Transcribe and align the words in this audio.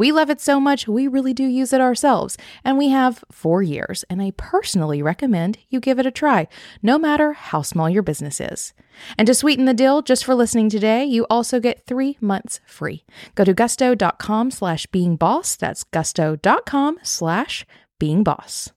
We 0.00 0.12
love 0.12 0.30
it 0.30 0.40
so 0.40 0.58
much, 0.58 0.88
we 0.88 1.08
really 1.08 1.34
do 1.34 1.44
use 1.44 1.74
it 1.74 1.80
ourselves, 1.82 2.38
and 2.64 2.78
we 2.78 2.88
have 2.88 3.22
four 3.30 3.62
years, 3.62 4.02
and 4.08 4.22
I 4.22 4.32
personally 4.38 5.02
recommend 5.02 5.58
you 5.68 5.78
give 5.78 5.98
it 5.98 6.06
a 6.06 6.10
try, 6.10 6.48
no 6.82 6.98
matter 6.98 7.34
how 7.34 7.60
small 7.60 7.90
your 7.90 8.02
business 8.02 8.40
is. 8.40 8.72
And 9.18 9.26
to 9.26 9.34
sweeten 9.34 9.66
the 9.66 9.74
deal, 9.74 10.00
just 10.00 10.24
for 10.24 10.34
listening 10.34 10.70
today, 10.70 11.04
you 11.04 11.26
also 11.28 11.60
get 11.60 11.84
three 11.84 12.16
months 12.18 12.60
free. 12.64 13.04
Go 13.34 13.44
to 13.44 13.52
gusto.com 13.52 14.50
slash 14.52 14.86
being 14.86 15.16
boss. 15.16 15.54
That's 15.54 15.84
gusto.com 15.84 17.00
slash 17.02 17.66
being 17.98 18.24
boss. 18.24 18.72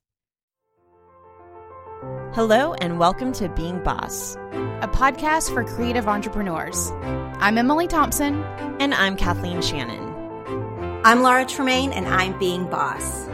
Hello, 2.33 2.73
and 2.81 2.99
welcome 2.99 3.31
to 3.31 3.47
Being 3.47 3.81
Boss, 3.81 4.35
a 4.81 4.89
podcast 4.91 5.53
for 5.53 5.63
creative 5.63 6.09
entrepreneurs. 6.09 6.91
I'm 7.39 7.57
Emily 7.57 7.87
Thompson. 7.87 8.43
And 8.81 8.93
I'm 8.93 9.15
Kathleen 9.15 9.61
Shannon. 9.61 10.12
I'm 11.05 11.21
Laura 11.21 11.45
Tremaine, 11.45 11.91
and 11.91 12.07
I'm 12.07 12.39
Being 12.39 12.65
Boss. 12.69 13.27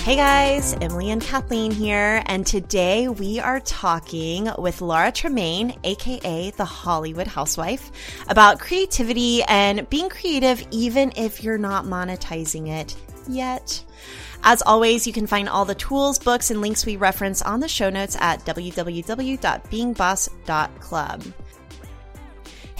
Hey 0.00 0.16
guys, 0.16 0.74
Emily 0.82 1.10
and 1.10 1.22
Kathleen 1.22 1.70
here, 1.70 2.22
and 2.26 2.46
today 2.46 3.08
we 3.08 3.40
are 3.40 3.60
talking 3.60 4.50
with 4.58 4.82
Laura 4.82 5.12
Tremaine, 5.12 5.78
aka 5.84 6.50
the 6.50 6.66
Hollywood 6.66 7.26
Housewife, 7.26 7.90
about 8.28 8.60
creativity 8.60 9.42
and 9.44 9.88
being 9.88 10.10
creative 10.10 10.62
even 10.70 11.10
if 11.16 11.42
you're 11.42 11.56
not 11.56 11.86
monetizing 11.86 12.68
it 12.68 12.94
yet. 13.26 13.82
As 14.42 14.60
always, 14.60 15.06
you 15.06 15.14
can 15.14 15.26
find 15.26 15.48
all 15.48 15.64
the 15.64 15.74
tools, 15.74 16.18
books, 16.18 16.50
and 16.50 16.60
links 16.60 16.84
we 16.84 16.96
reference 16.96 17.40
on 17.40 17.60
the 17.60 17.68
show 17.68 17.88
notes 17.88 18.14
at 18.20 18.44
www.beingboss.club. 18.44 21.24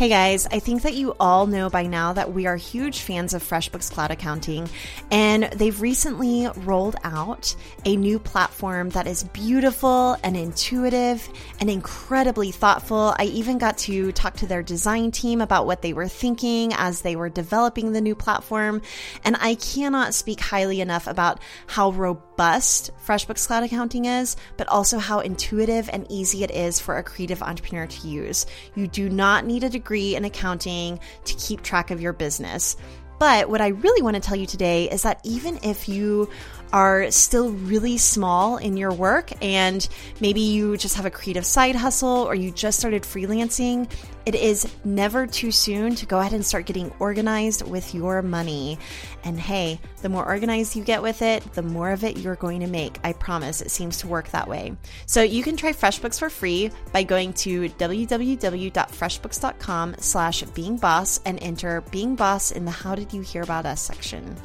Hey 0.00 0.08
guys, 0.08 0.46
I 0.46 0.60
think 0.60 0.80
that 0.84 0.94
you 0.94 1.14
all 1.20 1.46
know 1.46 1.68
by 1.68 1.82
now 1.82 2.14
that 2.14 2.32
we 2.32 2.46
are 2.46 2.56
huge 2.56 3.00
fans 3.00 3.34
of 3.34 3.44
FreshBooks 3.44 3.92
Cloud 3.92 4.10
Accounting, 4.10 4.66
and 5.10 5.42
they've 5.52 5.78
recently 5.78 6.48
rolled 6.64 6.96
out 7.04 7.54
a 7.84 7.96
new 7.96 8.18
platform 8.18 8.88
that 8.88 9.06
is 9.06 9.24
beautiful 9.24 10.16
and 10.24 10.38
intuitive 10.38 11.28
and 11.60 11.68
incredibly 11.68 12.50
thoughtful. 12.50 13.14
I 13.18 13.24
even 13.24 13.58
got 13.58 13.76
to 13.76 14.10
talk 14.12 14.36
to 14.36 14.46
their 14.46 14.62
design 14.62 15.10
team 15.10 15.42
about 15.42 15.66
what 15.66 15.82
they 15.82 15.92
were 15.92 16.08
thinking 16.08 16.72
as 16.72 17.02
they 17.02 17.14
were 17.14 17.28
developing 17.28 17.92
the 17.92 18.00
new 18.00 18.14
platform, 18.14 18.80
and 19.22 19.36
I 19.38 19.56
cannot 19.56 20.14
speak 20.14 20.40
highly 20.40 20.80
enough 20.80 21.08
about 21.08 21.42
how 21.66 21.90
robust 21.90 22.90
FreshBooks 23.04 23.46
Cloud 23.46 23.64
Accounting 23.64 24.06
is, 24.06 24.38
but 24.56 24.66
also 24.68 24.98
how 24.98 25.20
intuitive 25.20 25.90
and 25.92 26.06
easy 26.08 26.42
it 26.42 26.50
is 26.50 26.80
for 26.80 26.96
a 26.96 27.02
creative 27.02 27.42
entrepreneur 27.42 27.86
to 27.86 28.08
use. 28.08 28.46
You 28.74 28.88
do 28.88 29.10
not 29.10 29.44
need 29.44 29.62
a 29.62 29.68
degree 29.68 29.89
degree 29.90 30.14
in 30.14 30.24
accounting 30.24 31.00
to 31.24 31.34
keep 31.34 31.62
track 31.62 31.90
of 31.90 32.00
your 32.00 32.12
business. 32.12 32.76
But 33.18 33.50
what 33.50 33.60
I 33.60 33.68
really 33.68 34.02
want 34.02 34.14
to 34.14 34.20
tell 34.20 34.36
you 34.36 34.46
today 34.46 34.88
is 34.88 35.02
that 35.02 35.20
even 35.24 35.58
if 35.64 35.88
you 35.88 36.30
are 36.72 37.10
still 37.10 37.50
really 37.50 37.98
small 37.98 38.56
in 38.56 38.76
your 38.76 38.92
work 38.92 39.32
and 39.42 39.88
maybe 40.20 40.40
you 40.40 40.76
just 40.76 40.96
have 40.96 41.06
a 41.06 41.10
creative 41.10 41.46
side 41.46 41.74
hustle 41.74 42.08
or 42.08 42.34
you 42.34 42.50
just 42.50 42.78
started 42.78 43.02
freelancing, 43.02 43.90
it 44.26 44.34
is 44.34 44.70
never 44.84 45.26
too 45.26 45.50
soon 45.50 45.94
to 45.96 46.06
go 46.06 46.20
ahead 46.20 46.32
and 46.32 46.44
start 46.44 46.66
getting 46.66 46.92
organized 46.98 47.66
with 47.66 47.94
your 47.94 48.22
money. 48.22 48.78
And 49.24 49.40
hey, 49.40 49.80
the 50.02 50.08
more 50.08 50.24
organized 50.24 50.76
you 50.76 50.84
get 50.84 51.02
with 51.02 51.22
it, 51.22 51.42
the 51.54 51.62
more 51.62 51.90
of 51.90 52.04
it 52.04 52.18
you're 52.18 52.36
going 52.36 52.60
to 52.60 52.66
make. 52.66 52.98
I 53.02 53.14
promise 53.14 53.60
it 53.60 53.70
seems 53.70 53.98
to 53.98 54.08
work 54.08 54.30
that 54.30 54.48
way. 54.48 54.76
So 55.06 55.22
you 55.22 55.42
can 55.42 55.56
try 55.56 55.72
FreshBooks 55.72 56.18
for 56.18 56.30
free 56.30 56.70
by 56.92 57.02
going 57.02 57.32
to 57.34 57.68
www.freshbooks.com 57.70 59.94
slash 59.98 60.42
beingboss 60.44 61.20
and 61.24 61.42
enter 61.42 61.80
Being 61.90 62.14
Boss 62.14 62.50
in 62.50 62.64
the 62.64 62.70
How 62.70 62.94
Did 62.94 63.12
You 63.12 63.22
Hear 63.22 63.42
About 63.42 63.66
Us 63.66 63.80
section. 63.80 64.36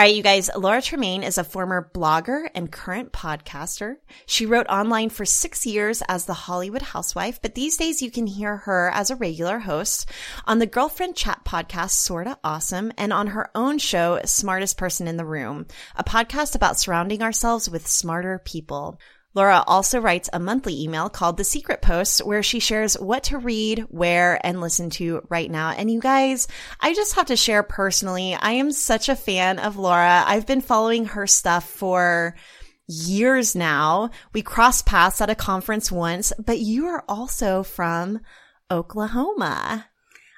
All 0.00 0.06
right, 0.06 0.14
you 0.14 0.22
guys, 0.22 0.48
Laura 0.56 0.80
Tremaine 0.80 1.22
is 1.22 1.36
a 1.36 1.44
former 1.44 1.90
blogger 1.92 2.48
and 2.54 2.72
current 2.72 3.12
podcaster. 3.12 3.96
She 4.24 4.46
wrote 4.46 4.66
online 4.68 5.10
for 5.10 5.26
six 5.26 5.66
years 5.66 6.02
as 6.08 6.24
the 6.24 6.32
Hollywood 6.32 6.80
housewife, 6.80 7.42
but 7.42 7.54
these 7.54 7.76
days 7.76 8.00
you 8.00 8.10
can 8.10 8.26
hear 8.26 8.56
her 8.56 8.90
as 8.94 9.10
a 9.10 9.16
regular 9.16 9.58
host 9.58 10.08
on 10.46 10.58
the 10.58 10.64
Girlfriend 10.64 11.16
Chat 11.16 11.42
podcast, 11.44 11.90
Sorta 11.90 12.38
Awesome, 12.42 12.92
and 12.96 13.12
on 13.12 13.26
her 13.26 13.50
own 13.54 13.76
show, 13.76 14.18
Smartest 14.24 14.78
Person 14.78 15.06
in 15.06 15.18
the 15.18 15.26
Room, 15.26 15.66
a 15.94 16.02
podcast 16.02 16.54
about 16.54 16.80
surrounding 16.80 17.22
ourselves 17.22 17.68
with 17.68 17.86
smarter 17.86 18.40
people. 18.42 18.98
Laura 19.32 19.62
also 19.66 20.00
writes 20.00 20.28
a 20.32 20.40
monthly 20.40 20.82
email 20.82 21.08
called 21.08 21.36
The 21.36 21.44
Secret 21.44 21.80
Post 21.80 22.24
wear 22.26 22.42
she 22.42 22.58
shares 22.58 22.94
what 22.94 23.24
to 23.24 23.38
read, 23.38 23.86
where, 23.88 24.44
and 24.44 24.60
listen 24.60 24.90
to 24.90 25.24
right 25.28 25.48
now. 25.48 25.70
And 25.70 25.90
you 25.90 26.00
guys, 26.00 26.48
I 26.80 26.94
just 26.94 27.14
have 27.14 27.26
to 27.26 27.36
share 27.36 27.62
personally, 27.62 28.34
I 28.34 28.52
am 28.52 28.72
such 28.72 29.08
a 29.08 29.14
fan 29.14 29.60
of 29.60 29.76
Laura. 29.76 30.24
I've 30.26 30.46
been 30.46 30.60
following 30.60 31.04
her 31.06 31.28
stuff 31.28 31.68
for 31.68 32.34
years 32.88 33.54
now. 33.54 34.10
We 34.32 34.42
crossed 34.42 34.84
paths 34.84 35.20
at 35.20 35.30
a 35.30 35.36
conference 35.36 35.92
once, 35.92 36.32
but 36.44 36.58
you 36.58 36.86
are 36.86 37.04
also 37.08 37.62
from 37.62 38.20
Oklahoma. 38.68 39.86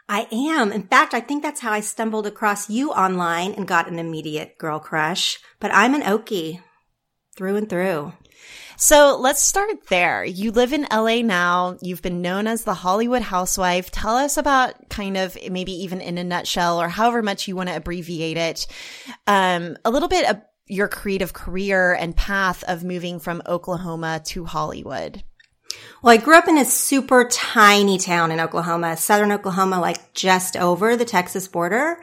I 0.06 0.26
am. 0.30 0.70
In 0.70 0.82
fact, 0.82 1.14
I 1.14 1.20
think 1.20 1.42
that's 1.42 1.60
how 1.60 1.72
I 1.72 1.80
stumbled 1.80 2.26
across 2.26 2.68
you 2.68 2.90
online 2.90 3.52
and 3.52 3.66
got 3.66 3.88
an 3.88 3.98
immediate 3.98 4.58
girl 4.58 4.78
crush. 4.78 5.38
But 5.60 5.72
I'm 5.72 5.94
an 5.94 6.02
Okie 6.02 6.60
through 7.34 7.56
and 7.56 7.70
through. 7.70 8.12
So 8.76 9.18
let's 9.20 9.42
start 9.42 9.86
there. 9.88 10.24
You 10.24 10.50
live 10.50 10.72
in 10.72 10.86
LA 10.90 11.22
now. 11.22 11.76
You've 11.82 12.02
been 12.02 12.22
known 12.22 12.46
as 12.46 12.64
the 12.64 12.74
Hollywood 12.74 13.22
housewife. 13.22 13.90
Tell 13.90 14.16
us 14.16 14.36
about 14.36 14.88
kind 14.88 15.16
of 15.16 15.36
maybe 15.50 15.72
even 15.72 16.00
in 16.00 16.18
a 16.18 16.24
nutshell 16.24 16.80
or 16.80 16.88
however 16.88 17.22
much 17.22 17.48
you 17.48 17.56
want 17.56 17.68
to 17.68 17.76
abbreviate 17.76 18.36
it, 18.36 18.66
um, 19.26 19.76
a 19.84 19.90
little 19.90 20.08
bit 20.08 20.28
of 20.28 20.40
your 20.66 20.88
creative 20.88 21.32
career 21.32 21.92
and 21.92 22.16
path 22.16 22.64
of 22.64 22.84
moving 22.84 23.18
from 23.20 23.42
Oklahoma 23.46 24.22
to 24.26 24.44
Hollywood. 24.44 25.22
Well, 26.02 26.12
I 26.12 26.16
grew 26.16 26.36
up 26.36 26.48
in 26.48 26.58
a 26.58 26.64
super 26.64 27.28
tiny 27.28 27.98
town 27.98 28.32
in 28.32 28.40
Oklahoma, 28.40 28.96
southern 28.96 29.32
Oklahoma, 29.32 29.80
like 29.80 30.14
just 30.14 30.56
over 30.56 30.96
the 30.96 31.04
Texas 31.04 31.46
border. 31.48 32.02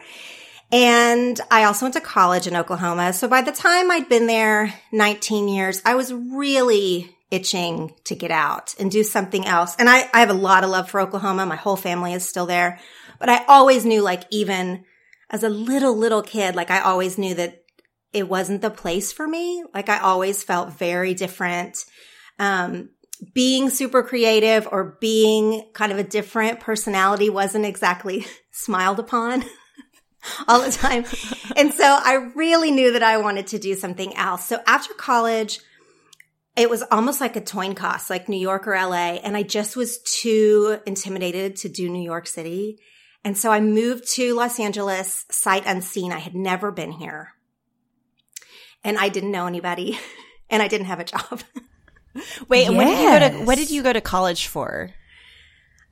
And 0.71 1.39
I 1.49 1.63
also 1.63 1.85
went 1.85 1.95
to 1.95 2.01
college 2.01 2.45
in 2.45 2.55
Oklahoma. 2.55 3.13
So 3.13 3.27
by 3.27 3.41
the 3.41 3.51
time 3.51 3.89
I'd 3.89 4.09
been 4.09 4.27
there 4.27 4.73
19 4.91 5.47
years, 5.47 5.81
I 5.83 5.95
was 5.95 6.13
really 6.13 7.15
itching 7.31 7.93
to 8.05 8.15
get 8.15 8.31
out 8.31 8.75
and 8.79 8.91
do 8.91 9.03
something 9.03 9.45
else. 9.45 9.75
And 9.77 9.89
I, 9.89 10.09
I 10.13 10.19
have 10.19 10.29
a 10.29 10.33
lot 10.33 10.63
of 10.63 10.69
love 10.69 10.89
for 10.89 10.99
Oklahoma. 10.99 11.45
My 11.45 11.55
whole 11.55 11.75
family 11.75 12.13
is 12.13 12.27
still 12.27 12.45
there, 12.45 12.79
but 13.19 13.29
I 13.29 13.45
always 13.45 13.85
knew 13.85 14.01
like 14.01 14.23
even 14.29 14.85
as 15.29 15.43
a 15.43 15.49
little, 15.49 15.95
little 15.95 16.21
kid, 16.21 16.55
like 16.55 16.71
I 16.71 16.81
always 16.81 17.17
knew 17.17 17.35
that 17.35 17.63
it 18.13 18.27
wasn't 18.27 18.61
the 18.61 18.71
place 18.71 19.11
for 19.11 19.27
me. 19.27 19.63
Like 19.73 19.89
I 19.89 19.99
always 19.99 20.43
felt 20.43 20.73
very 20.73 21.13
different. 21.13 21.77
Um, 22.39 22.89
being 23.33 23.69
super 23.69 24.01
creative 24.01 24.67
or 24.71 24.97
being 25.01 25.69
kind 25.73 25.91
of 25.91 25.99
a 25.99 26.03
different 26.03 26.59
personality 26.59 27.29
wasn't 27.29 27.65
exactly 27.65 28.25
smiled 28.51 28.99
upon. 28.99 29.43
All 30.47 30.61
the 30.61 30.71
time. 30.71 31.05
and 31.55 31.73
so 31.73 31.83
I 31.83 32.31
really 32.35 32.71
knew 32.71 32.93
that 32.93 33.03
I 33.03 33.17
wanted 33.17 33.47
to 33.47 33.59
do 33.59 33.75
something 33.75 34.15
else. 34.15 34.45
So 34.45 34.59
after 34.67 34.93
college, 34.93 35.59
it 36.55 36.69
was 36.69 36.83
almost 36.91 37.21
like 37.21 37.35
a 37.35 37.41
coin 37.41 37.75
toss, 37.75 38.09
like 38.09 38.27
New 38.27 38.39
York 38.39 38.67
or 38.67 38.73
LA. 38.73 39.15
And 39.23 39.37
I 39.37 39.43
just 39.43 39.75
was 39.75 39.99
too 39.99 40.79
intimidated 40.85 41.55
to 41.57 41.69
do 41.69 41.89
New 41.89 42.03
York 42.03 42.27
City. 42.27 42.79
And 43.23 43.37
so 43.37 43.51
I 43.51 43.59
moved 43.59 44.11
to 44.15 44.33
Los 44.33 44.59
Angeles 44.59 45.25
sight 45.31 45.63
unseen. 45.65 46.11
I 46.11 46.19
had 46.19 46.35
never 46.35 46.71
been 46.71 46.91
here 46.91 47.33
and 48.83 48.97
I 48.97 49.09
didn't 49.09 49.31
know 49.31 49.47
anybody 49.47 49.99
and 50.49 50.61
I 50.61 50.67
didn't 50.67 50.87
have 50.87 50.99
a 50.99 51.05
job. 51.05 51.41
Wait, 52.47 52.63
yes. 52.63 52.71
when 52.71 52.87
did 52.87 52.99
you 52.99 53.09
go 53.09 53.19
to, 53.19 53.45
what 53.45 53.57
did 53.57 53.71
you 53.71 53.83
go 53.83 53.93
to 53.93 54.01
college 54.01 54.47
for? 54.47 54.91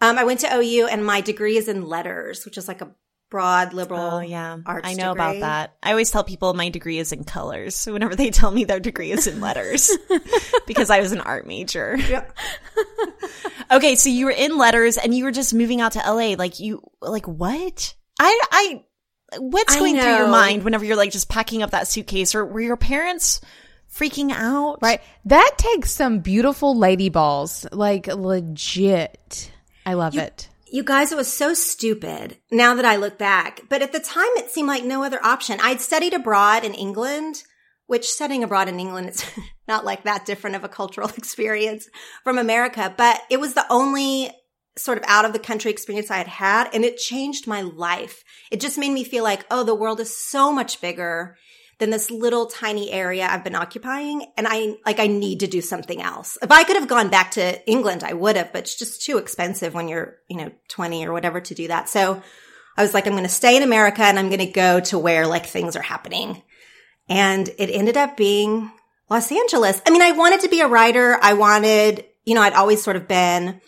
Um, 0.01 0.18
I 0.18 0.24
went 0.24 0.41
to 0.41 0.53
OU 0.53 0.88
and 0.88 1.06
my 1.06 1.21
degree 1.21 1.57
is 1.57 1.68
in 1.68 1.85
letters, 1.85 2.45
which 2.45 2.57
is 2.57 2.68
like 2.68 2.81
a 2.81 2.91
broad 3.29 3.74
oh, 3.74 3.75
liberal 3.75 4.01
oh, 4.15 4.19
yeah. 4.19 4.57
arts 4.65 4.88
I 4.88 4.94
know 4.94 5.13
degree. 5.13 5.39
about 5.39 5.39
that. 5.41 5.75
I 5.83 5.91
always 5.91 6.12
tell 6.12 6.24
people 6.24 6.53
my 6.53 6.69
degree 6.69 6.97
is 6.97 7.12
in 7.12 7.24
colors. 7.24 7.75
So 7.75 7.94
whenever 7.94 8.15
they 8.15 8.29
tell 8.29 8.51
me 8.51 8.65
their 8.65 8.79
degree 8.79 9.12
is 9.12 9.27
in 9.27 9.41
letters 9.41 9.91
because 10.68 10.89
I 10.89 11.00
was 11.00 11.12
an 11.12 11.21
art 11.21 11.47
major. 11.47 11.97
Yep. 11.97 12.38
okay, 13.71 13.95
so 13.95 14.09
you 14.09 14.25
were 14.25 14.31
in 14.31 14.57
letters 14.57 14.97
and 14.97 15.13
you 15.13 15.24
were 15.24 15.31
just 15.31 15.53
moving 15.53 15.81
out 15.81 15.94
to 15.94 16.00
LA 16.00 16.35
like 16.38 16.59
you 16.59 16.81
like 17.01 17.27
what? 17.27 17.95
I 18.19 18.39
I 18.51 18.83
what's 19.39 19.75
I 19.75 19.79
going 19.79 19.95
through 19.95 20.15
your 20.15 20.29
mind 20.29 20.63
whenever 20.63 20.85
you're 20.85 20.95
like 20.95 21.12
just 21.12 21.29
packing 21.29 21.63
up 21.63 21.71
that 21.71 21.88
suitcase 21.88 22.33
or 22.33 22.45
were 22.45 22.62
your 22.62 22.77
parents 22.77 23.41
freaking 23.94 24.31
out? 24.31 24.79
Right. 24.81 25.01
That 25.25 25.51
takes 25.57 25.91
some 25.91 26.19
beautiful 26.19 26.77
lady 26.77 27.09
balls. 27.09 27.65
Like 27.71 28.07
legit. 28.07 29.51
I 29.85 29.94
love 29.94 30.18
it. 30.18 30.50
You 30.69 30.83
guys, 30.83 31.11
it 31.11 31.17
was 31.17 31.31
so 31.31 31.53
stupid 31.53 32.37
now 32.51 32.75
that 32.75 32.85
I 32.85 32.97
look 32.97 33.17
back. 33.17 33.61
But 33.69 33.81
at 33.81 33.93
the 33.93 33.99
time, 33.99 34.25
it 34.35 34.49
seemed 34.49 34.67
like 34.67 34.83
no 34.83 35.03
other 35.03 35.23
option. 35.23 35.59
I'd 35.61 35.81
studied 35.81 36.13
abroad 36.13 36.63
in 36.63 36.73
England, 36.73 37.43
which 37.85 38.09
studying 38.09 38.43
abroad 38.43 38.67
in 38.67 38.79
England 38.79 39.09
is 39.09 39.23
not 39.67 39.85
like 39.85 40.03
that 40.03 40.25
different 40.25 40.55
of 40.55 40.63
a 40.63 40.69
cultural 40.69 41.09
experience 41.17 41.89
from 42.23 42.37
America. 42.37 42.93
But 42.95 43.21
it 43.29 43.39
was 43.39 43.53
the 43.53 43.65
only 43.69 44.31
sort 44.77 44.97
of 44.97 45.03
out 45.07 45.25
of 45.25 45.33
the 45.33 45.39
country 45.39 45.71
experience 45.71 46.11
I 46.11 46.17
had 46.17 46.27
had. 46.27 46.69
And 46.73 46.83
it 46.83 46.97
changed 46.97 47.47
my 47.47 47.61
life. 47.61 48.23
It 48.51 48.59
just 48.59 48.77
made 48.77 48.91
me 48.91 49.03
feel 49.03 49.23
like, 49.23 49.45
oh, 49.49 49.63
the 49.63 49.75
world 49.75 49.99
is 49.99 50.15
so 50.15 50.51
much 50.51 50.81
bigger 50.81 51.37
than 51.79 51.89
this 51.91 52.09
little 52.09 52.47
tiny 52.47 52.91
area 52.91 53.27
I've 53.29 53.44
been 53.44 53.56
occupying. 53.56 54.25
And 54.35 54.47
I, 54.50 54.77
like, 54.85 55.00
I 55.00 55.07
need 55.07 55.41
to 55.41 55.47
do 55.47 55.62
something 55.62 56.01
else. 56.01 56.38
If 56.41 56.51
I 56.51 56.63
could 56.63 56.75
have 56.75 56.88
gone 56.88 57.09
back 57.09 57.31
to 57.31 57.69
England, 57.69 58.03
I 58.03 58.13
would 58.13 58.35
have, 58.35 58.51
but 58.51 58.63
it's 58.63 58.75
just 58.75 59.03
too 59.03 59.18
expensive 59.18 59.74
when 59.74 59.88
you're, 59.88 60.18
you 60.27 60.38
know, 60.38 60.51
20 60.69 61.06
or 61.06 61.13
whatever 61.13 61.39
to 61.39 61.53
do 61.53 61.68
that. 61.68 61.88
So 61.88 62.21
I 62.75 62.81
was 62.81 62.94
like, 62.94 63.06
I'm 63.06 63.13
going 63.13 63.24
to 63.24 63.29
stay 63.29 63.57
in 63.57 63.63
America 63.63 64.01
and 64.01 64.18
I'm 64.18 64.29
going 64.29 64.39
to 64.39 64.47
go 64.47 64.79
to 64.81 64.97
where 64.97 65.27
like 65.27 65.45
things 65.45 65.75
are 65.75 65.81
happening. 65.81 66.41
And 67.09 67.47
it 67.57 67.69
ended 67.69 67.95
up 67.95 68.18
being 68.18 68.71
Los 69.09 69.31
Angeles. 69.31 69.81
I 69.85 69.91
mean, 69.91 70.01
I 70.01 70.12
wanted 70.12 70.41
to 70.41 70.50
be 70.50 70.62
a 70.62 70.68
writer. 70.68 71.18
I 71.21 71.33
wanted, 71.33 72.06
you 72.25 72.35
know, 72.35 72.41
I'd 72.41 72.53
always 72.53 72.83
sort 72.83 72.95
of 72.95 73.07
been 73.07 73.62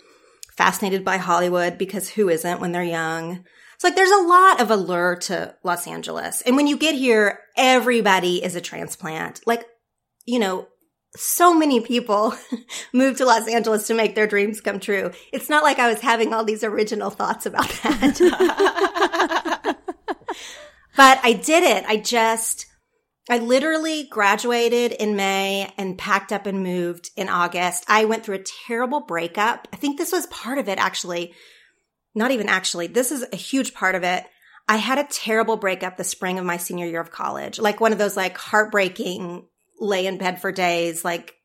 fascinated 0.57 1.05
by 1.05 1.17
Hollywood 1.17 1.77
because 1.77 2.09
who 2.09 2.27
isn't 2.27 2.59
when 2.59 2.71
they're 2.71 2.83
young? 2.83 3.45
It's 3.79 3.85
like 3.85 3.95
there's 3.95 4.11
a 4.11 4.27
lot 4.27 4.59
of 4.59 4.71
allure 4.71 5.15
to 5.15 5.55
Los 5.63 5.87
Angeles. 5.87 6.41
And 6.41 6.57
when 6.57 6.67
you 6.67 6.75
get 6.75 6.95
here, 6.95 7.39
everybody 7.55 8.43
is 8.43 8.57
a 8.57 8.61
transplant. 8.61 9.39
Like, 9.47 9.65
you 10.25 10.37
know, 10.37 10.67
so 11.15 11.53
many 11.53 11.79
people 11.79 12.33
move 12.93 13.15
to 13.19 13.25
Los 13.25 13.47
Angeles 13.47 13.87
to 13.87 13.93
make 13.93 14.15
their 14.15 14.27
dreams 14.27 14.59
come 14.59 14.81
true. 14.81 15.11
It's 15.31 15.47
not 15.47 15.63
like 15.63 15.79
I 15.79 15.87
was 15.87 16.01
having 16.01 16.33
all 16.33 16.43
these 16.43 16.65
original 16.65 17.09
thoughts 17.09 17.45
about 17.45 17.69
that. 17.83 18.17
but 20.97 21.19
I 21.23 21.31
did 21.31 21.63
it. 21.63 21.85
I 21.87 21.95
just, 21.95 22.65
I 23.29 23.37
literally 23.37 24.09
graduated 24.11 24.91
in 24.91 25.15
May 25.15 25.73
and 25.77 25.97
packed 25.97 26.33
up 26.33 26.47
and 26.47 26.63
moved 26.63 27.11
in 27.15 27.29
August. 27.29 27.85
I 27.87 28.03
went 28.03 28.25
through 28.25 28.39
a 28.39 28.43
terrible 28.67 28.99
breakup. 28.99 29.69
I 29.71 29.77
think 29.77 29.97
this 29.97 30.11
was 30.11 30.25
part 30.25 30.57
of 30.57 30.67
it 30.67 30.79
actually. 30.79 31.33
Not 32.15 32.31
even 32.31 32.49
actually. 32.49 32.87
This 32.87 33.11
is 33.11 33.25
a 33.31 33.37
huge 33.37 33.73
part 33.73 33.95
of 33.95 34.03
it. 34.03 34.23
I 34.67 34.77
had 34.77 34.99
a 34.99 35.07
terrible 35.09 35.57
breakup 35.57 35.97
the 35.97 36.03
spring 36.03 36.37
of 36.37 36.45
my 36.45 36.57
senior 36.57 36.85
year 36.85 37.01
of 37.01 37.11
college. 37.11 37.59
Like 37.59 37.79
one 37.79 37.91
of 37.91 37.97
those 37.97 38.15
like 38.15 38.37
heartbreaking 38.37 39.47
lay 39.79 40.05
in 40.05 40.17
bed 40.17 40.41
for 40.41 40.51
days, 40.51 41.03
like 41.03 41.35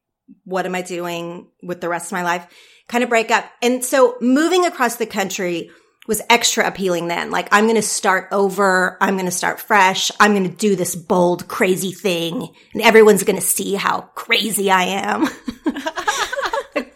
what 0.44 0.66
am 0.66 0.74
I 0.74 0.82
doing 0.82 1.48
with 1.62 1.80
the 1.80 1.88
rest 1.88 2.06
of 2.06 2.12
my 2.12 2.22
life 2.22 2.46
kind 2.88 3.02
of 3.02 3.10
breakup. 3.10 3.50
And 3.62 3.84
so 3.84 4.16
moving 4.20 4.66
across 4.66 4.96
the 4.96 5.06
country 5.06 5.70
was 6.06 6.20
extra 6.28 6.66
appealing 6.66 7.08
then. 7.08 7.30
Like 7.30 7.48
I'm 7.50 7.64
going 7.64 7.76
to 7.76 7.82
start 7.82 8.28
over. 8.30 8.98
I'm 9.00 9.14
going 9.14 9.24
to 9.24 9.32
start 9.32 9.60
fresh. 9.60 10.10
I'm 10.20 10.32
going 10.32 10.50
to 10.50 10.56
do 10.56 10.76
this 10.76 10.94
bold, 10.94 11.48
crazy 11.48 11.92
thing 11.92 12.48
and 12.74 12.82
everyone's 12.82 13.24
going 13.24 13.40
to 13.40 13.46
see 13.46 13.74
how 13.74 14.02
crazy 14.14 14.70
I 14.70 14.82
am. 14.82 15.28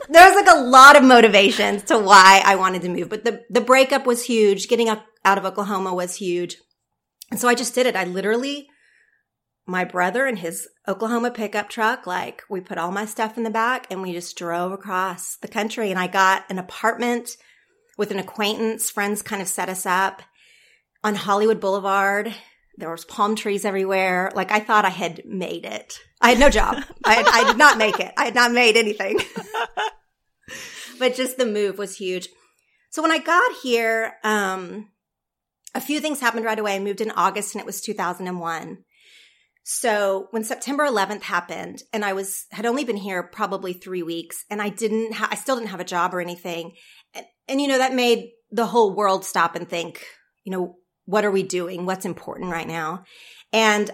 there 0.09 0.29
was 0.29 0.37
like 0.37 0.57
a 0.57 0.61
lot 0.61 0.97
of 0.97 1.05
motivations 1.05 1.83
to 1.85 1.99
why 1.99 2.43
I 2.45 2.57
wanted 2.57 2.83
to 2.83 2.89
move, 2.89 3.09
but 3.09 3.25
the, 3.25 3.45
the 3.51 3.61
breakup 3.61 4.07
was 4.07 4.25
huge. 4.25 4.69
Getting 4.69 4.89
up, 4.89 5.05
out 5.25 5.39
of 5.39 5.45
Oklahoma 5.45 5.95
was 5.95 6.17
huge. 6.17 6.57
And 7.31 7.39
so 7.39 7.49
I 7.49 7.55
just 7.55 7.75
did 7.75 7.87
it. 7.87 7.97
I 7.97 8.05
literally, 8.05 8.69
my 9.67 9.85
brother 9.85 10.27
and 10.27 10.39
his 10.39 10.69
Oklahoma 10.87 11.31
pickup 11.31 11.69
truck, 11.69 12.07
like 12.07 12.43
we 12.49 12.61
put 12.61 12.79
all 12.79 12.91
my 12.91 13.05
stuff 13.05 13.37
in 13.37 13.45
the 13.45 13.51
back 13.51 13.87
and 13.91 14.01
we 14.01 14.13
just 14.13 14.37
drove 14.37 14.73
across 14.73 15.37
the 15.37 15.49
country 15.49 15.91
and 15.91 15.99
I 15.99 16.07
got 16.07 16.51
an 16.51 16.59
apartment 16.59 17.37
with 17.99 18.11
an 18.11 18.19
acquaintance. 18.19 18.91
Friends 18.91 19.21
kind 19.21 19.43
of 19.43 19.49
set 19.49 19.69
us 19.69 19.85
up 19.85 20.23
on 21.05 21.15
Hollywood 21.15 21.61
Boulevard. 21.61 22.35
There 22.79 22.91
was 22.91 23.05
palm 23.05 23.35
trees 23.37 23.65
everywhere. 23.65 24.31
Like 24.35 24.53
I 24.53 24.61
thought 24.61 24.85
I 24.85 24.91
had 24.91 25.23
made 25.27 25.67
it. 25.67 25.99
I 26.21 26.31
had 26.31 26.39
no 26.39 26.49
job. 26.49 26.83
I, 27.05 27.23
I 27.23 27.45
did 27.45 27.59
not 27.59 27.77
make 27.77 28.01
it. 28.01 28.13
I 28.17 28.27
had 28.27 28.35
not 28.35 28.53
made 28.53 28.77
anything. 28.77 29.19
but 30.99 31.15
just 31.15 31.37
the 31.37 31.47
move 31.47 31.79
was 31.79 31.97
huge. 31.97 32.29
So 32.91 33.03
when 33.03 33.13
I 33.13 33.19
got 33.19 33.53
here, 33.63 34.15
um, 34.25 34.89
a 35.75 35.81
few 35.81 36.01
things 36.01 36.21
happened 36.21 36.45
right 36.45 36.59
away. 36.59 36.75
I 36.75 36.81
moved 36.81 37.01
in 37.01 37.11
August 37.11 37.55
and 37.55 37.61
it 37.61 37.67
was 37.67 37.81
2001. 37.81 38.79
So 39.65 40.29
when 40.31 40.45
September 40.45 40.87
11th 40.87 41.23
happened 41.23 41.83
and 41.93 42.05
I 42.05 42.15
was, 42.15 42.47
had 42.51 42.65
only 42.65 42.85
been 42.85 42.97
here 42.97 43.23
probably 43.23 43.75
three 43.75 44.03
weeks 44.03 44.45
and 44.51 44.63
I 44.63 44.71
didn't, 44.71 45.13
ha- 45.13 45.29
I 45.31 45.35
still 45.35 45.57
didn't 45.57 45.71
have 45.71 45.81
a 45.81 45.85
job 45.85 46.15
or 46.15 46.21
anything. 46.21 46.73
And, 47.13 47.27
and, 47.49 47.61
you 47.61 47.69
know, 47.69 47.79
that 47.79 47.95
made 47.95 48.31
the 48.51 48.67
whole 48.67 48.95
world 48.95 49.27
stop 49.27 49.55
and 49.55 49.69
think, 49.69 50.05
you 50.45 50.53
know, 50.53 50.77
what 51.05 51.25
are 51.25 51.31
we 51.31 51.43
doing? 51.43 51.85
What's 51.85 52.07
important 52.07 52.51
right 52.51 52.67
now? 52.67 53.05
And 53.53 53.91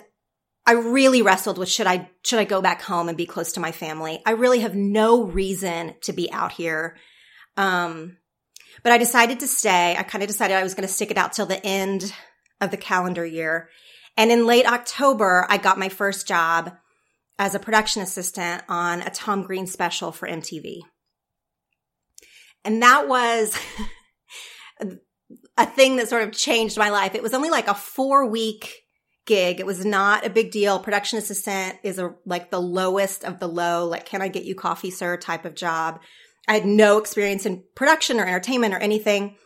I 0.66 0.72
really 0.72 1.22
wrestled 1.22 1.58
with 1.58 1.68
should 1.68 1.86
I, 1.86 2.10
should 2.24 2.38
I 2.38 2.44
go 2.44 2.62
back 2.62 2.82
home 2.82 3.08
and 3.08 3.18
be 3.18 3.26
close 3.26 3.52
to 3.52 3.60
my 3.60 3.72
family? 3.72 4.22
I 4.24 4.32
really 4.32 4.60
have 4.60 4.74
no 4.74 5.24
reason 5.24 5.94
to 6.02 6.12
be 6.12 6.32
out 6.32 6.52
here. 6.52 6.96
Um, 7.56 8.16
but 8.82 8.92
I 8.92 8.98
decided 8.98 9.40
to 9.40 9.46
stay. 9.46 9.94
I 9.96 10.02
kind 10.02 10.22
of 10.22 10.28
decided 10.28 10.56
I 10.56 10.62
was 10.62 10.74
going 10.74 10.86
to 10.86 10.92
stick 10.92 11.10
it 11.10 11.18
out 11.18 11.32
till 11.32 11.46
the 11.46 11.64
end 11.64 12.12
of 12.60 12.70
the 12.70 12.76
calendar 12.76 13.24
year. 13.24 13.68
And 14.16 14.30
in 14.30 14.46
late 14.46 14.66
October, 14.66 15.46
I 15.48 15.58
got 15.58 15.78
my 15.78 15.88
first 15.88 16.26
job 16.26 16.72
as 17.38 17.54
a 17.54 17.58
production 17.58 18.02
assistant 18.02 18.62
on 18.68 19.02
a 19.02 19.10
Tom 19.10 19.42
Green 19.42 19.66
special 19.66 20.12
for 20.12 20.28
MTV. 20.28 20.80
And 22.64 22.82
that 22.82 23.08
was 23.08 23.58
a 25.56 25.66
thing 25.66 25.96
that 25.96 26.08
sort 26.08 26.22
of 26.22 26.32
changed 26.32 26.78
my 26.78 26.90
life. 26.90 27.14
It 27.14 27.22
was 27.22 27.34
only 27.34 27.50
like 27.50 27.68
a 27.68 27.74
four 27.74 28.26
week 28.26 28.83
gig. 29.26 29.60
It 29.60 29.66
was 29.66 29.84
not 29.84 30.26
a 30.26 30.30
big 30.30 30.50
deal. 30.50 30.78
Production 30.78 31.18
assistant 31.18 31.78
is 31.82 31.98
a, 31.98 32.14
like 32.26 32.50
the 32.50 32.60
lowest 32.60 33.24
of 33.24 33.38
the 33.38 33.48
low, 33.48 33.86
like, 33.86 34.06
can 34.06 34.22
I 34.22 34.28
get 34.28 34.44
you 34.44 34.54
coffee, 34.54 34.90
sir? 34.90 35.16
type 35.16 35.44
of 35.44 35.54
job. 35.54 36.00
I 36.46 36.54
had 36.54 36.66
no 36.66 36.98
experience 36.98 37.46
in 37.46 37.64
production 37.74 38.20
or 38.20 38.26
entertainment 38.26 38.74
or 38.74 38.78
anything. 38.78 39.36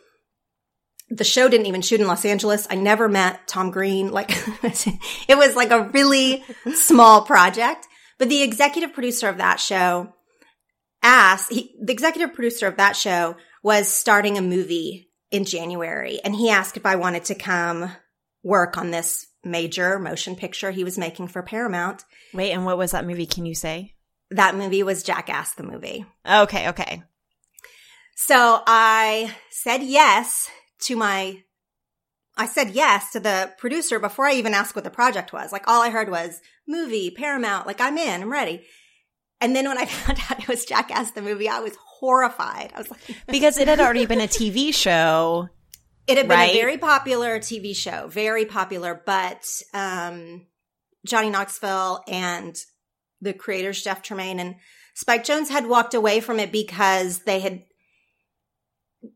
The 1.09 1.23
show 1.23 1.49
didn't 1.49 1.67
even 1.67 1.81
shoot 1.81 2.01
in 2.01 2.07
Los 2.07 2.25
Angeles. 2.25 2.67
I 2.69 2.75
never 2.75 3.07
met 3.07 3.47
Tom 3.47 3.71
Green. 3.71 4.11
Like 4.11 4.29
it 5.27 5.37
was 5.37 5.55
like 5.55 5.71
a 5.71 5.89
really 5.89 6.43
small 6.73 7.23
project, 7.23 7.87
but 8.17 8.29
the 8.29 8.43
executive 8.43 8.93
producer 8.93 9.27
of 9.27 9.37
that 9.37 9.59
show 9.59 10.13
asked, 11.01 11.51
he, 11.51 11.75
the 11.81 11.93
executive 11.93 12.35
producer 12.35 12.67
of 12.67 12.77
that 12.77 12.95
show 12.95 13.37
was 13.63 13.87
starting 13.87 14.37
a 14.37 14.41
movie 14.41 15.09
in 15.31 15.45
January 15.45 16.19
and 16.23 16.35
he 16.35 16.49
asked 16.49 16.75
if 16.75 16.85
I 16.85 16.95
wanted 16.95 17.25
to 17.25 17.35
come 17.35 17.91
work 18.43 18.77
on 18.77 18.91
this 18.91 19.27
major 19.43 19.99
motion 19.99 20.35
picture 20.35 20.71
he 20.71 20.83
was 20.83 20.97
making 20.97 21.27
for 21.27 21.41
Paramount. 21.41 22.05
Wait, 22.33 22.51
and 22.51 22.65
what 22.65 22.77
was 22.77 22.91
that 22.91 23.05
movie? 23.05 23.25
Can 23.25 23.45
you 23.45 23.55
say? 23.55 23.95
That 24.31 24.55
movie 24.55 24.83
was 24.83 25.03
Jackass 25.03 25.53
the 25.53 25.63
movie. 25.63 26.05
Okay, 26.29 26.69
okay. 26.69 27.03
So 28.15 28.61
I 28.67 29.35
said 29.49 29.81
yes 29.81 30.49
to 30.81 30.95
my, 30.95 31.43
I 32.37 32.45
said 32.45 32.71
yes 32.71 33.11
to 33.13 33.19
the 33.19 33.51
producer 33.57 33.97
before 33.99 34.25
I 34.25 34.33
even 34.33 34.53
asked 34.53 34.75
what 34.75 34.83
the 34.83 34.89
project 34.89 35.33
was. 35.33 35.51
Like 35.51 35.67
all 35.67 35.81
I 35.81 35.89
heard 35.89 36.09
was 36.09 36.41
movie, 36.67 37.11
Paramount, 37.11 37.65
like 37.65 37.81
I'm 37.81 37.97
in, 37.97 38.21
I'm 38.21 38.31
ready. 38.31 38.65
And 39.41 39.55
then 39.55 39.67
when 39.67 39.77
I 39.77 39.85
found 39.87 40.19
out 40.29 40.41
it 40.41 40.47
was 40.47 40.65
Jackass 40.65 41.11
the 41.11 41.21
movie, 41.21 41.49
I 41.49 41.59
was 41.59 41.75
horrified. 41.77 42.71
I 42.75 42.77
was 42.77 42.91
like, 42.91 42.99
Because 43.27 43.57
it 43.57 43.67
had 43.67 43.79
already 43.79 44.05
been 44.05 44.21
a 44.21 44.27
TV 44.27 44.73
show. 44.73 45.49
It 46.09 46.17
had 46.17 46.27
been 46.27 46.37
Right. 46.39 46.55
a 46.55 46.59
very 46.59 46.77
popular 46.79 47.37
TV 47.37 47.75
show, 47.75 48.07
very 48.07 48.45
popular, 48.45 48.99
but 49.05 49.45
um, 49.75 50.47
Johnny 51.05 51.29
Knoxville 51.29 52.03
and 52.07 52.57
the 53.21 53.33
creators, 53.33 53.83
Jeff 53.83 54.01
Tremaine 54.01 54.39
and 54.39 54.55
Spike 54.95 55.23
Jonze, 55.23 55.49
had 55.49 55.67
walked 55.67 55.93
away 55.93 56.19
from 56.19 56.39
it 56.39 56.51
because 56.51 57.19
they 57.19 57.39
had 57.41 57.61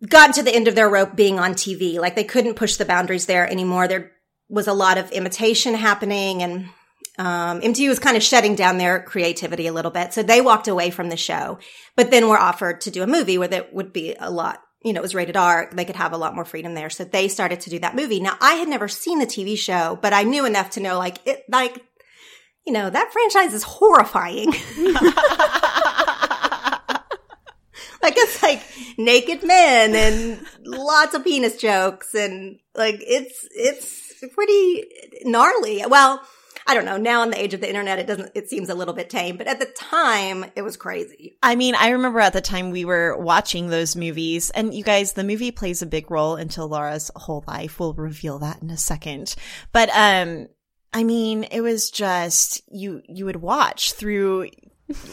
gotten 0.07 0.33
to 0.33 0.43
the 0.43 0.53
end 0.53 0.67
of 0.67 0.75
their 0.75 0.87
rope 0.87 1.15
being 1.15 1.39
on 1.39 1.53
TV. 1.53 1.99
Like 1.99 2.15
they 2.15 2.23
couldn't 2.23 2.55
push 2.55 2.75
the 2.75 2.85
boundaries 2.85 3.25
there 3.25 3.49
anymore. 3.49 3.87
There 3.87 4.11
was 4.47 4.67
a 4.67 4.73
lot 4.73 4.97
of 4.99 5.11
imitation 5.11 5.73
happening 5.73 6.43
and 6.43 6.69
um, 7.17 7.61
MTV 7.61 7.89
was 7.89 7.99
kind 7.99 8.17
of 8.17 8.23
shutting 8.23 8.55
down 8.55 8.77
their 8.77 9.01
creativity 9.01 9.67
a 9.67 9.73
little 9.73 9.91
bit. 9.91 10.13
So 10.13 10.23
they 10.23 10.41
walked 10.41 10.67
away 10.67 10.89
from 10.89 11.09
the 11.09 11.17
show, 11.17 11.59
but 11.95 12.11
then 12.11 12.27
were 12.29 12.39
offered 12.39 12.81
to 12.81 12.91
do 12.91 13.03
a 13.03 13.07
movie 13.07 13.37
where 13.37 13.47
that 13.47 13.73
would 13.73 13.93
be 13.93 14.15
a 14.19 14.31
lot, 14.31 14.61
you 14.83 14.93
know, 14.93 14.99
it 14.99 15.03
was 15.03 15.15
rated 15.15 15.37
R. 15.37 15.69
They 15.71 15.85
could 15.85 15.95
have 15.95 16.13
a 16.13 16.17
lot 16.17 16.35
more 16.35 16.45
freedom 16.45 16.73
there. 16.73 16.89
So 16.89 17.03
they 17.03 17.27
started 17.27 17.61
to 17.61 17.69
do 17.69 17.79
that 17.79 17.95
movie. 17.95 18.19
Now 18.19 18.37
I 18.41 18.55
had 18.55 18.67
never 18.67 18.87
seen 18.87 19.19
the 19.19 19.25
TV 19.25 19.57
show, 19.57 19.97
but 20.01 20.13
I 20.13 20.23
knew 20.23 20.45
enough 20.45 20.71
to 20.71 20.79
know 20.81 20.97
like 20.97 21.25
it, 21.25 21.43
like, 21.49 21.81
you 22.65 22.73
know, 22.73 22.89
that 22.89 23.11
franchise 23.11 23.53
is 23.53 23.63
horrifying. 23.63 24.47
like 28.01 28.17
it's 28.17 28.43
like 28.43 28.61
naked 28.97 29.43
men 29.43 29.95
and 29.95 30.45
lots 30.65 31.15
of 31.15 31.23
penis 31.23 31.57
jokes 31.57 32.13
and 32.13 32.59
like 32.75 32.97
it's 32.99 33.47
it's 33.51 34.23
pretty 34.33 34.85
gnarly. 35.23 35.83
Well, 35.87 36.21
I 36.65 36.73
don't 36.73 36.85
know. 36.85 36.97
Now 36.97 37.23
in 37.23 37.29
the 37.29 37.41
age 37.41 37.53
of 37.53 37.61
the 37.61 37.67
internet, 37.67 37.99
it 37.99 38.07
doesn't, 38.07 38.31
it 38.35 38.49
seems 38.49 38.69
a 38.69 38.75
little 38.75 38.93
bit 38.93 39.09
tame, 39.09 39.37
but 39.37 39.47
at 39.47 39.59
the 39.59 39.65
time 39.65 40.45
it 40.55 40.61
was 40.61 40.77
crazy. 40.77 41.37
I 41.43 41.55
mean, 41.55 41.75
I 41.75 41.89
remember 41.89 42.19
at 42.19 42.33
the 42.33 42.41
time 42.41 42.71
we 42.71 42.85
were 42.85 43.17
watching 43.17 43.67
those 43.67 43.95
movies 43.95 44.49
and 44.51 44.73
you 44.73 44.83
guys, 44.83 45.13
the 45.13 45.23
movie 45.23 45.51
plays 45.51 45.81
a 45.81 45.85
big 45.85 46.09
role 46.09 46.35
into 46.35 46.63
Laura's 46.63 47.11
whole 47.15 47.43
life. 47.47 47.79
We'll 47.79 47.93
reveal 47.93 48.39
that 48.39 48.61
in 48.61 48.69
a 48.69 48.77
second. 48.77 49.35
But, 49.71 49.89
um, 49.93 50.47
I 50.93 51.03
mean, 51.03 51.43
it 51.45 51.61
was 51.61 51.89
just, 51.91 52.61
you, 52.71 53.01
you 53.09 53.25
would 53.25 53.41
watch 53.41 53.93
through, 53.93 54.49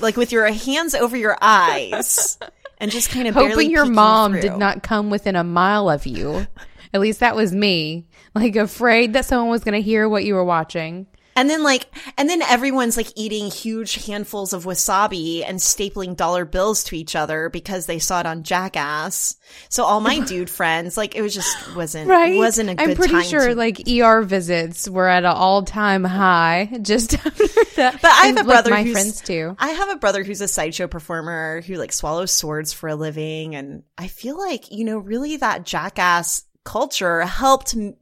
like 0.00 0.16
with 0.16 0.30
your 0.30 0.46
hands 0.52 0.94
over 0.94 1.16
your 1.16 1.38
eyes 1.40 2.38
and 2.78 2.90
just 2.90 3.10
kind 3.10 3.26
of 3.26 3.34
hoping 3.34 3.70
your 3.70 3.86
mom 3.86 4.32
through. 4.32 4.42
did 4.42 4.56
not 4.56 4.82
come 4.82 5.10
within 5.10 5.36
a 5.36 5.44
mile 5.44 5.88
of 5.88 6.06
you. 6.06 6.46
At 6.92 7.00
least 7.00 7.20
that 7.20 7.36
was 7.36 7.52
me. 7.52 8.08
Like 8.34 8.56
afraid 8.56 9.12
that 9.14 9.24
someone 9.24 9.48
was 9.48 9.64
going 9.64 9.74
to 9.74 9.80
hear 9.80 10.08
what 10.08 10.24
you 10.24 10.34
were 10.34 10.44
watching. 10.44 11.06
And 11.40 11.48
then 11.48 11.62
like, 11.62 11.86
and 12.18 12.28
then 12.28 12.42
everyone's 12.42 12.98
like 12.98 13.08
eating 13.16 13.50
huge 13.50 14.04
handfuls 14.04 14.52
of 14.52 14.64
wasabi 14.64 15.42
and 15.42 15.58
stapling 15.58 16.14
dollar 16.14 16.44
bills 16.44 16.84
to 16.84 16.96
each 16.96 17.16
other 17.16 17.48
because 17.48 17.86
they 17.86 17.98
saw 17.98 18.20
it 18.20 18.26
on 18.26 18.42
Jackass. 18.42 19.36
So 19.70 19.84
all 19.84 20.00
my 20.02 20.20
dude 20.26 20.50
friends, 20.50 20.98
like 20.98 21.16
it 21.16 21.22
was 21.22 21.32
just 21.34 21.74
wasn't, 21.74 22.10
right. 22.10 22.36
wasn't 22.36 22.68
a 22.68 22.74
good 22.74 22.90
I'm 22.90 22.94
pretty 22.96 23.14
time 23.14 23.22
sure 23.24 23.48
to- 23.48 23.54
like 23.54 23.80
ER 23.88 24.20
visits 24.20 24.86
were 24.86 25.08
at 25.08 25.24
an 25.24 25.34
all 25.34 25.62
time 25.62 26.04
high 26.04 26.68
just 26.82 27.14
after 27.14 27.46
that. 27.76 28.02
But 28.02 28.10
I 28.10 28.26
have 28.26 28.36
And, 28.36 28.38
a 28.38 28.40
like, 28.42 28.46
brother 28.46 28.70
my 28.70 28.82
who's, 28.82 28.92
friends 28.92 29.20
too. 29.22 29.56
I 29.58 29.68
have 29.70 29.88
a 29.88 29.96
brother 29.96 30.22
who's 30.22 30.42
a 30.42 30.48
sideshow 30.48 30.88
performer 30.88 31.62
who 31.62 31.76
like 31.76 31.92
swallows 31.94 32.32
swords 32.32 32.74
for 32.74 32.90
a 32.90 32.94
living. 32.96 33.54
And 33.54 33.82
I 33.96 34.08
feel 34.08 34.36
like, 34.38 34.70
you 34.70 34.84
know, 34.84 34.98
really 34.98 35.38
that 35.38 35.64
jackass 35.64 36.44
culture 36.64 37.22
helped 37.22 37.74
m- 37.74 37.94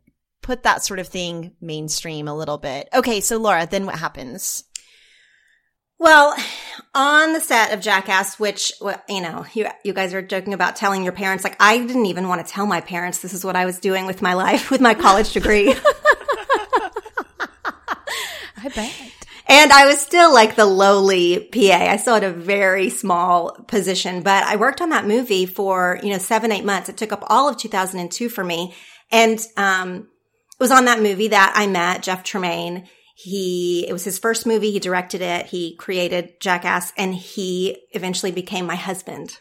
put 0.43 0.63
that 0.63 0.85
sort 0.85 1.01
of 1.01 1.09
thing 1.09 1.53
mainstream 1.61 2.29
a 2.29 2.37
little 2.37 2.59
bit. 2.59 2.89
Okay. 2.95 3.21
So 3.21 3.39
Laura, 3.39 3.67
then 3.67 3.87
what 3.87 3.99
happens? 3.99 4.65
Well, 6.01 6.37
on 6.95 7.33
the 7.33 7.41
set 7.41 7.73
of 7.73 7.81
Jackass, 7.81 8.39
which, 8.39 8.73
you 9.09 9.21
know, 9.21 9.47
you, 9.53 9.67
you 9.85 9.93
guys 9.93 10.15
are 10.15 10.23
joking 10.23 10.55
about 10.55 10.77
telling 10.77 11.03
your 11.03 11.13
parents, 11.13 11.43
like, 11.43 11.57
I 11.59 11.79
didn't 11.79 12.07
even 12.07 12.29
want 12.29 12.47
to 12.47 12.53
tell 12.53 12.67
my 12.67 12.81
parents 12.81 13.19
this 13.19 13.35
is 13.35 13.45
what 13.45 13.57
I 13.57 13.65
was 13.65 13.81
doing 13.81 14.07
with 14.07 14.23
my 14.23 14.35
life, 14.35 14.71
with 14.71 14.81
my 14.81 14.95
college 14.95 15.33
degree. 15.33 15.75
I 18.57 18.69
bet. 18.75 18.95
And 19.49 19.73
I 19.73 19.87
was 19.87 19.99
still 19.99 20.33
like 20.33 20.55
the 20.55 20.67
lowly 20.67 21.49
PA. 21.53 21.91
I 21.91 21.97
still 21.97 22.15
had 22.15 22.23
a 22.23 22.31
very 22.31 22.91
small 22.91 23.53
position, 23.67 24.23
but 24.23 24.45
I 24.45 24.57
worked 24.57 24.81
on 24.81 24.91
that 24.91 25.07
movie 25.07 25.47
for, 25.47 25.99
you 26.03 26.11
know, 26.11 26.19
seven, 26.19 26.53
eight 26.53 26.67
months. 26.67 26.89
It 26.89 26.97
took 26.97 27.13
up 27.13 27.25
all 27.29 27.49
of 27.49 27.57
2002 27.57 28.29
for 28.29 28.45
me. 28.45 28.75
And, 29.11 29.41
um, 29.57 30.09
it 30.59 30.63
was 30.65 30.71
on 30.73 30.87
that 30.87 31.01
movie 31.01 31.29
that 31.29 31.53
I 31.55 31.67
met 31.67 32.03
Jeff 32.03 32.25
Tremaine. 32.25 32.89
He, 33.15 33.87
it 33.89 33.93
was 33.93 34.05
his 34.05 34.19
first 34.19 34.47
movie. 34.47 34.73
He 34.73 34.79
directed 34.79 35.21
it. 35.23 35.47
He 35.47 35.77
created 35.77 36.41
Jackass 36.41 36.93
and 36.97 37.15
he 37.15 37.79
eventually 37.93 38.33
became 38.33 38.67
my 38.67 38.75
husband. 38.75 39.39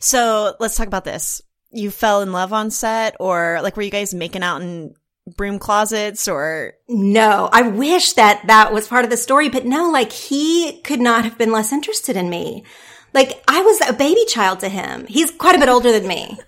So 0.00 0.54
let's 0.60 0.76
talk 0.76 0.86
about 0.86 1.04
this. 1.04 1.40
You 1.70 1.90
fell 1.90 2.22
in 2.22 2.32
love 2.32 2.52
on 2.52 2.70
set 2.70 3.16
or 3.20 3.60
like 3.62 3.76
were 3.76 3.82
you 3.82 3.90
guys 3.90 4.14
making 4.14 4.42
out 4.42 4.62
in 4.62 4.94
broom 5.36 5.58
closets 5.58 6.26
or 6.26 6.74
No, 6.88 7.48
I 7.52 7.62
wish 7.62 8.14
that 8.14 8.46
that 8.46 8.72
was 8.72 8.88
part 8.88 9.04
of 9.04 9.10
the 9.10 9.16
story, 9.16 9.48
but 9.48 9.66
no, 9.66 9.90
like 9.90 10.12
he 10.12 10.80
could 10.82 11.00
not 11.00 11.24
have 11.24 11.38
been 11.38 11.52
less 11.52 11.72
interested 11.72 12.16
in 12.16 12.30
me. 12.30 12.64
Like 13.14 13.42
I 13.48 13.62
was 13.62 13.80
a 13.88 13.92
baby 13.92 14.24
child 14.26 14.60
to 14.60 14.68
him. 14.68 15.06
He's 15.06 15.30
quite 15.30 15.54
a 15.54 15.58
bit 15.58 15.68
older 15.68 15.92
than 15.92 16.06
me. 16.06 16.38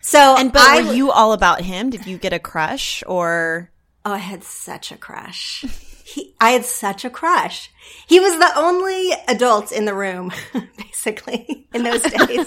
So, 0.00 0.36
and 0.38 0.52
but 0.52 0.62
I, 0.62 0.82
were 0.82 0.92
you 0.92 1.10
all 1.10 1.32
about 1.32 1.60
him? 1.60 1.90
Did 1.90 2.06
you 2.06 2.18
get 2.18 2.32
a 2.32 2.38
crush 2.38 3.02
or 3.06 3.70
Oh, 4.08 4.12
I 4.12 4.18
had 4.18 4.42
such 4.42 4.90
a 4.90 4.96
crush. 4.96 5.64
He, 6.08 6.34
I 6.40 6.52
had 6.52 6.64
such 6.64 7.04
a 7.04 7.10
crush. 7.10 7.70
He 8.06 8.18
was 8.18 8.38
the 8.38 8.50
only 8.56 9.12
adult 9.28 9.70
in 9.70 9.84
the 9.84 9.92
room, 9.92 10.32
basically, 10.78 11.68
in 11.74 11.82
those 11.82 12.00
days. 12.00 12.46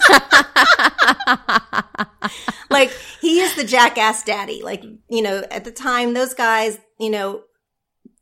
like, 2.70 2.90
he 3.20 3.38
is 3.38 3.54
the 3.54 3.62
jackass 3.64 4.24
daddy. 4.24 4.62
Like, 4.64 4.82
you 5.08 5.22
know, 5.22 5.44
at 5.48 5.64
the 5.64 5.70
time, 5.70 6.14
those 6.14 6.34
guys, 6.34 6.76
you 6.98 7.10
know, 7.10 7.42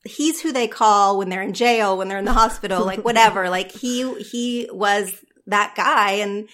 he's 0.05 0.43
who 0.43 0.53
they 0.53 0.69
call 0.69 1.17
when 1.17 1.31
they're 1.31 1.41
in 1.41 1.55
jail, 1.55 1.97
when 1.97 2.09
they're 2.09 2.19
in 2.19 2.27
the 2.27 2.35
hospital, 2.35 2.85
like 2.85 3.03
whatever. 3.03 3.49
Like, 3.49 3.73
he, 3.73 4.13
he 4.21 4.69
was 4.71 5.11
that 5.47 5.75
guy. 5.75 6.11
And 6.17 6.51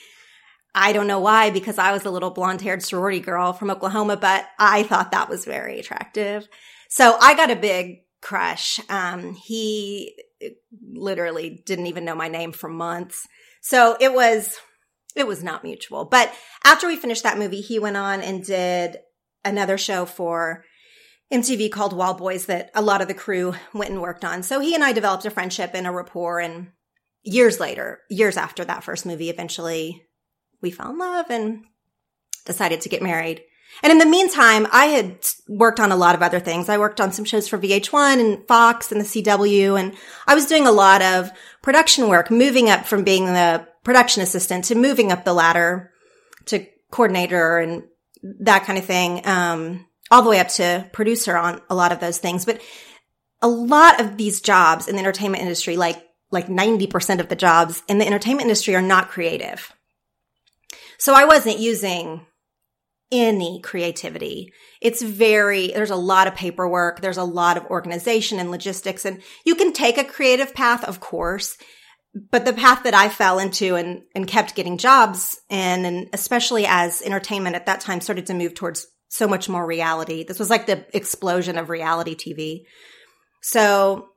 I 0.78 0.92
don't 0.92 1.06
know 1.06 1.20
why, 1.20 1.48
because 1.48 1.78
I 1.78 1.92
was 1.92 2.04
a 2.04 2.10
little 2.10 2.30
blonde 2.30 2.60
haired 2.60 2.82
sorority 2.82 3.20
girl 3.20 3.54
from 3.54 3.70
Oklahoma, 3.70 4.18
but 4.18 4.46
I 4.58 4.82
thought 4.82 5.12
that 5.12 5.30
was 5.30 5.46
very 5.46 5.80
attractive. 5.80 6.46
So 6.90 7.16
I 7.18 7.34
got 7.34 7.50
a 7.50 7.56
big 7.56 8.02
crush. 8.20 8.78
Um, 8.90 9.34
he 9.34 10.14
literally 10.92 11.62
didn't 11.64 11.86
even 11.86 12.04
know 12.04 12.14
my 12.14 12.28
name 12.28 12.52
for 12.52 12.68
months. 12.68 13.26
So 13.62 13.96
it 13.98 14.12
was, 14.12 14.54
it 15.16 15.26
was 15.26 15.42
not 15.42 15.64
mutual. 15.64 16.04
But 16.04 16.30
after 16.62 16.86
we 16.86 16.96
finished 16.96 17.22
that 17.22 17.38
movie, 17.38 17.62
he 17.62 17.78
went 17.78 17.96
on 17.96 18.20
and 18.20 18.44
did 18.44 18.98
another 19.46 19.78
show 19.78 20.04
for 20.04 20.62
MTV 21.32 21.72
called 21.72 21.94
Wildboyz 21.94 22.46
that 22.46 22.70
a 22.74 22.82
lot 22.82 23.00
of 23.00 23.08
the 23.08 23.14
crew 23.14 23.54
went 23.72 23.92
and 23.92 24.02
worked 24.02 24.26
on. 24.26 24.42
So 24.42 24.60
he 24.60 24.74
and 24.74 24.84
I 24.84 24.92
developed 24.92 25.24
a 25.24 25.30
friendship 25.30 25.70
and 25.72 25.86
a 25.86 25.90
rapport. 25.90 26.38
And 26.38 26.72
years 27.22 27.58
later, 27.58 28.00
years 28.10 28.36
after 28.36 28.62
that 28.66 28.84
first 28.84 29.06
movie, 29.06 29.30
eventually 29.30 30.05
we 30.66 30.72
fell 30.72 30.90
in 30.90 30.98
love 30.98 31.26
and 31.30 31.64
decided 32.44 32.80
to 32.80 32.88
get 32.88 33.02
married. 33.02 33.42
And 33.82 33.92
in 33.92 33.98
the 33.98 34.06
meantime, 34.06 34.66
I 34.72 34.86
had 34.86 35.18
worked 35.48 35.78
on 35.78 35.92
a 35.92 35.96
lot 35.96 36.16
of 36.16 36.22
other 36.22 36.40
things. 36.40 36.68
I 36.68 36.78
worked 36.78 37.00
on 37.00 37.12
some 37.12 37.24
shows 37.24 37.46
for 37.46 37.58
VH1 37.58 38.18
and 38.18 38.48
Fox 38.48 38.90
and 38.90 39.00
the 39.00 39.04
CW, 39.04 39.78
and 39.78 39.94
I 40.26 40.34
was 40.34 40.46
doing 40.46 40.66
a 40.66 40.72
lot 40.72 41.02
of 41.02 41.30
production 41.62 42.08
work, 42.08 42.30
moving 42.30 42.68
up 42.68 42.86
from 42.86 43.04
being 43.04 43.26
the 43.26 43.66
production 43.84 44.22
assistant 44.22 44.64
to 44.64 44.74
moving 44.74 45.12
up 45.12 45.24
the 45.24 45.34
ladder 45.34 45.92
to 46.46 46.66
coordinator 46.90 47.58
and 47.58 47.84
that 48.40 48.64
kind 48.64 48.78
of 48.78 48.84
thing, 48.84 49.20
um, 49.24 49.86
all 50.10 50.22
the 50.22 50.30
way 50.30 50.40
up 50.40 50.48
to 50.48 50.88
producer 50.92 51.36
on 51.36 51.60
a 51.70 51.74
lot 51.74 51.92
of 51.92 52.00
those 52.00 52.18
things. 52.18 52.44
But 52.44 52.60
a 53.40 53.48
lot 53.48 54.00
of 54.00 54.16
these 54.16 54.40
jobs 54.40 54.88
in 54.88 54.96
the 54.96 55.02
entertainment 55.02 55.42
industry, 55.42 55.76
like 55.76 56.02
like 56.32 56.48
90% 56.48 57.20
of 57.20 57.28
the 57.28 57.36
jobs 57.36 57.84
in 57.86 57.98
the 57.98 58.06
entertainment 58.06 58.42
industry 58.42 58.74
are 58.74 58.82
not 58.82 59.10
creative. 59.10 59.75
So 60.98 61.14
I 61.14 61.24
wasn't 61.24 61.58
using 61.58 62.26
any 63.12 63.60
creativity. 63.62 64.52
It's 64.80 65.02
very, 65.02 65.68
there's 65.68 65.90
a 65.90 65.96
lot 65.96 66.26
of 66.26 66.34
paperwork. 66.34 67.00
There's 67.00 67.16
a 67.16 67.24
lot 67.24 67.56
of 67.56 67.66
organization 67.66 68.38
and 68.38 68.50
logistics 68.50 69.04
and 69.04 69.22
you 69.44 69.54
can 69.54 69.72
take 69.72 69.96
a 69.98 70.04
creative 70.04 70.54
path, 70.54 70.84
of 70.84 71.00
course, 71.00 71.56
but 72.30 72.44
the 72.44 72.52
path 72.52 72.82
that 72.84 72.94
I 72.94 73.08
fell 73.08 73.38
into 73.38 73.76
and, 73.76 74.02
and 74.14 74.26
kept 74.26 74.54
getting 74.54 74.78
jobs 74.78 75.38
in, 75.50 75.84
and 75.84 76.08
especially 76.12 76.66
as 76.66 77.02
entertainment 77.02 77.56
at 77.56 77.66
that 77.66 77.80
time 77.80 78.00
started 78.00 78.26
to 78.26 78.34
move 78.34 78.54
towards 78.54 78.86
so 79.08 79.28
much 79.28 79.48
more 79.48 79.64
reality. 79.64 80.24
This 80.24 80.38
was 80.38 80.50
like 80.50 80.66
the 80.66 80.84
explosion 80.96 81.58
of 81.58 81.68
reality 81.68 82.14
TV. 82.14 82.64
So 83.42 84.08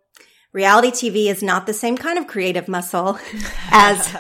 reality 0.54 0.92
TV 0.92 1.30
is 1.30 1.44
not 1.44 1.68
the 1.68 1.74
same 1.74 1.98
kind 1.98 2.18
of 2.18 2.28
creative 2.28 2.68
muscle 2.68 3.20
as 3.72 4.16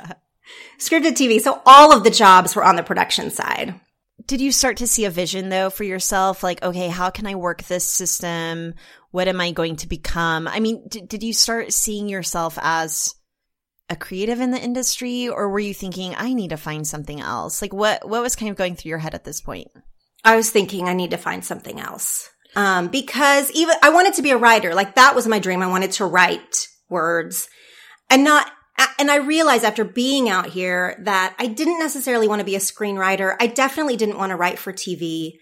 scripted 0.79 1.13
TV. 1.13 1.39
So 1.39 1.61
all 1.65 1.93
of 1.93 2.03
the 2.03 2.09
jobs 2.09 2.55
were 2.55 2.63
on 2.63 2.75
the 2.75 2.83
production 2.83 3.29
side. 3.29 3.79
did 4.25 4.41
you 4.41 4.51
start 4.51 4.77
to 4.77 4.87
see 4.87 5.05
a 5.05 5.09
vision 5.09 5.49
though 5.49 5.69
for 5.69 5.83
yourself? 5.83 6.43
Like, 6.43 6.63
okay, 6.63 6.87
how 6.87 7.09
can 7.09 7.27
I 7.27 7.35
work 7.35 7.63
this 7.63 7.85
system? 7.85 8.73
What 9.11 9.27
am 9.27 9.41
I 9.41 9.51
going 9.51 9.77
to 9.77 9.87
become? 9.87 10.47
I 10.47 10.59
mean, 10.59 10.87
did, 10.87 11.07
did 11.07 11.23
you 11.23 11.33
start 11.33 11.73
seeing 11.73 12.09
yourself 12.09 12.57
as 12.61 13.15
a 13.89 13.95
creative 13.95 14.39
in 14.39 14.51
the 14.51 14.61
industry 14.61 15.27
or 15.27 15.49
were 15.49 15.59
you 15.59 15.73
thinking, 15.73 16.13
I 16.15 16.33
need 16.33 16.51
to 16.51 16.57
find 16.57 16.87
something 16.87 17.19
else? 17.19 17.61
Like 17.61 17.73
what, 17.73 18.07
what 18.07 18.21
was 18.21 18.35
kind 18.35 18.51
of 18.51 18.57
going 18.57 18.75
through 18.75 18.89
your 18.89 18.99
head 18.99 19.15
at 19.15 19.23
this 19.23 19.41
point? 19.41 19.69
I 20.23 20.35
was 20.35 20.51
thinking 20.51 20.87
I 20.87 20.93
need 20.93 21.11
to 21.11 21.17
find 21.17 21.43
something 21.43 21.79
else. 21.79 22.29
Um, 22.55 22.87
because 22.87 23.51
even 23.51 23.75
I 23.81 23.89
wanted 23.89 24.15
to 24.15 24.21
be 24.21 24.31
a 24.31 24.37
writer. 24.37 24.75
Like 24.75 24.95
that 24.95 25.15
was 25.15 25.27
my 25.27 25.39
dream. 25.39 25.61
I 25.61 25.67
wanted 25.67 25.91
to 25.93 26.05
write 26.05 26.67
words 26.89 27.47
and 28.09 28.23
not, 28.23 28.51
and 28.97 29.11
I 29.11 29.17
realized 29.17 29.63
after 29.63 29.83
being 29.83 30.29
out 30.29 30.47
here 30.47 31.01
that 31.03 31.35
I 31.37 31.47
didn't 31.47 31.79
necessarily 31.79 32.27
want 32.27 32.39
to 32.39 32.45
be 32.45 32.55
a 32.55 32.59
screenwriter. 32.59 33.35
I 33.39 33.47
definitely 33.47 33.97
didn't 33.97 34.17
want 34.17 34.31
to 34.31 34.35
write 34.35 34.59
for 34.59 34.71
TV. 34.71 35.33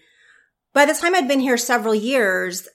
By 0.74 0.86
the 0.86 0.94
time 0.94 1.14
I'd 1.14 1.28
been 1.28 1.40
here 1.40 1.56
several 1.56 1.94
years, 1.94 2.68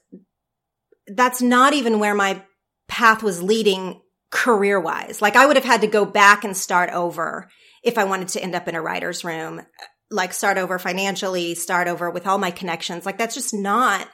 that's 1.08 1.42
not 1.42 1.74
even 1.74 2.00
where 2.00 2.16
my 2.16 2.44
path 2.88 3.24
was 3.24 3.44
leading 3.44 4.02
career 4.30 4.80
wise. 4.80 5.22
Like 5.22 5.36
I 5.36 5.46
would 5.46 5.56
have 5.56 5.66
had 5.66 5.82
to 5.82 5.88
go 5.88 6.06
back 6.06 6.44
and 6.44 6.56
start 6.56 6.90
over 6.90 7.50
if 7.84 7.98
I 7.98 8.06
wanted 8.06 8.30
to 8.30 8.42
end 8.42 8.56
up 8.56 8.68
in 8.68 8.76
a 8.76 8.82
writer's 8.82 9.24
room, 9.24 9.62
like 10.10 10.34
start 10.34 10.58
over 10.58 10.80
financially, 10.80 11.56
start 11.56 11.88
over 11.88 12.10
with 12.10 12.26
all 12.26 12.38
my 12.38 12.52
connections. 12.52 13.06
Like 13.06 13.18
that's 13.18 13.36
just 13.36 13.54
not 13.54 14.08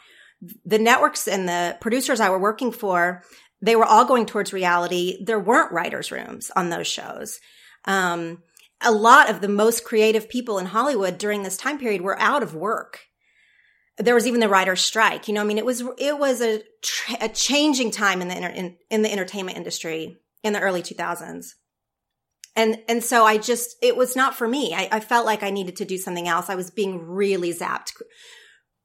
the 0.66 0.80
networks 0.80 1.28
and 1.28 1.48
the 1.48 1.78
producers 1.80 2.20
I 2.20 2.30
were 2.30 2.40
working 2.40 2.72
for. 2.72 3.24
They 3.62 3.76
were 3.76 3.86
all 3.86 4.06
going 4.06 4.26
towards 4.26 4.54
reality. 4.54 5.24
There 5.24 5.40
weren't 5.40 5.72
writers' 5.72 6.12
rooms 6.12 6.52
on 6.56 6.70
those 6.70 6.88
shows. 6.88 7.40
Um, 7.86 8.44
a 8.82 8.92
lot 8.92 9.30
of 9.30 9.42
the 9.42 9.50
most 9.50 9.84
creative 9.84 10.30
people 10.30 10.58
in 10.58 10.68
Hollywood 10.68 11.18
during 11.18 11.44
this 11.44 11.58
time 11.58 11.78
period 11.78 12.02
were 12.02 12.20
out 12.20 12.44
of 12.44 12.56
work. 12.56 13.02
there 13.98 14.16
was 14.16 14.26
even 14.26 14.40
the 14.40 14.48
writer's 14.48 14.80
strike. 14.80 15.28
You 15.28 15.34
know, 15.34 15.42
I 15.42 15.44
mean, 15.44 15.58
it 15.58 15.66
was, 15.66 15.84
it 15.98 16.18
was 16.18 16.42
a, 16.42 16.64
a 17.20 17.28
changing 17.28 17.92
time 17.92 18.22
in 18.22 18.30
the, 18.30 18.58
in, 18.58 18.78
in 18.90 19.02
the 19.02 19.12
entertainment 19.12 19.58
industry 19.58 20.18
in 20.42 20.54
the 20.54 20.62
early 20.62 20.82
2000s. 20.82 21.48
And, 22.56 22.80
and 22.88 23.04
so 23.04 23.26
I 23.26 23.38
just, 23.38 23.76
it 23.82 23.98
was 23.98 24.16
not 24.16 24.36
for 24.36 24.48
me. 24.48 24.74
I, 24.74 24.88
I 24.92 25.00
felt 25.02 25.26
like 25.26 25.44
I 25.44 25.50
needed 25.50 25.76
to 25.78 25.86
do 25.86 25.98
something 25.98 26.28
else. 26.28 26.50
I 26.50 26.56
was 26.56 26.72
being 26.72 27.06
really 27.06 27.54
zapped. 27.54 27.92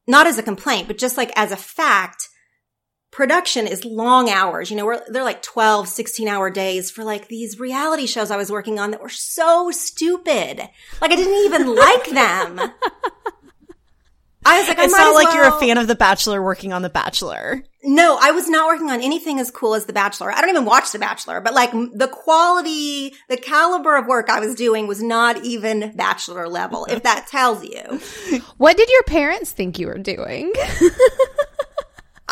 Not 0.07 0.26
as 0.26 0.38
a 0.38 0.43
complaint, 0.43 0.87
but 0.88 0.99
just 0.99 1.16
like 1.16 1.33
as 1.37 1.50
a 1.50 1.57
fact, 1.57 2.28
production 3.14 3.66
is 3.68 3.85
long 3.85 4.28
hours. 4.28 4.71
You 4.71 4.76
know, 4.76 4.85
we're, 4.85 5.00
they're 5.09 5.23
like 5.23 5.40
12, 5.40 5.88
16 5.88 6.28
hour 6.28 6.50
days 6.50 6.90
for 6.90 7.04
like 7.04 7.28
these 7.28 7.59
reality 7.59 8.06
shows 8.06 8.30
I 8.30 8.37
was 8.37 8.50
working 8.50 8.78
on 8.78 8.90
that 8.90 9.00
were 9.00 9.09
so 9.09 9.71
stupid. 9.71 10.59
Like 11.00 11.12
I 11.12 11.16
didn't 11.16 11.44
even 11.47 11.75
like 11.76 12.04
them. 12.06 12.73
I 14.47 14.59
was 14.59 14.68
like, 14.68 14.78
I 14.78 14.85
it's 14.85 14.92
not 14.92 15.14
like 15.14 15.28
well- 15.28 15.37
you're 15.37 15.56
a 15.56 15.61
fan 15.61 15.78
of 15.78 15.87
The 15.87 15.94
Bachelor 15.94 16.42
working 16.42 16.73
on 16.73 16.83
The 16.83 16.90
Bachelor. 16.90 17.64
No, 17.87 18.18
I 18.21 18.30
was 18.33 18.49
not 18.49 18.66
working 18.66 18.90
on 18.90 19.00
anything 19.00 19.38
as 19.38 19.50
cool 19.50 19.75
as 19.75 19.87
The 19.87 19.92
Bachelor. 19.92 20.33
I 20.33 20.40
don't 20.40 20.50
even 20.50 20.64
watch 20.64 20.90
The 20.90 20.99
Bachelor, 20.99 21.40
but 21.40 21.54
like 21.54 21.71
the 21.71 22.09
quality, 22.11 23.14
the 23.28 23.37
caliber 23.37 23.97
of 23.97 24.06
work 24.06 24.28
I 24.28 24.40
was 24.40 24.54
doing 24.54 24.87
was 24.87 25.02
not 25.02 25.44
even 25.44 25.92
Bachelor 25.94 26.49
level, 26.49 26.87
if 26.87 27.02
that 27.04 27.26
tells 27.30 27.64
you. 27.64 28.00
What 28.56 28.76
did 28.76 28.88
your 28.88 29.02
parents 29.04 29.50
think 29.52 29.78
you 29.78 29.87
were 29.87 29.99
doing? 29.99 30.52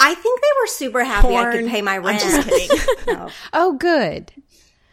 I 0.02 0.14
think 0.14 0.40
they 0.40 0.48
were 0.60 0.66
super 0.66 1.04
happy 1.04 1.28
I 1.28 1.42
Porn. 1.42 1.52
could 1.52 1.70
pay 1.70 1.80
my 1.82 1.96
I'm 1.96 2.04
rent. 2.04 2.20
just 2.20 2.48
kidding. 2.48 2.78
no, 3.06 3.28
oh, 3.52 3.74
good. 3.74 4.32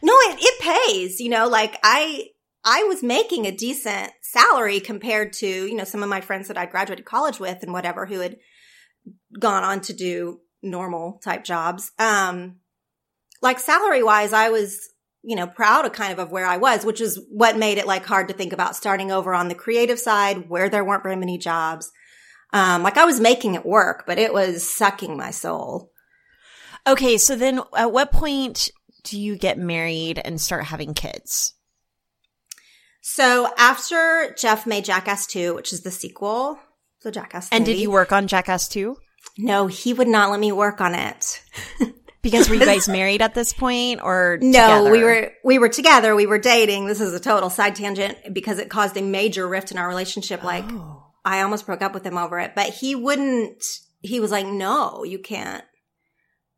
no 0.04 0.14
it, 0.14 0.38
it 0.40 0.62
pays, 0.62 1.20
you 1.20 1.30
know, 1.30 1.48
like 1.48 1.78
I, 1.84 2.28
I 2.64 2.84
was 2.84 3.02
making 3.02 3.46
a 3.48 3.52
decent 3.52 4.12
salary 4.22 4.80
compared 4.80 5.34
to, 5.34 5.48
you 5.48 5.76
know, 5.76 5.84
some 5.84 6.04
of 6.04 6.10
my 6.10 6.22
friends 6.22 6.48
that 6.48 6.58
I 6.58 6.66
graduated 6.68 7.06
college 7.06 7.40
with 7.40 7.64
and 7.64 7.74
whatever 7.74 8.06
who 8.06 8.20
had 8.20 8.38
gone 9.40 9.64
on 9.64 9.82
to 9.82 9.94
do 9.94 10.42
normal 10.62 11.20
type 11.24 11.44
jobs. 11.44 11.92
Um, 11.98 12.58
like 13.42 13.60
salary 13.60 14.04
wise, 14.04 14.34
I 14.34 14.50
was, 14.50 14.90
you 15.24 15.36
know, 15.36 15.48
proud 15.48 15.86
of 15.86 15.94
kind 15.94 16.14
of 16.14 16.20
of 16.20 16.32
where 16.32 16.46
I 16.46 16.58
was, 16.58 16.86
which 16.86 17.02
is 17.02 17.20
what 17.32 17.58
made 17.58 17.78
it 17.78 17.88
like 17.88 18.06
hard 18.06 18.28
to 18.28 18.34
think 18.34 18.54
about 18.54 18.76
starting 18.76 19.12
over 19.12 19.34
on 19.34 19.48
the 19.48 19.56
creative 19.56 20.00
side 20.00 20.50
where 20.50 20.70
there 20.70 20.84
weren't 20.86 21.04
very 21.04 21.16
many 21.16 21.38
jobs. 21.38 21.92
Um, 22.52 22.82
like 22.84 22.98
I 22.98 23.06
was 23.06 23.20
making 23.20 23.56
it 23.56 23.66
work, 23.66 24.06
but 24.08 24.18
it 24.18 24.34
was 24.34 24.68
sucking 24.70 25.16
my 25.18 25.32
soul. 25.32 25.92
Okay, 26.88 27.18
so 27.18 27.36
then 27.36 27.62
at 27.78 27.92
what 27.92 28.12
point 28.12 28.70
do 29.04 29.20
you 29.20 29.36
get 29.38 29.58
married 29.58 30.20
and 30.24 30.42
start 30.42 30.66
having 30.66 30.94
kids? 30.94 31.54
So 33.02 33.50
after 33.58 34.36
Jeff 34.38 34.66
made 34.66 34.86
Jackass 34.86 35.28
2, 35.28 35.56
which 35.56 35.74
is 35.74 35.82
the 35.82 35.92
sequel, 35.92 36.60
the 37.04 37.12
Jackass 37.12 37.50
And 37.52 37.66
did 37.66 37.78
you 37.78 37.92
work 37.92 38.12
on 38.12 38.28
Jackass 38.28 38.68
2? 38.70 38.98
No, 39.38 39.68
he 39.68 39.94
would 39.94 40.08
not 40.08 40.32
let 40.32 40.40
me 40.40 40.52
work 40.52 40.82
on 40.82 40.96
it. 40.96 41.42
Because 42.22 42.50
were 42.50 42.56
you 42.56 42.66
guys 42.66 42.90
married 42.90 43.22
at 43.22 43.34
this 43.34 43.54
point 43.54 44.02
or 44.04 44.38
No, 44.42 44.50
together? 44.52 44.92
we 44.92 45.04
were 45.06 45.32
we 45.46 45.58
were 45.58 45.70
together. 45.70 46.18
We 46.18 46.26
were 46.26 46.38
dating. 46.38 46.86
This 46.88 47.00
is 47.00 47.14
a 47.14 47.20
total 47.20 47.50
side 47.50 47.76
tangent 47.76 48.18
because 48.34 48.60
it 48.60 48.70
caused 48.70 48.98
a 48.98 49.02
major 49.02 49.48
rift 49.48 49.72
in 49.72 49.78
our 49.78 49.88
relationship. 49.88 50.44
Like 50.44 50.66
Oh. 50.68 51.09
I 51.30 51.44
almost 51.44 51.68
broke 51.68 51.84
up 51.84 51.94
with 51.94 52.04
him 52.04 52.18
over 52.18 52.40
it, 52.40 52.54
but 52.56 52.70
he 52.70 52.96
wouldn't. 52.96 53.64
He 54.02 54.20
was 54.20 54.32
like, 54.32 54.48
"No, 54.48 55.04
you 55.04 55.20
can't. 55.20 55.64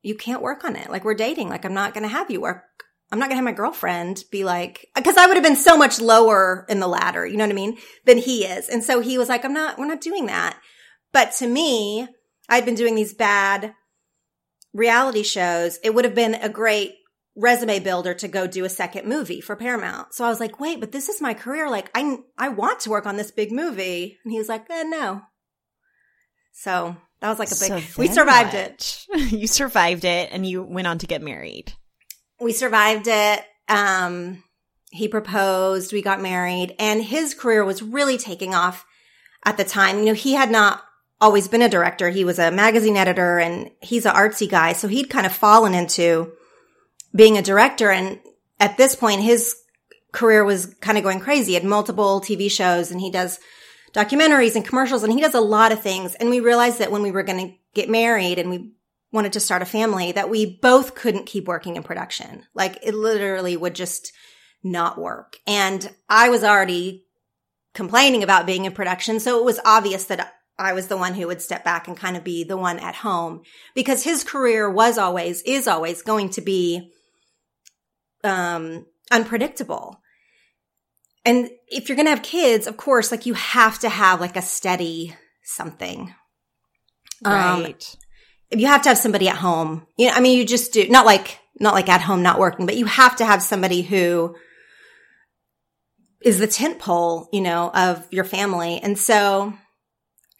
You 0.01 0.16
can't 0.16 0.42
work 0.42 0.63
on 0.63 0.78
it. 0.78 0.90
Like 0.90 1.04
we're 1.04 1.13
dating. 1.13 1.50
Like 1.50 1.66
I'm 1.66 1.74
not 1.74 1.94
going 1.94 2.04
to 2.04 2.10
have 2.10 2.32
you 2.32 2.40
work. 2.40 2.63
I'm 3.12 3.20
not 3.20 3.25
going 3.25 3.32
to 3.34 3.44
have 3.44 3.46
my 3.46 3.51
girlfriend 3.51 4.24
be 4.32 4.46
like 4.46 4.88
because 4.96 5.18
I 5.18 5.28
would 5.28 5.36
have 5.36 5.44
been 5.44 5.58
so 5.58 5.78
much 5.78 6.00
lower 6.00 6.66
in 6.70 6.80
the 6.80 6.88
ladder. 6.88 7.25
You 7.25 7.36
know 7.36 7.44
what 7.44 7.51
I 7.51 7.56
mean? 7.56 7.78
Than 8.06 8.18
he 8.18 8.46
is. 8.46 8.70
And 8.70 8.82
so 8.82 9.01
he 9.01 9.18
was 9.18 9.28
like, 9.28 9.44
"I'm 9.44 9.54
not. 9.54 9.78
We're 9.78 9.88
not 9.88 10.00
doing 10.00 10.28
that." 10.28 10.58
But 11.12 11.34
to 11.40 11.48
me, 11.48 12.08
I'd 12.48 12.63
been 12.63 12.75
doing 12.75 12.96
these 12.96 13.13
bad 13.13 13.75
reality 14.74 15.24
shows. 15.24 15.80
It 15.84 15.94
would 15.94 16.06
have 16.06 16.16
been 16.16 16.36
a 16.36 16.48
great 16.48 16.96
resume 17.36 17.80
builder 17.80 18.14
to 18.14 18.27
go 18.27 18.48
do 18.48 18.66
a 18.66 18.70
second 18.70 19.08
movie 19.08 19.42
for 19.42 19.55
Paramount. 19.55 20.14
So 20.14 20.25
I 20.25 20.29
was 20.29 20.40
like, 20.40 20.60
wait, 20.60 20.79
but 20.79 20.92
this 20.92 21.10
is 21.10 21.22
my 21.22 21.34
career. 21.34 21.70
Like 21.70 21.90
I, 21.96 22.18
I 22.38 22.50
want 22.50 22.82
to 22.82 22.90
work 22.90 23.05
on 23.05 23.18
this 23.18 23.32
big 23.32 23.51
movie. 23.51 24.18
And 24.24 24.32
he 24.32 24.38
was 24.38 24.50
like, 24.50 24.70
eh, 24.70 24.84
no. 24.84 25.22
So 26.51 26.96
that 27.22 27.29
was 27.29 27.40
like 27.40 27.51
a 27.51 27.55
big, 27.55 27.84
So 27.84 28.01
we 28.01 28.08
survived 28.08 28.53
it. 28.53 29.05
you 29.32 29.48
survived 29.48 30.03
it 30.03 30.29
and 30.32 30.46
you 30.46 30.64
went 30.64 30.88
on 30.88 30.98
to 31.00 31.08
get 31.08 31.22
married. 31.22 31.74
We 32.40 32.51
survived 32.51 33.08
it. 33.08 33.46
Um, 33.70 34.44
he 34.90 35.08
proposed, 35.08 35.94
we 35.94 36.01
got 36.01 36.22
married 36.22 36.75
and 36.79 37.01
his 37.01 37.34
career 37.34 37.64
was 37.64 37.82
really 37.82 38.18
taking 38.18 38.53
off 38.53 38.86
at 39.46 39.55
the 39.55 39.64
time. 39.64 40.00
You 40.00 40.05
know, 40.05 40.14
he 40.14 40.34
had 40.34 40.51
not 40.51 40.84
always 41.22 41.48
been 41.48 41.62
a 41.62 41.70
director. 41.70 42.10
He 42.10 42.25
was 42.25 42.40
a 42.40 42.51
magazine 42.51 42.98
editor 42.98 43.40
and 43.40 43.72
he's 43.82 44.05
an 44.05 44.16
artsy 44.16 44.50
guy. 44.50 44.74
So 44.74 44.90
he'd 44.90 45.10
kind 45.10 45.25
of 45.25 45.32
fallen 45.32 45.74
into 45.74 46.34
being 47.16 47.38
a 47.38 47.42
director. 47.42 47.90
And 47.90 48.20
at 48.60 48.78
this 48.78 48.96
point, 48.96 49.22
his 49.22 49.56
career 50.12 50.44
was 50.44 50.74
kind 50.82 50.98
of 50.98 51.04
going 51.04 51.20
crazy. 51.20 51.52
He 51.52 51.54
had 51.56 51.64
multiple 51.64 52.22
TV 52.22 52.50
shows 52.52 52.92
and 52.92 53.00
he 53.00 53.10
does 53.10 53.40
documentaries 53.94 54.56
and 54.56 54.66
commercials 54.66 55.04
and 55.04 55.12
he 55.12 55.22
does 55.22 55.34
a 55.34 55.42
lot 55.42 55.72
of 55.72 55.82
things. 55.82 56.16
And 56.16 56.30
we 56.30 56.40
realized 56.40 56.80
that 56.80 56.92
when 56.92 57.02
we 57.02 57.12
were 57.12 57.24
going 57.24 57.48
to 57.48 57.56
get 57.74 57.90
married 57.90 58.40
and 58.40 58.50
we 58.50 58.72
wanted 59.12 59.34
to 59.34 59.40
start 59.40 59.62
a 59.62 59.66
family, 59.66 60.12
that 60.14 60.30
we 60.30 60.58
both 60.62 60.96
couldn't 60.96 61.26
keep 61.26 61.48
working 61.48 61.76
in 61.76 61.84
production. 61.84 62.44
Like 62.54 62.80
it 62.84 62.94
literally 62.94 63.58
would 63.58 63.76
just 63.76 64.14
not 64.64 64.98
work. 64.98 65.38
And 65.48 65.94
I 66.08 66.30
was 66.30 66.44
already 66.44 67.06
complaining 67.74 68.24
about 68.24 68.46
being 68.46 68.66
in 68.66 68.72
production. 68.72 69.20
So 69.20 69.40
it 69.40 69.46
was 69.46 69.60
obvious 69.66 70.06
that 70.06 70.34
I 70.58 70.74
was 70.74 70.88
the 70.88 70.98
one 70.98 71.14
who 71.14 71.28
would 71.28 71.42
step 71.42 71.64
back 71.64 71.88
and 71.88 71.98
kind 71.98 72.16
of 72.16 72.24
be 72.24 72.44
the 72.44 72.58
one 72.58 72.80
at 72.80 72.96
home 72.96 73.42
because 73.74 74.04
his 74.04 74.24
career 74.24 74.70
was 74.70 74.98
always, 74.98 75.42
is 75.42 75.68
always 75.68 76.02
going 76.02 76.30
to 76.32 76.42
be, 76.42 76.92
um, 78.24 78.86
unpredictable. 79.12 80.00
And 81.24 81.50
if 81.68 81.88
you're 81.88 81.96
going 81.96 82.07
to 82.07 82.12
have 82.12 82.24
kids, 82.24 82.68
of 82.68 82.77
course, 82.77 83.12
like 83.12 83.25
you 83.25 83.34
have 83.36 83.79
to 83.79 83.90
have 83.90 84.20
like 84.20 84.36
a 84.36 84.42
steady 84.42 85.16
something. 85.44 86.14
Um, 87.24 87.64
Right. 87.64 87.96
you 88.50 88.68
have 88.68 88.81
to 88.84 88.90
have 88.90 88.98
somebody 88.98 89.29
at 89.29 89.36
home. 89.36 89.86
You 89.98 90.07
know, 90.07 90.14
I 90.14 90.20
mean, 90.20 90.38
you 90.38 90.46
just 90.46 90.74
do 90.74 90.88
not 90.88 91.05
like, 91.05 91.38
not 91.60 91.75
like 91.75 91.90
at 91.90 92.01
home, 92.01 92.24
not 92.24 92.40
working, 92.40 92.66
but 92.66 92.77
you 92.77 92.86
have 92.86 93.16
to 93.18 93.25
have 93.25 93.44
somebody 93.44 93.84
who 93.84 94.36
is 96.24 96.40
the 96.40 96.48
tent 96.48 96.79
pole, 96.79 97.29
you 97.31 97.42
know, 97.42 97.70
of 97.74 98.07
your 98.12 98.24
family. 98.24 98.79
And 98.81 98.98
so 98.98 99.53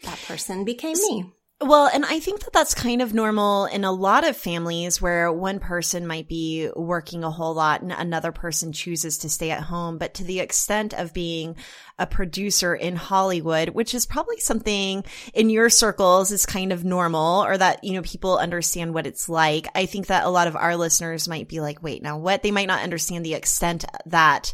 that 0.04 0.20
person 0.28 0.66
became 0.66 0.94
me. 0.94 1.32
Well, 1.64 1.92
and 1.94 2.04
I 2.04 2.20
think 2.20 2.40
that 2.40 2.54
that's 2.54 2.74
kind 2.74 3.04
of 3.04 3.14
normal 3.14 3.66
in 3.66 3.84
a 3.84 3.92
lot 3.92 4.28
of 4.28 4.36
families 4.36 5.00
where 5.00 5.32
one 5.32 5.60
person 5.60 6.08
might 6.08 6.28
be 6.28 6.72
working 6.76 7.24
a 7.24 7.30
whole 7.30 7.54
lot 7.54 7.84
and 7.84 7.92
another 7.92 8.32
person 8.32 8.74
chooses 8.74 9.20
to 9.20 9.30
stay 9.30 9.52
at 9.52 9.62
home. 9.62 10.00
But 10.00 10.16
to 10.16 10.24
the 10.24 10.40
extent 10.40 10.96
of 10.96 11.14
being 11.14 11.56
a 12.00 12.08
producer 12.08 12.74
in 12.74 12.96
Hollywood, 12.96 13.70
which 13.70 13.94
is 13.94 14.08
probably 14.08 14.40
something 14.40 15.04
in 15.36 15.52
your 15.52 15.70
circles 15.70 16.32
is 16.32 16.48
kind 16.48 16.74
of 16.74 16.84
normal 16.84 17.44
or 17.44 17.60
that, 17.60 17.84
you 17.84 17.94
know, 17.94 18.02
people 18.02 18.40
understand 18.40 18.96
what 18.96 19.06
it's 19.06 19.30
like. 19.30 19.68
I 19.76 19.86
think 19.86 20.08
that 20.08 20.26
a 20.26 20.30
lot 20.30 20.48
of 20.48 20.56
our 20.56 20.76
listeners 20.76 21.28
might 21.28 21.48
be 21.48 21.60
like, 21.60 21.84
wait, 21.84 22.02
now 22.02 22.18
what? 22.18 22.42
They 22.42 22.50
might 22.50 22.68
not 22.68 22.82
understand 22.82 23.24
the 23.24 23.36
extent 23.36 23.86
that 24.08 24.52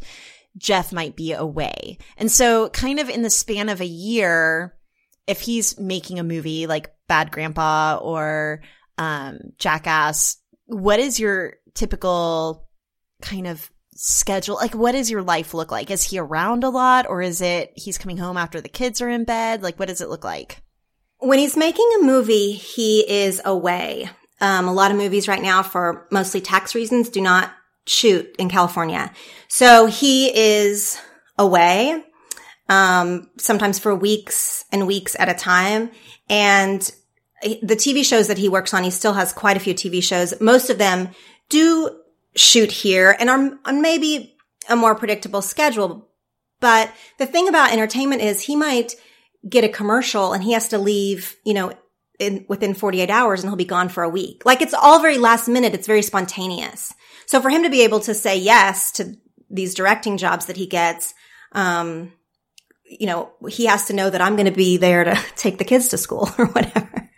Jeff 0.58 0.92
might 0.92 1.16
be 1.16 1.32
away. 1.32 2.00
And 2.18 2.30
so 2.30 2.68
kind 2.70 3.00
of 3.00 3.10
in 3.10 3.22
the 3.22 3.30
span 3.30 3.70
of 3.70 3.80
a 3.80 3.86
year, 3.86 4.74
if 5.28 5.42
he's 5.42 5.80
making 5.80 6.20
a 6.20 6.24
movie 6.24 6.68
like 6.68 6.90
Bad 7.08 7.32
Grandpa 7.32 8.00
or 8.02 8.62
um, 8.98 9.40
Jackass, 9.60 10.38
what 10.66 11.00
is 11.00 11.20
your 11.20 11.56
typical 11.74 12.68
kind 13.22 13.48
of 13.48 13.70
schedule? 13.94 14.56
Like, 14.56 14.74
what 14.74 14.94
does 14.94 15.12
your 15.12 15.22
life 15.22 15.54
look 15.54 15.72
like? 15.72 15.92
Is 15.92 16.04
he 16.04 16.18
around 16.18 16.64
a 16.64 16.70
lot 16.70 17.08
or 17.08 17.22
is 17.22 17.42
it 17.42 17.74
he's 17.76 17.98
coming 17.98 18.18
home 18.18 18.38
after 18.38 18.62
the 18.62 18.70
kids 18.70 19.02
are 19.02 19.10
in 19.10 19.26
bed? 19.26 19.62
Like, 19.62 19.78
what 19.78 19.90
does 19.90 20.02
it 20.02 20.10
look 20.10 20.24
like? 20.24 20.62
When 21.20 21.40
he's 21.40 21.58
making 21.58 21.90
a 22.00 22.06
movie, 22.06 22.54
he 22.54 23.10
is 23.10 23.42
away. 23.44 24.10
Um, 24.40 24.68
a 24.68 24.74
lot 24.74 24.92
of 24.92 24.98
movies 24.98 25.28
right 25.28 25.42
now, 25.42 25.64
for 25.64 26.08
mostly 26.12 26.42
tax 26.42 26.76
reasons, 26.76 27.10
do 27.10 27.22
not 27.22 27.52
shoot 27.88 28.36
in 28.38 28.50
California. 28.50 29.12
So 29.48 29.88
he 29.88 30.36
is 30.36 31.00
away, 31.40 32.04
um, 32.70 33.30
sometimes 33.38 33.80
for 33.80 33.96
weeks 33.96 34.66
and 34.72 34.88
weeks 34.88 35.16
at 35.20 35.30
a 35.30 35.34
time. 35.34 35.92
And 36.30 36.82
the 37.42 37.76
TV 37.76 38.04
shows 38.04 38.28
that 38.28 38.38
he 38.38 38.50
works 38.50 38.74
on, 38.74 38.84
he 38.84 38.90
still 38.90 39.14
has 39.14 39.32
quite 39.32 39.58
a 39.58 39.62
few 39.62 39.74
TV 39.74 40.02
shows. 40.04 40.40
Most 40.42 40.70
of 40.70 40.78
them 40.78 41.10
do 41.50 41.90
shoot 42.36 42.72
here 42.72 43.16
and 43.20 43.30
are 43.30 43.60
on 43.66 43.82
maybe 43.82 44.36
a 44.70 44.76
more 44.76 44.96
predictable 44.96 45.42
schedule. 45.42 46.10
But 46.60 46.92
the 47.18 47.26
thing 47.26 47.48
about 47.48 47.72
entertainment 47.72 48.22
is 48.22 48.42
he 48.42 48.56
might 48.56 48.96
get 49.48 49.64
a 49.64 49.70
commercial 49.70 50.34
and 50.34 50.44
he 50.44 50.54
has 50.54 50.70
to 50.70 50.78
leave, 50.78 51.36
you 51.46 51.54
know, 51.54 51.72
in 52.20 52.46
within 52.50 52.74
48 52.74 53.10
hours 53.12 53.42
and 53.42 53.50
he'll 53.50 53.58
be 53.58 53.66
gone 53.66 53.90
for 53.90 54.04
a 54.04 54.10
week. 54.10 54.44
Like 54.44 54.62
it's 54.62 54.74
all 54.74 55.00
very 55.00 55.20
last 55.20 55.48
minute. 55.48 55.76
It's 55.76 55.88
very 55.88 56.02
spontaneous. 56.02 56.94
So 57.28 57.40
for 57.42 57.50
him 57.50 57.64
to 57.64 57.70
be 57.70 57.82
able 57.82 58.00
to 58.02 58.14
say 58.14 58.38
yes 58.38 58.92
to 58.94 59.16
these 59.50 59.76
directing 59.76 60.18
jobs 60.18 60.48
that 60.48 60.58
he 60.58 60.66
gets, 60.66 61.14
um, 61.52 62.12
you 62.90 63.06
know, 63.08 63.32
he 63.50 63.66
has 63.66 63.86
to 63.86 63.94
know 63.94 64.10
that 64.10 64.22
I'm 64.22 64.36
going 64.36 64.46
to 64.46 64.52
be 64.52 64.78
there 64.78 65.04
to 65.04 65.18
take 65.36 65.58
the 65.58 65.66
kids 65.66 65.90
to 65.90 65.98
school 65.98 66.30
or 66.38 66.46
whatever. 66.48 67.10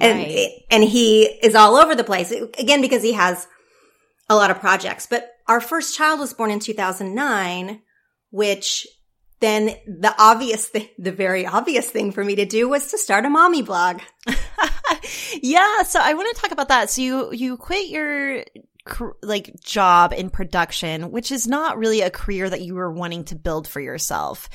And, 0.00 0.18
Right. 0.18 0.48
and 0.70 0.82
he 0.82 1.22
is 1.24 1.54
all 1.54 1.76
over 1.76 1.94
the 1.94 2.04
place 2.04 2.32
again 2.32 2.80
because 2.80 3.02
he 3.02 3.12
has 3.12 3.46
a 4.28 4.34
lot 4.34 4.50
of 4.50 4.60
projects. 4.60 5.06
But 5.06 5.30
our 5.46 5.60
first 5.60 5.96
child 5.96 6.18
was 6.20 6.34
born 6.34 6.50
in 6.50 6.58
2009, 6.58 7.80
which 8.30 8.86
then 9.40 9.74
the 9.86 10.14
obvious 10.18 10.66
thing, 10.68 10.88
the 10.98 11.12
very 11.12 11.46
obvious 11.46 11.88
thing 11.90 12.10
for 12.12 12.24
me 12.24 12.36
to 12.36 12.44
do 12.44 12.68
was 12.68 12.88
to 12.88 12.98
start 12.98 13.24
a 13.24 13.30
mommy 13.30 13.62
blog. 13.62 14.00
yeah, 15.40 15.82
so 15.82 16.00
I 16.02 16.14
want 16.14 16.34
to 16.34 16.40
talk 16.40 16.50
about 16.52 16.68
that. 16.68 16.90
So 16.90 17.00
you 17.02 17.32
you 17.32 17.56
quit 17.56 17.88
your 17.88 18.44
like 19.22 19.60
job 19.60 20.12
in 20.12 20.30
production, 20.30 21.10
which 21.10 21.30
is 21.30 21.46
not 21.46 21.78
really 21.78 22.00
a 22.00 22.10
career 22.10 22.48
that 22.48 22.62
you 22.62 22.74
were 22.74 22.90
wanting 22.90 23.24
to 23.26 23.34
build 23.34 23.68
for 23.68 23.80
yourself. 23.80 24.48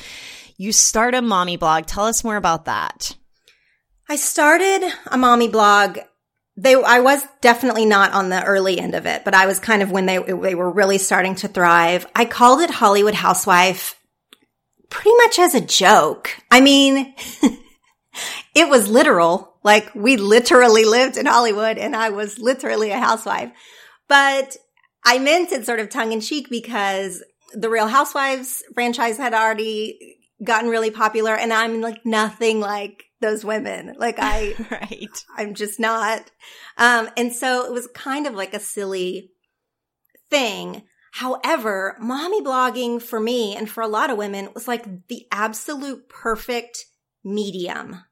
You 0.57 0.71
start 0.71 1.15
a 1.15 1.21
mommy 1.21 1.57
blog. 1.57 1.85
Tell 1.85 2.05
us 2.05 2.23
more 2.23 2.35
about 2.35 2.65
that. 2.65 3.15
I 4.09 4.15
started 4.15 4.91
a 5.07 5.17
mommy 5.17 5.47
blog. 5.47 5.99
They, 6.55 6.73
I 6.73 7.01
was 7.01 7.23
definitely 7.41 7.85
not 7.85 8.13
on 8.13 8.29
the 8.29 8.43
early 8.43 8.79
end 8.79 8.95
of 8.95 9.05
it, 9.05 9.23
but 9.23 9.35
I 9.35 9.45
was 9.45 9.59
kind 9.59 9.83
of 9.83 9.91
when 9.91 10.07
they, 10.07 10.17
they 10.17 10.55
were 10.55 10.71
really 10.71 10.97
starting 10.97 11.35
to 11.35 11.47
thrive. 11.47 12.07
I 12.15 12.25
called 12.25 12.61
it 12.61 12.69
Hollywood 12.69 13.13
Housewife 13.13 13.97
pretty 14.89 15.15
much 15.17 15.39
as 15.39 15.53
a 15.53 15.61
joke. 15.61 16.31
I 16.49 16.61
mean, 16.61 17.13
it 18.55 18.69
was 18.69 18.89
literal. 18.89 19.55
Like 19.63 19.93
we 19.93 20.17
literally 20.17 20.85
lived 20.85 21.17
in 21.17 21.25
Hollywood 21.25 21.77
and 21.77 21.95
I 21.95 22.09
was 22.09 22.39
literally 22.39 22.91
a 22.91 22.99
housewife, 22.99 23.51
but 24.07 24.57
I 25.05 25.19
meant 25.19 25.51
it 25.51 25.65
sort 25.65 25.79
of 25.79 25.89
tongue 25.89 26.11
in 26.11 26.21
cheek 26.21 26.49
because 26.49 27.23
the 27.53 27.69
Real 27.69 27.87
Housewives 27.87 28.63
franchise 28.73 29.17
had 29.17 29.33
already 29.33 30.17
gotten 30.43 30.69
really 30.69 30.91
popular 30.91 31.35
and 31.35 31.51
I'm 31.51 31.81
like 31.81 32.05
nothing 32.05 32.59
like 32.59 33.05
those 33.21 33.43
women. 33.43 33.95
Like 33.97 34.17
I, 34.19 34.53
right. 34.71 35.23
I'm 35.35 35.53
just 35.53 35.79
not. 35.79 36.29
Um, 36.77 37.09
and 37.17 37.33
so 37.33 37.65
it 37.65 37.71
was 37.71 37.87
kind 37.93 38.27
of 38.27 38.35
like 38.35 38.53
a 38.53 38.59
silly 38.59 39.31
thing. 40.29 40.83
However, 41.13 41.97
mommy 41.99 42.43
blogging 42.43 43.01
for 43.01 43.19
me 43.19 43.55
and 43.55 43.69
for 43.69 43.81
a 43.81 43.87
lot 43.87 44.09
of 44.09 44.17
women 44.17 44.49
was 44.53 44.67
like 44.67 45.07
the 45.07 45.25
absolute 45.31 46.09
perfect 46.09 46.85
medium. 47.23 48.03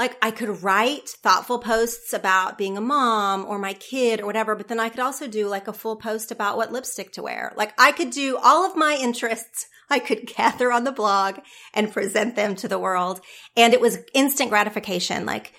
Like 0.00 0.16
I 0.22 0.30
could 0.30 0.62
write 0.62 1.10
thoughtful 1.10 1.58
posts 1.58 2.14
about 2.14 2.56
being 2.56 2.78
a 2.78 2.80
mom 2.80 3.44
or 3.44 3.58
my 3.58 3.74
kid 3.74 4.22
or 4.22 4.24
whatever, 4.24 4.56
but 4.56 4.68
then 4.68 4.80
I 4.80 4.88
could 4.88 5.00
also 5.00 5.28
do 5.28 5.46
like 5.46 5.68
a 5.68 5.74
full 5.74 5.96
post 5.96 6.32
about 6.32 6.56
what 6.56 6.72
lipstick 6.72 7.12
to 7.12 7.22
wear. 7.22 7.52
Like 7.54 7.78
I 7.78 7.92
could 7.92 8.08
do 8.08 8.38
all 8.42 8.64
of 8.64 8.78
my 8.78 8.96
interests 8.98 9.66
I 9.90 9.98
could 9.98 10.26
gather 10.26 10.72
on 10.72 10.84
the 10.84 10.90
blog 10.90 11.40
and 11.74 11.92
present 11.92 12.34
them 12.34 12.56
to 12.56 12.68
the 12.68 12.78
world. 12.78 13.20
And 13.54 13.74
it 13.74 13.80
was 13.82 13.98
instant 14.14 14.48
gratification. 14.48 15.26
Like, 15.26 15.52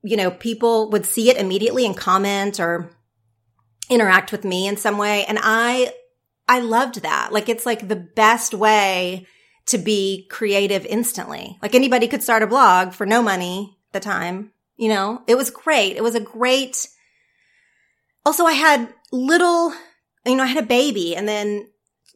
you 0.00 0.16
know, 0.16 0.30
people 0.30 0.90
would 0.90 1.04
see 1.04 1.28
it 1.28 1.36
immediately 1.36 1.84
and 1.86 1.96
comment 1.96 2.60
or 2.60 2.92
interact 3.90 4.30
with 4.30 4.44
me 4.44 4.68
in 4.68 4.76
some 4.76 4.96
way. 4.96 5.24
And 5.24 5.40
I, 5.42 5.92
I 6.46 6.60
loved 6.60 7.02
that. 7.02 7.32
Like, 7.32 7.48
it's 7.48 7.66
like 7.66 7.88
the 7.88 7.96
best 7.96 8.54
way 8.54 9.26
to 9.66 9.78
be 9.78 10.26
creative 10.30 10.86
instantly. 10.86 11.58
Like 11.60 11.74
anybody 11.74 12.08
could 12.08 12.22
start 12.22 12.42
a 12.42 12.46
blog 12.46 12.92
for 12.92 13.06
no 13.06 13.22
money 13.22 13.78
the 13.92 14.00
time. 14.00 14.52
You 14.76 14.88
know, 14.88 15.22
it 15.26 15.36
was 15.36 15.50
great. 15.50 15.96
It 15.96 16.02
was 16.02 16.14
a 16.14 16.20
great, 16.20 16.86
also 18.24 18.44
I 18.44 18.52
had 18.52 18.92
little, 19.10 19.72
you 20.24 20.36
know, 20.36 20.44
I 20.44 20.48
had 20.48 20.62
a 20.62 20.66
baby 20.66 21.16
and 21.16 21.26
then 21.26 21.68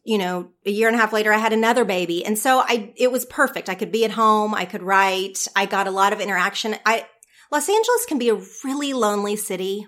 you 0.03 0.17
know, 0.17 0.49
a 0.65 0.71
year 0.71 0.87
and 0.87 0.95
a 0.95 0.99
half 0.99 1.13
later, 1.13 1.31
I 1.31 1.37
had 1.37 1.53
another 1.53 1.85
baby. 1.85 2.25
And 2.25 2.37
so 2.37 2.59
I, 2.59 2.93
it 2.95 3.11
was 3.11 3.25
perfect. 3.25 3.69
I 3.69 3.75
could 3.75 3.91
be 3.91 4.03
at 4.03 4.11
home. 4.11 4.55
I 4.55 4.65
could 4.65 4.81
write. 4.81 5.47
I 5.55 5.65
got 5.65 5.87
a 5.87 5.91
lot 5.91 6.13
of 6.13 6.19
interaction. 6.19 6.75
I, 6.85 7.05
Los 7.51 7.69
Angeles 7.69 8.05
can 8.07 8.17
be 8.17 8.29
a 8.29 8.41
really 8.63 8.93
lonely 8.93 9.35
city. 9.35 9.87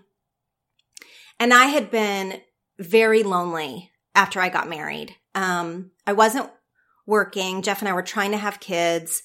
And 1.39 1.53
I 1.53 1.65
had 1.65 1.89
been 1.89 2.41
very 2.77 3.23
lonely 3.23 3.91
after 4.13 4.39
I 4.39 4.49
got 4.49 4.69
married. 4.69 5.15
Um, 5.33 5.91
I 6.05 6.13
wasn't 6.13 6.51
working. 7.05 7.61
Jeff 7.61 7.81
and 7.81 7.89
I 7.89 7.93
were 7.93 8.01
trying 8.01 8.31
to 8.31 8.37
have 8.37 8.59
kids. 8.59 9.21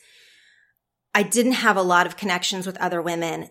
I 1.14 1.22
didn't 1.22 1.52
have 1.52 1.76
a 1.76 1.82
lot 1.82 2.06
of 2.06 2.16
connections 2.16 2.66
with 2.66 2.76
other 2.78 3.00
women 3.02 3.48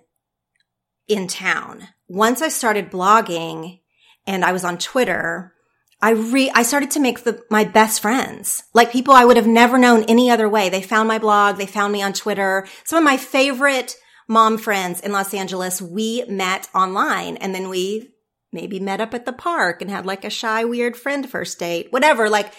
in 1.07 1.27
town. 1.27 1.87
Once 2.07 2.41
I 2.41 2.49
started 2.49 2.91
blogging 2.91 3.81
and 4.25 4.43
I 4.43 4.51
was 4.51 4.63
on 4.63 4.77
Twitter, 4.77 5.53
I 6.01 6.11
re, 6.11 6.51
I 6.53 6.63
started 6.63 6.91
to 6.91 6.99
make 6.99 7.23
the, 7.23 7.41
my 7.49 7.63
best 7.63 8.01
friends, 8.01 8.63
like 8.73 8.91
people 8.91 9.13
I 9.13 9.25
would 9.25 9.37
have 9.37 9.47
never 9.47 9.77
known 9.77 10.03
any 10.03 10.29
other 10.29 10.47
way. 10.47 10.69
They 10.69 10.81
found 10.81 11.07
my 11.07 11.17
blog. 11.17 11.57
They 11.57 11.65
found 11.65 11.91
me 11.91 12.03
on 12.03 12.13
Twitter. 12.13 12.67
Some 12.83 12.99
of 12.99 13.03
my 13.03 13.17
favorite 13.17 13.95
mom 14.27 14.57
friends 14.57 14.99
in 14.99 15.11
Los 15.11 15.33
Angeles, 15.33 15.81
we 15.81 16.23
met 16.27 16.67
online 16.75 17.37
and 17.37 17.55
then 17.55 17.69
we 17.69 18.13
maybe 18.53 18.79
met 18.79 19.01
up 19.01 19.13
at 19.13 19.25
the 19.25 19.33
park 19.33 19.81
and 19.81 19.89
had 19.89 20.05
like 20.05 20.23
a 20.23 20.29
shy, 20.29 20.63
weird 20.63 20.95
friend 20.95 21.27
first 21.29 21.57
date, 21.59 21.87
whatever. 21.91 22.29
Like 22.29 22.53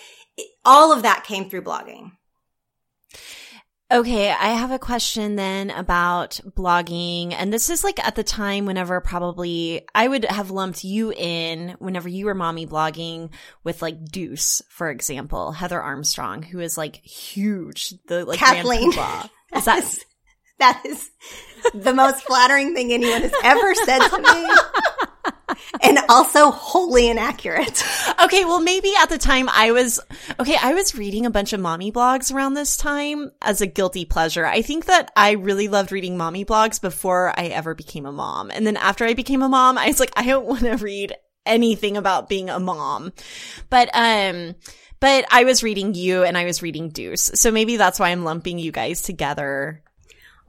all 0.64 0.92
of 0.92 1.02
that 1.02 1.24
came 1.24 1.48
through 1.48 1.62
blogging. 1.62 2.12
Okay, 3.90 4.30
I 4.30 4.48
have 4.48 4.70
a 4.70 4.78
question 4.78 5.36
then 5.36 5.70
about 5.70 6.40
blogging. 6.44 7.32
And 7.32 7.50
this 7.50 7.70
is 7.70 7.82
like 7.82 7.98
at 8.06 8.16
the 8.16 8.22
time 8.22 8.66
whenever 8.66 9.00
probably 9.00 9.86
I 9.94 10.06
would 10.06 10.26
have 10.26 10.50
lumped 10.50 10.84
you 10.84 11.10
in 11.10 11.74
whenever 11.78 12.06
you 12.06 12.26
were 12.26 12.34
mommy 12.34 12.66
blogging 12.66 13.30
with 13.64 13.80
like 13.80 13.98
Dooce, 14.04 14.60
for 14.68 14.90
example, 14.90 15.52
Heather 15.52 15.80
Armstrong, 15.80 16.42
who 16.42 16.60
is 16.60 16.76
like 16.76 16.96
huge. 16.96 17.94
The 18.08 18.26
like 18.26 18.38
Kathleen. 18.38 18.92
Poobah. 18.92 19.30
Is 19.56 19.64
that 19.64 19.98
That 20.58 20.82
is 20.84 21.10
the 21.72 21.94
most 21.94 22.24
flattering 22.24 22.74
thing 22.74 22.92
anyone 22.92 23.22
has 23.22 23.32
ever 23.44 23.74
said 23.76 24.08
to 24.08 24.18
me. 24.18 24.50
and 25.82 25.98
also 26.08 26.50
wholly 26.50 27.08
inaccurate. 27.08 27.82
Okay, 28.20 28.44
well, 28.44 28.60
maybe 28.60 28.92
at 28.98 29.08
the 29.10 29.18
time 29.18 29.48
I 29.48 29.70
was, 29.70 30.00
okay, 30.40 30.56
I 30.60 30.74
was 30.74 30.94
reading 30.96 31.24
a 31.24 31.30
bunch 31.30 31.52
of 31.52 31.60
mommy 31.60 31.92
blogs 31.92 32.34
around 32.34 32.54
this 32.54 32.76
time 32.76 33.30
as 33.40 33.60
a 33.60 33.66
guilty 33.66 34.04
pleasure. 34.04 34.44
I 34.44 34.60
think 34.60 34.86
that 34.86 35.12
I 35.16 35.32
really 35.32 35.68
loved 35.68 35.92
reading 35.92 36.16
mommy 36.16 36.44
blogs 36.44 36.80
before 36.80 37.32
I 37.38 37.46
ever 37.46 37.74
became 37.74 38.06
a 38.06 38.12
mom. 38.12 38.50
And 38.50 38.66
then 38.66 38.76
after 38.76 39.04
I 39.04 39.14
became 39.14 39.42
a 39.42 39.48
mom, 39.48 39.78
I 39.78 39.86
was 39.86 40.00
like, 40.00 40.12
I 40.16 40.24
don't 40.24 40.46
want 40.46 40.62
to 40.62 40.76
read 40.76 41.14
anything 41.46 41.96
about 41.96 42.28
being 42.28 42.50
a 42.50 42.58
mom. 42.58 43.12
But, 43.70 43.88
um, 43.94 44.56
but 45.00 45.24
I 45.30 45.44
was 45.44 45.62
reading 45.62 45.94
you 45.94 46.24
and 46.24 46.36
I 46.36 46.44
was 46.44 46.62
reading 46.62 46.90
Dooce. 46.90 47.36
So 47.36 47.50
maybe 47.50 47.76
that's 47.76 48.00
why 48.00 48.10
I'm 48.10 48.24
lumping 48.24 48.58
you 48.58 48.72
guys 48.72 49.02
together. 49.02 49.82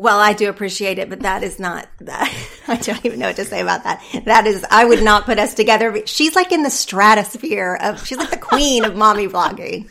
Well, 0.02 0.18
I 0.18 0.32
do 0.32 0.48
appreciate 0.50 0.98
it, 0.98 1.10
but 1.10 1.20
that 1.20 1.44
is 1.44 1.60
not 1.60 1.86
that. 2.00 2.34
I 2.70 2.78
don't 2.78 3.06
even 3.06 3.20
know 3.20 3.28
what 3.28 3.36
to 3.36 3.44
say 3.44 3.60
about 3.60 3.84
that. 3.84 4.02
That 4.26 4.48
is, 4.48 4.66
I 4.72 4.86
would 4.86 5.04
not 5.04 5.26
put 5.26 5.38
us 5.40 5.54
together. 5.54 6.04
She's 6.06 6.36
like 6.36 6.54
in 6.54 6.64
the 6.64 6.70
stratosphere 6.70 7.78
of, 7.82 8.06
she's 8.08 8.18
like 8.18 8.30
the 8.32 8.38
queen 8.38 8.86
of 8.86 8.96
mommy 8.96 9.28
vlogging. 9.28 9.90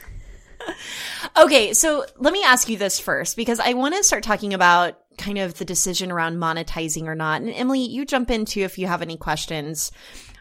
Okay, 1.36 1.72
so 1.74 2.04
let 2.16 2.32
me 2.32 2.42
ask 2.42 2.68
you 2.70 2.78
this 2.78 2.98
first 2.98 3.36
because 3.36 3.60
I 3.60 3.74
want 3.74 3.94
to 3.96 4.02
start 4.02 4.22
talking 4.22 4.54
about 4.54 4.98
kind 5.18 5.36
of 5.38 5.54
the 5.58 5.64
decision 5.66 6.10
around 6.10 6.36
monetizing 6.38 7.04
or 7.04 7.14
not. 7.14 7.42
And 7.42 7.50
Emily, 7.50 7.80
you 7.80 8.04
jump 8.06 8.30
in 8.30 8.44
too 8.46 8.60
if 8.62 8.78
you 8.78 8.86
have 8.86 9.02
any 9.02 9.16
questions. 9.18 9.92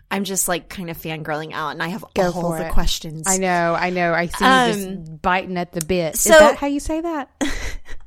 I'm 0.09 0.23
just 0.23 0.47
like 0.47 0.69
kind 0.69 0.89
of 0.89 0.97
fangirling 0.97 1.51
out 1.51 1.71
and 1.71 1.83
I 1.83 1.89
have 1.89 2.05
Go 2.13 2.31
all 2.31 2.51
the 2.53 2.67
it. 2.67 2.71
questions. 2.71 3.23
I 3.27 3.37
know, 3.37 3.75
I 3.77 3.89
know. 3.89 4.13
I 4.13 4.27
see 4.27 4.45
you 4.45 4.49
Um, 4.49 4.71
just 5.03 5.21
biting 5.21 5.57
at 5.57 5.73
the 5.73 5.81
bit. 5.85 6.15
so- 6.15 6.31
Is 6.33 6.39
that 6.39 6.55
how 6.55 6.67
you 6.67 6.79
say 6.79 7.01
that? 7.01 7.29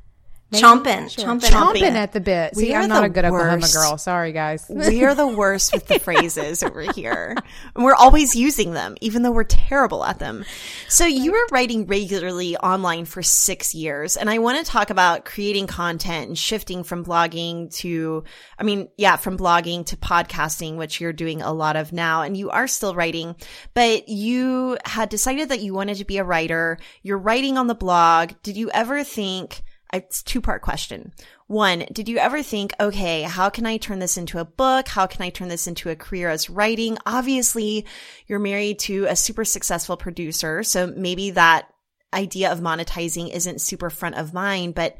Maybe? 0.51 0.61
Chomping, 0.63 1.09
Sure. 1.09 1.25
chomping, 1.25 1.49
Chomping. 1.49 1.81
At 1.93 2.11
the 2.11 2.19
bit. 2.19 2.53
We 2.55 2.63
See, 2.65 2.73
are 2.73 2.81
I'm 2.81 2.89
not 2.89 3.05
a 3.05 3.09
good 3.09 3.23
Oklahoma 3.23 3.57
worst. 3.61 3.73
girl. 3.73 3.97
Sorry, 3.97 4.33
guys. 4.33 4.65
we 4.69 5.03
are 5.05 5.15
the 5.15 5.27
worst 5.27 5.71
with 5.73 5.87
the 5.87 5.97
phrases 5.99 6.61
over 6.63 6.81
here. 6.81 7.35
And 7.75 7.85
we're 7.85 7.95
always 7.95 8.35
using 8.35 8.71
them, 8.73 8.97
even 8.99 9.21
though 9.23 9.31
we're 9.31 9.45
terrible 9.45 10.03
at 10.03 10.19
them. 10.19 10.43
So 10.89 11.05
you 11.05 11.31
were 11.31 11.47
writing 11.51 11.85
regularly 11.87 12.57
online 12.57 13.05
for 13.05 13.21
six 13.23 13.73
years. 13.73 14.17
And 14.17 14.29
I 14.29 14.39
want 14.39 14.57
to 14.63 14.69
talk 14.69 14.89
about 14.89 15.23
creating 15.23 15.67
content 15.67 16.27
and 16.27 16.37
shifting 16.37 16.83
from 16.83 17.05
blogging 17.05 17.73
to, 17.77 18.25
I 18.59 18.63
mean, 18.63 18.89
yeah, 18.97 19.15
from 19.15 19.37
blogging 19.37 19.85
to 19.85 19.95
podcasting, 19.97 20.75
which 20.75 20.99
you're 20.99 21.13
doing 21.13 21.41
a 21.41 21.53
lot 21.53 21.77
of 21.77 21.93
now. 21.93 22.23
And 22.23 22.35
you 22.35 22.49
are 22.49 22.67
still 22.67 22.93
writing, 22.93 23.35
but 23.73 24.09
you 24.09 24.77
had 24.85 25.07
decided 25.07 25.47
that 25.49 25.61
you 25.61 25.73
wanted 25.73 25.97
to 25.97 26.05
be 26.05 26.17
a 26.17 26.23
writer. 26.25 26.77
You're 27.03 27.17
writing 27.17 27.57
on 27.57 27.67
the 27.67 27.75
blog. 27.75 28.31
Did 28.43 28.57
you 28.57 28.69
ever 28.73 29.03
think, 29.05 29.63
it's 29.93 30.23
two 30.23 30.41
part 30.41 30.61
question. 30.61 31.13
One, 31.47 31.85
did 31.91 32.07
you 32.07 32.17
ever 32.17 32.41
think, 32.41 32.73
okay, 32.79 33.23
how 33.23 33.49
can 33.49 33.65
I 33.65 33.77
turn 33.77 33.99
this 33.99 34.17
into 34.17 34.39
a 34.39 34.45
book? 34.45 34.87
How 34.87 35.05
can 35.05 35.21
I 35.21 35.29
turn 35.29 35.49
this 35.49 35.67
into 35.67 35.89
a 35.89 35.95
career 35.95 36.29
as 36.29 36.49
writing? 36.49 36.97
Obviously, 37.05 37.85
you're 38.27 38.39
married 38.39 38.79
to 38.79 39.05
a 39.05 39.15
super 39.15 39.43
successful 39.43 39.97
producer. 39.97 40.63
So 40.63 40.87
maybe 40.87 41.31
that 41.31 41.67
idea 42.13 42.51
of 42.51 42.59
monetizing 42.59 43.31
isn't 43.31 43.61
super 43.61 43.89
front 43.89 44.15
of 44.15 44.33
mind, 44.33 44.75
but 44.75 44.97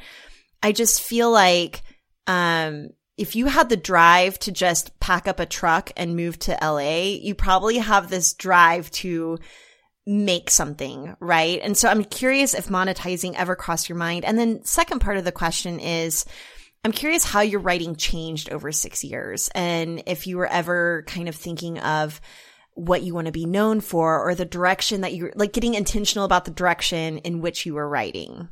I 0.62 0.71
just 0.71 1.01
feel 1.01 1.32
like, 1.32 1.84
um, 2.27 2.89
if 3.17 3.36
you 3.36 3.45
had 3.47 3.69
the 3.69 3.77
drive 3.77 4.39
to 4.39 4.51
just 4.51 4.99
pack 4.99 5.27
up 5.27 5.39
a 5.39 5.45
truck 5.45 5.91
and 5.95 6.15
move 6.15 6.39
to 6.39 6.58
LA, 6.62 7.04
you 7.21 7.36
probably 7.36 7.77
have 7.77 8.10
this 8.10 8.34
drive 8.34 8.89
to 8.91 9.38
make 10.05 10.49
something, 10.49 11.15
right? 11.19 11.59
And 11.61 11.77
so 11.77 11.87
I'm 11.87 12.03
curious 12.03 12.53
if 12.53 12.67
monetizing 12.67 13.35
ever 13.35 13.55
crossed 13.55 13.89
your 13.89 13.97
mind. 13.97 14.25
And 14.25 14.37
then 14.37 14.63
second 14.65 14.99
part 14.99 15.17
of 15.17 15.25
the 15.25 15.31
question 15.31 15.79
is, 15.79 16.25
I'm 16.83 16.91
curious 16.91 17.23
how 17.23 17.41
your 17.41 17.59
writing 17.59 17.95
changed 17.95 18.49
over 18.51 18.71
six 18.71 19.03
years 19.03 19.49
and 19.53 20.01
if 20.07 20.25
you 20.25 20.37
were 20.37 20.47
ever 20.47 21.03
kind 21.05 21.29
of 21.29 21.35
thinking 21.35 21.77
of 21.77 22.19
what 22.73 23.03
you 23.03 23.13
want 23.13 23.27
to 23.27 23.31
be 23.31 23.45
known 23.45 23.81
for 23.81 24.27
or 24.27 24.33
the 24.33 24.45
direction 24.45 25.01
that 25.01 25.13
you're 25.13 25.33
like 25.35 25.53
getting 25.53 25.75
intentional 25.75 26.25
about 26.25 26.45
the 26.45 26.51
direction 26.51 27.19
in 27.19 27.41
which 27.41 27.65
you 27.65 27.75
were 27.75 27.87
writing. 27.87 28.49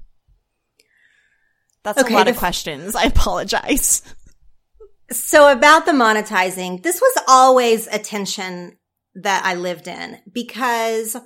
That's 1.84 2.04
okay, 2.04 2.14
a 2.14 2.18
lot 2.18 2.28
of 2.28 2.36
f- 2.36 2.40
questions. 2.40 2.96
I 2.96 3.04
apologize. 3.04 4.04
So 5.12 5.52
about 5.52 5.88
the 5.88 5.92
monetizing, 5.92 6.84
this 6.84 7.02
was 7.02 7.24
always 7.28 7.88
a 7.88 7.98
tension 7.98 8.78
that 9.16 9.44
I 9.44 9.56
lived 9.56 9.88
in 9.88 10.20
because 10.32 11.18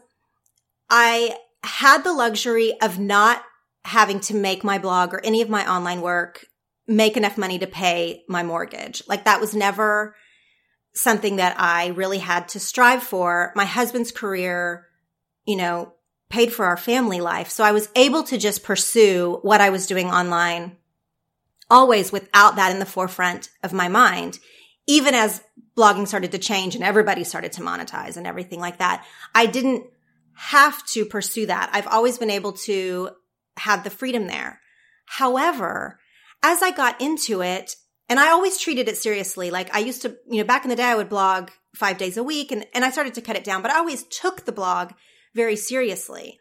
I 0.95 1.35
had 1.63 2.03
the 2.03 2.13
luxury 2.13 2.79
of 2.79 2.99
not 2.99 3.41
having 3.83 4.19
to 4.19 4.35
make 4.35 4.63
my 4.63 4.77
blog 4.77 5.11
or 5.11 5.25
any 5.25 5.41
of 5.41 5.49
my 5.49 5.67
online 5.67 6.01
work 6.01 6.45
make 6.87 7.17
enough 7.17 7.35
money 7.35 7.57
to 7.57 7.65
pay 7.65 8.23
my 8.29 8.43
mortgage. 8.43 9.01
Like 9.07 9.25
that 9.25 9.41
was 9.41 9.55
never 9.55 10.15
something 10.93 11.37
that 11.37 11.59
I 11.59 11.87
really 11.87 12.19
had 12.19 12.47
to 12.49 12.59
strive 12.59 13.01
for. 13.01 13.51
My 13.55 13.65
husband's 13.65 14.11
career, 14.11 14.85
you 15.45 15.55
know, 15.55 15.93
paid 16.29 16.53
for 16.53 16.65
our 16.65 16.77
family 16.77 17.21
life. 17.21 17.49
So 17.49 17.63
I 17.63 17.71
was 17.71 17.89
able 17.95 18.21
to 18.25 18.37
just 18.37 18.63
pursue 18.63 19.39
what 19.41 19.61
I 19.61 19.71
was 19.71 19.87
doing 19.87 20.11
online 20.11 20.77
always 21.71 22.11
without 22.11 22.57
that 22.57 22.71
in 22.71 22.77
the 22.77 22.85
forefront 22.85 23.49
of 23.63 23.73
my 23.73 23.87
mind. 23.87 24.37
Even 24.85 25.15
as 25.15 25.41
blogging 25.75 26.07
started 26.07 26.33
to 26.33 26.37
change 26.37 26.75
and 26.75 26.83
everybody 26.83 27.23
started 27.23 27.51
to 27.53 27.61
monetize 27.61 28.15
and 28.15 28.27
everything 28.27 28.59
like 28.59 28.77
that, 28.77 29.03
I 29.33 29.47
didn't 29.47 29.87
have 30.35 30.85
to 30.87 31.05
pursue 31.05 31.45
that. 31.45 31.69
I've 31.73 31.87
always 31.87 32.17
been 32.17 32.29
able 32.29 32.53
to 32.53 33.11
have 33.57 33.83
the 33.83 33.89
freedom 33.89 34.27
there. 34.27 34.59
However, 35.05 35.99
as 36.41 36.61
I 36.61 36.71
got 36.71 36.99
into 37.01 37.41
it, 37.41 37.75
and 38.09 38.19
I 38.19 38.29
always 38.29 38.59
treated 38.59 38.87
it 38.89 38.97
seriously. 38.97 39.49
Like 39.49 39.73
I 39.73 39.79
used 39.79 40.01
to, 40.03 40.15
you 40.29 40.37
know, 40.37 40.43
back 40.43 40.63
in 40.63 40.69
the 40.69 40.75
day, 40.75 40.83
I 40.83 40.95
would 40.95 41.09
blog 41.09 41.49
five 41.75 41.97
days 41.97 42.17
a 42.17 42.23
week 42.23 42.51
and, 42.51 42.65
and 42.73 42.83
I 42.85 42.91
started 42.91 43.13
to 43.15 43.21
cut 43.21 43.35
it 43.35 43.43
down, 43.43 43.61
but 43.61 43.71
I 43.71 43.77
always 43.77 44.03
took 44.03 44.45
the 44.45 44.51
blog 44.51 44.91
very 45.33 45.55
seriously. 45.55 46.39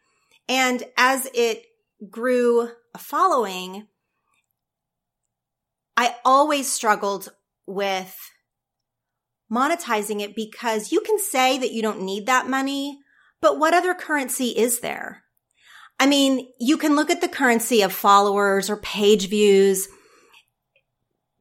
And 0.48 0.82
as 0.96 1.28
it 1.34 1.62
grew 2.10 2.68
a 2.94 2.98
following, 2.98 3.86
I 5.96 6.16
always 6.24 6.70
struggled 6.70 7.28
with 7.66 8.16
monetizing 9.50 10.20
it 10.20 10.34
because 10.34 10.92
you 10.92 11.00
can 11.00 11.18
say 11.18 11.58
that 11.58 11.72
you 11.72 11.82
don't 11.82 12.02
need 12.02 12.26
that 12.26 12.48
money, 12.48 12.98
but 13.42 13.58
what 13.58 13.74
other 13.74 13.92
currency 13.92 14.46
is 14.46 14.80
there? 14.80 15.24
I 16.00 16.06
mean, 16.06 16.48
you 16.58 16.78
can 16.78 16.96
look 16.96 17.10
at 17.10 17.20
the 17.20 17.28
currency 17.28 17.82
of 17.82 17.92
followers 17.92 18.70
or 18.70 18.76
page 18.76 19.28
views. 19.28 19.88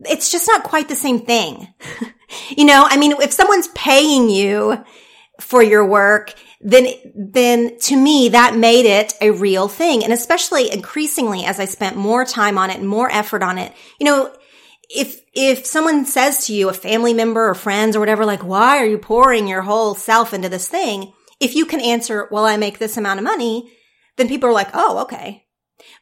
It's 0.01 0.31
just 0.31 0.47
not 0.47 0.63
quite 0.63 0.89
the 0.89 0.95
same 0.95 1.19
thing. 1.25 1.67
you 2.49 2.65
know, 2.65 2.85
I 2.87 2.97
mean, 2.97 3.13
if 3.21 3.31
someone's 3.31 3.69
paying 3.69 4.29
you 4.29 4.83
for 5.39 5.63
your 5.63 5.85
work, 5.85 6.33
then, 6.59 6.87
then 7.15 7.79
to 7.79 7.95
me, 7.95 8.29
that 8.29 8.55
made 8.55 8.85
it 8.85 9.13
a 9.21 9.31
real 9.31 9.67
thing. 9.67 10.03
And 10.03 10.13
especially 10.13 10.71
increasingly 10.71 11.45
as 11.45 11.59
I 11.59 11.65
spent 11.65 11.95
more 11.97 12.25
time 12.25 12.57
on 12.57 12.69
it 12.69 12.77
and 12.79 12.87
more 12.87 13.11
effort 13.11 13.41
on 13.43 13.57
it, 13.57 13.73
you 13.99 14.05
know, 14.05 14.35
if, 14.89 15.21
if 15.33 15.65
someone 15.65 16.05
says 16.05 16.47
to 16.47 16.53
you, 16.53 16.69
a 16.69 16.73
family 16.73 17.13
member 17.13 17.49
or 17.49 17.55
friends 17.55 17.95
or 17.95 17.99
whatever, 17.99 18.25
like, 18.25 18.43
why 18.43 18.77
are 18.77 18.85
you 18.85 18.97
pouring 18.97 19.47
your 19.47 19.61
whole 19.61 19.95
self 19.95 20.33
into 20.33 20.49
this 20.49 20.67
thing? 20.67 21.13
If 21.41 21.55
you 21.55 21.65
can 21.65 21.81
answer, 21.81 22.27
well, 22.31 22.45
I 22.45 22.55
make 22.55 22.77
this 22.77 22.95
amount 22.95 23.19
of 23.19 23.25
money, 23.25 23.71
then 24.15 24.27
people 24.27 24.47
are 24.47 24.53
like, 24.53 24.69
oh, 24.73 24.99
okay. 24.99 25.47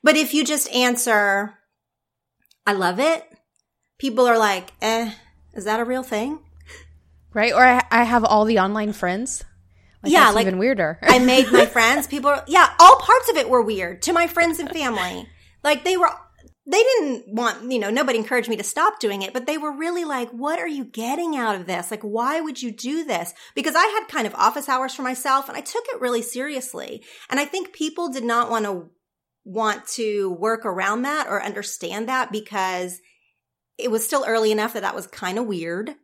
But 0.04 0.18
if 0.18 0.34
you 0.34 0.44
just 0.44 0.70
answer, 0.72 1.58
I 2.68 2.74
love 2.74 3.00
it, 3.00 3.26
people 3.98 4.28
are 4.28 4.38
like, 4.38 4.74
eh, 4.82 5.14
is 5.54 5.64
that 5.64 5.80
a 5.80 5.86
real 5.86 6.04
thing? 6.04 6.40
Right. 7.34 7.54
Or 7.54 7.64
I, 7.64 7.82
I 7.90 8.04
have 8.04 8.26
all 8.26 8.44
the 8.46 8.60
online 8.60 8.92
friends. 8.92 9.46
Like, 10.04 10.12
yeah, 10.12 10.30
like 10.32 10.46
even 10.46 10.60
weirder. 10.60 11.00
I 11.02 11.20
made 11.26 11.52
my 11.52 11.66
friends. 11.66 12.06
People, 12.06 12.32
are, 12.32 12.44
yeah, 12.48 12.74
all 12.80 12.98
parts 12.98 13.30
of 13.30 13.38
it 13.38 13.50
were 13.50 13.62
weird 13.62 14.02
to 14.04 14.14
my 14.14 14.28
friends 14.28 14.60
and 14.60 14.70
family. 14.70 15.28
Like 15.64 15.84
they 15.84 15.96
were, 15.96 16.10
they 16.70 16.84
didn't 16.84 17.34
want, 17.34 17.72
you 17.72 17.80
know, 17.80 17.90
nobody 17.90 18.20
encouraged 18.20 18.48
me 18.48 18.56
to 18.58 18.64
stop 18.64 19.00
doing 19.00 19.24
it, 19.24 19.34
but 19.34 19.48
they 19.48 19.58
were 19.58 19.76
really 19.76 20.06
like, 20.06 20.30
what 20.30 20.60
are 20.60 20.68
you 20.68 20.86
getting 20.86 21.36
out 21.36 21.56
of 21.56 21.66
this? 21.66 21.90
Like, 21.90 22.04
why 22.04 22.42
would 22.42 22.62
you 22.62 22.72
do 22.72 23.04
this? 23.04 23.34
Because 23.56 23.74
I 23.76 23.86
had 23.86 24.08
kind 24.08 24.28
of 24.28 24.36
office 24.36 24.70
hours 24.70 24.94
for 24.94 25.02
myself 25.02 25.50
and 25.50 25.58
I 25.58 25.62
took 25.62 25.84
it 25.88 26.00
really 26.00 26.22
seriously. 26.22 27.04
And 27.30 27.40
I 27.40 27.46
think 27.46 27.74
people 27.74 28.10
did 28.10 28.24
not 28.24 28.52
want 28.52 28.66
to 28.66 28.90
want 29.46 29.88
to 29.88 30.32
work 30.34 30.64
around 30.64 31.02
that 31.02 31.26
or 31.28 31.42
understand 31.42 32.08
that 32.08 32.32
because 32.32 33.00
it 33.80 33.90
was 33.90 34.06
still 34.06 34.24
early 34.28 34.52
enough 34.52 34.74
that 34.74 34.84
that 34.84 34.94
was 34.94 35.08
kind 35.08 35.40
of 35.40 35.48
weird 35.48 35.96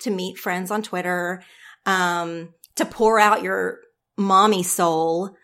to 0.00 0.10
meet 0.10 0.36
friends 0.36 0.70
on 0.70 0.82
Twitter. 0.82 1.42
Um, 1.86 2.52
to 2.76 2.84
pour 2.84 3.18
out 3.18 3.42
your 3.42 3.80
mommy 4.18 4.62
soul 4.62 5.34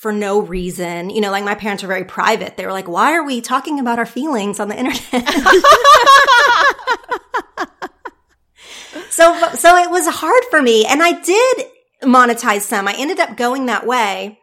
for 0.00 0.12
no 0.12 0.40
reason. 0.40 1.10
You 1.10 1.20
know, 1.20 1.30
like 1.30 1.44
my 1.44 1.54
parents 1.54 1.84
are 1.84 1.88
very 1.88 2.04
private. 2.04 2.56
They 2.56 2.66
were 2.66 2.72
like, 2.72 2.88
why 2.88 3.14
are 3.14 3.24
we 3.24 3.40
talking 3.40 3.80
about 3.80 3.98
our 3.98 4.06
feelings 4.06 4.60
on 4.60 4.68
the 4.68 4.78
internet? 4.78 5.00
so, 9.10 9.48
so 9.54 9.76
it 9.76 9.90
was 9.90 10.06
hard 10.08 10.42
for 10.50 10.60
me. 10.60 10.86
And 10.86 11.02
I 11.02 11.20
did 11.20 11.66
monetize 12.02 12.62
some. 12.62 12.86
I 12.86 12.94
ended 12.96 13.20
up 13.20 13.36
going 13.36 13.66
that 13.66 13.86
way. 13.86 14.38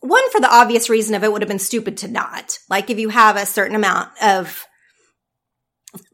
One 0.00 0.30
for 0.30 0.40
the 0.40 0.52
obvious 0.52 0.88
reason 0.88 1.14
of 1.14 1.24
it 1.24 1.32
would 1.32 1.42
have 1.42 1.48
been 1.48 1.58
stupid 1.58 1.98
to 1.98 2.08
not. 2.08 2.58
Like 2.70 2.90
if 2.90 2.98
you 2.98 3.08
have 3.08 3.36
a 3.36 3.46
certain 3.46 3.76
amount 3.76 4.10
of 4.22 4.64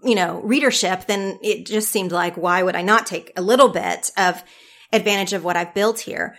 you 0.05 0.15
know, 0.15 0.41
readership, 0.43 1.07
then 1.07 1.39
it 1.43 1.67
just 1.67 1.91
seemed 1.91 2.13
like, 2.13 2.37
why 2.37 2.63
would 2.63 2.77
I 2.77 2.83
not 2.83 3.07
take 3.07 3.33
a 3.37 3.43
little 3.43 3.71
bit 3.71 4.11
of 4.17 4.43
advantage 4.95 5.33
of 5.33 5.45
what 5.45 5.57
I've 5.57 5.75
built 5.75 6.01
here. 6.01 6.37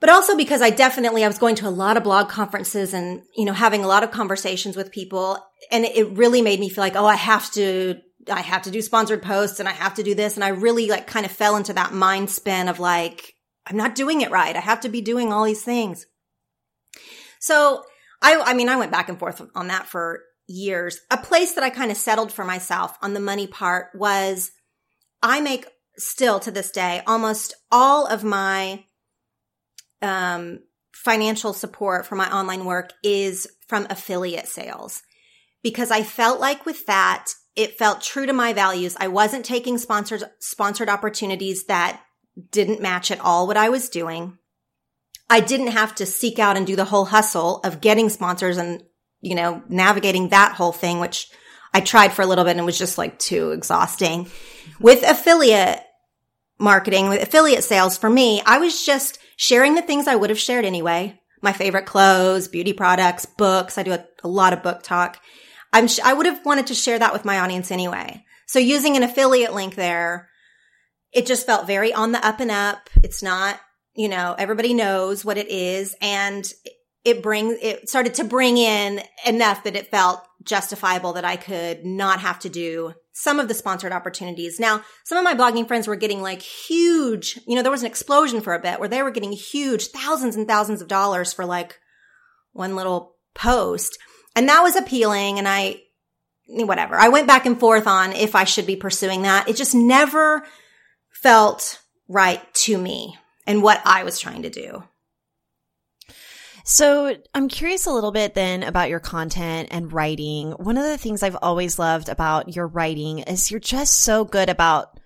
But 0.00 0.08
also 0.08 0.36
because 0.36 0.62
I 0.62 0.70
definitely, 0.70 1.24
I 1.24 1.28
was 1.28 1.38
going 1.38 1.56
to 1.56 1.68
a 1.68 1.70
lot 1.70 1.98
of 1.98 2.04
blog 2.04 2.30
conferences 2.30 2.94
and, 2.94 3.22
you 3.36 3.44
know, 3.44 3.52
having 3.52 3.84
a 3.84 3.86
lot 3.86 4.02
of 4.02 4.10
conversations 4.10 4.74
with 4.74 4.90
people. 4.90 5.38
And 5.70 5.84
it 5.84 6.16
really 6.16 6.40
made 6.40 6.58
me 6.58 6.70
feel 6.70 6.82
like, 6.82 6.96
oh, 6.96 7.04
I 7.04 7.16
have 7.16 7.50
to, 7.52 7.96
I 8.30 8.40
have 8.40 8.62
to 8.62 8.70
do 8.70 8.80
sponsored 8.80 9.22
posts 9.22 9.60
and 9.60 9.68
I 9.68 9.72
have 9.72 9.94
to 9.94 10.02
do 10.02 10.14
this. 10.14 10.36
And 10.36 10.44
I 10.44 10.48
really 10.48 10.88
like 10.88 11.06
kind 11.06 11.26
of 11.26 11.32
fell 11.32 11.56
into 11.56 11.74
that 11.74 11.92
mind 11.92 12.30
spin 12.30 12.68
of 12.68 12.80
like, 12.80 13.34
I'm 13.66 13.76
not 13.76 13.94
doing 13.94 14.22
it 14.22 14.30
right. 14.30 14.56
I 14.56 14.60
have 14.60 14.80
to 14.80 14.88
be 14.88 15.02
doing 15.02 15.32
all 15.32 15.44
these 15.44 15.62
things. 15.62 16.06
So 17.38 17.84
I, 18.22 18.40
I 18.40 18.54
mean, 18.54 18.70
I 18.70 18.76
went 18.76 18.92
back 18.92 19.10
and 19.10 19.18
forth 19.18 19.42
on 19.54 19.68
that 19.68 19.86
for 19.86 20.22
years. 20.46 20.98
A 21.10 21.18
place 21.18 21.52
that 21.52 21.64
I 21.64 21.70
kind 21.70 21.90
of 21.90 21.96
settled 21.96 22.32
for 22.32 22.44
myself 22.44 22.96
on 23.02 23.12
the 23.12 23.20
money 23.20 23.46
part 23.46 23.88
was 23.94 24.50
I 25.22 25.40
make 25.40 25.66
still 25.98 26.40
to 26.40 26.50
this 26.50 26.70
day, 26.70 27.02
almost 27.06 27.54
all 27.70 28.06
of 28.06 28.24
my 28.24 28.84
um, 30.02 30.60
financial 30.92 31.52
support 31.52 32.06
for 32.06 32.16
my 32.16 32.30
online 32.32 32.64
work 32.64 32.92
is 33.02 33.46
from 33.66 33.86
affiliate 33.90 34.48
sales 34.48 35.02
because 35.62 35.90
I 35.90 36.02
felt 36.02 36.40
like 36.40 36.66
with 36.66 36.86
that, 36.86 37.28
it 37.56 37.78
felt 37.78 38.00
true 38.00 38.26
to 38.26 38.32
my 38.32 38.52
values. 38.52 38.96
I 38.98 39.08
wasn't 39.08 39.44
taking 39.44 39.78
sponsored, 39.78 40.24
sponsored 40.38 40.88
opportunities 40.88 41.64
that 41.64 42.00
didn't 42.50 42.80
match 42.80 43.10
at 43.10 43.20
all 43.20 43.46
what 43.46 43.56
I 43.56 43.68
was 43.68 43.88
doing. 43.88 44.38
I 45.28 45.40
didn't 45.40 45.68
have 45.68 45.94
to 45.96 46.06
seek 46.06 46.38
out 46.38 46.56
and 46.56 46.66
do 46.66 46.76
the 46.76 46.84
whole 46.84 47.04
hustle 47.04 47.58
of 47.58 47.80
getting 47.80 48.08
sponsors 48.08 48.56
and, 48.56 48.82
you 49.20 49.34
know, 49.34 49.62
navigating 49.68 50.28
that 50.28 50.54
whole 50.54 50.72
thing, 50.72 50.98
which 50.98 51.30
I 51.72 51.80
tried 51.80 52.12
for 52.12 52.22
a 52.22 52.26
little 52.26 52.44
bit 52.44 52.56
and 52.56 52.66
was 52.66 52.78
just 52.78 52.98
like 52.98 53.18
too 53.18 53.52
exhausting. 53.52 54.28
With 54.80 55.02
affiliate 55.02 55.82
marketing 56.58 57.08
with 57.08 57.22
affiliate 57.22 57.64
sales 57.64 57.96
for 57.96 58.10
me, 58.10 58.42
I 58.44 58.58
was 58.58 58.84
just 58.84 59.18
sharing 59.40 59.74
the 59.74 59.80
things 59.80 60.06
I 60.06 60.16
would 60.16 60.28
have 60.28 60.38
shared 60.38 60.66
anyway. 60.66 61.18
My 61.40 61.54
favorite 61.54 61.86
clothes, 61.86 62.46
beauty 62.46 62.74
products, 62.74 63.24
books. 63.24 63.78
I 63.78 63.82
do 63.82 63.92
a, 63.92 64.04
a 64.22 64.28
lot 64.28 64.52
of 64.52 64.62
book 64.62 64.82
talk. 64.82 65.18
I'm, 65.72 65.88
sh- 65.88 66.00
I 66.04 66.12
would 66.12 66.26
have 66.26 66.44
wanted 66.44 66.66
to 66.66 66.74
share 66.74 66.98
that 66.98 67.14
with 67.14 67.24
my 67.24 67.38
audience 67.38 67.70
anyway. 67.70 68.22
So 68.46 68.58
using 68.58 68.98
an 68.98 69.02
affiliate 69.02 69.54
link 69.54 69.76
there, 69.76 70.28
it 71.10 71.24
just 71.24 71.46
felt 71.46 71.66
very 71.66 71.90
on 71.90 72.12
the 72.12 72.24
up 72.24 72.40
and 72.40 72.50
up. 72.50 72.90
It's 73.02 73.22
not, 73.22 73.58
you 73.94 74.10
know, 74.10 74.34
everybody 74.36 74.74
knows 74.74 75.24
what 75.24 75.38
it 75.38 75.48
is. 75.48 75.96
And 76.02 76.44
it 77.06 77.22
brings, 77.22 77.56
it 77.62 77.88
started 77.88 78.12
to 78.16 78.24
bring 78.24 78.58
in 78.58 79.00
enough 79.26 79.64
that 79.64 79.74
it 79.74 79.90
felt 79.90 80.22
justifiable 80.44 81.14
that 81.14 81.24
I 81.24 81.36
could 81.36 81.86
not 81.86 82.20
have 82.20 82.40
to 82.40 82.50
do 82.50 82.92
some 83.20 83.38
of 83.38 83.48
the 83.48 83.54
sponsored 83.54 83.92
opportunities. 83.92 84.58
Now, 84.58 84.82
some 85.04 85.18
of 85.18 85.24
my 85.24 85.34
blogging 85.34 85.68
friends 85.68 85.86
were 85.86 85.94
getting 85.94 86.22
like 86.22 86.40
huge, 86.40 87.38
you 87.46 87.54
know, 87.54 87.60
there 87.60 87.70
was 87.70 87.82
an 87.82 87.86
explosion 87.86 88.40
for 88.40 88.54
a 88.54 88.58
bit 88.58 88.80
where 88.80 88.88
they 88.88 89.02
were 89.02 89.10
getting 89.10 89.32
huge 89.32 89.88
thousands 89.88 90.36
and 90.36 90.48
thousands 90.48 90.80
of 90.80 90.88
dollars 90.88 91.34
for 91.34 91.44
like 91.44 91.78
one 92.52 92.76
little 92.76 93.16
post. 93.34 93.98
And 94.34 94.48
that 94.48 94.62
was 94.62 94.74
appealing. 94.74 95.38
And 95.38 95.46
I, 95.46 95.82
whatever, 96.46 96.94
I 96.94 97.08
went 97.08 97.26
back 97.26 97.44
and 97.44 97.60
forth 97.60 97.86
on 97.86 98.12
if 98.12 98.34
I 98.34 98.44
should 98.44 98.66
be 98.66 98.76
pursuing 98.76 99.22
that. 99.22 99.48
It 99.48 99.56
just 99.56 99.74
never 99.74 100.42
felt 101.10 101.78
right 102.08 102.42
to 102.54 102.78
me 102.78 103.18
and 103.46 103.62
what 103.62 103.82
I 103.84 104.04
was 104.04 104.18
trying 104.18 104.44
to 104.44 104.50
do. 104.50 104.82
So 106.64 107.16
I'm 107.34 107.48
curious 107.48 107.86
a 107.86 107.92
little 107.92 108.12
bit 108.12 108.34
then 108.34 108.62
about 108.62 108.88
your 108.88 109.00
content 109.00 109.68
and 109.70 109.92
writing. 109.92 110.52
One 110.52 110.76
of 110.76 110.84
the 110.84 110.98
things 110.98 111.22
I've 111.22 111.38
always 111.40 111.78
loved 111.78 112.08
about 112.08 112.54
your 112.54 112.66
writing 112.66 113.20
is 113.20 113.50
you're 113.50 113.60
just 113.60 113.98
so 113.98 114.24
good 114.24 114.48
about 114.48 114.98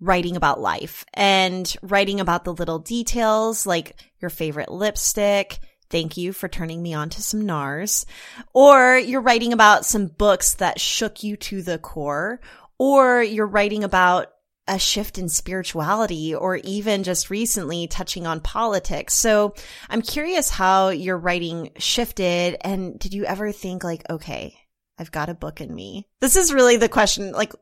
writing 0.00 0.36
about 0.36 0.60
life 0.60 1.04
and 1.14 1.76
writing 1.80 2.18
about 2.18 2.44
the 2.44 2.52
little 2.52 2.80
details 2.80 3.66
like 3.66 3.96
your 4.20 4.30
favorite 4.30 4.70
lipstick. 4.70 5.60
Thank 5.90 6.16
you 6.16 6.32
for 6.32 6.48
turning 6.48 6.82
me 6.82 6.94
on 6.94 7.10
to 7.10 7.22
some 7.22 7.42
NARS. 7.42 8.06
Or 8.52 8.96
you're 8.96 9.20
writing 9.20 9.52
about 9.52 9.84
some 9.84 10.06
books 10.06 10.54
that 10.54 10.80
shook 10.80 11.22
you 11.22 11.36
to 11.36 11.62
the 11.62 11.78
core. 11.78 12.40
Or 12.78 13.22
you're 13.22 13.46
writing 13.46 13.84
about 13.84 14.31
a 14.68 14.78
shift 14.78 15.18
in 15.18 15.28
spirituality 15.28 16.34
or 16.34 16.56
even 16.56 17.02
just 17.02 17.30
recently 17.30 17.86
touching 17.86 18.26
on 18.26 18.40
politics. 18.40 19.14
So 19.14 19.54
I'm 19.90 20.02
curious 20.02 20.50
how 20.50 20.90
your 20.90 21.18
writing 21.18 21.70
shifted. 21.78 22.56
And 22.60 22.98
did 22.98 23.12
you 23.12 23.24
ever 23.24 23.50
think 23.50 23.82
like, 23.82 24.08
okay, 24.08 24.56
I've 24.98 25.10
got 25.10 25.28
a 25.28 25.34
book 25.34 25.60
in 25.60 25.74
me? 25.74 26.06
This 26.20 26.36
is 26.36 26.52
really 26.52 26.76
the 26.76 26.88
question. 26.88 27.32
Like, 27.32 27.52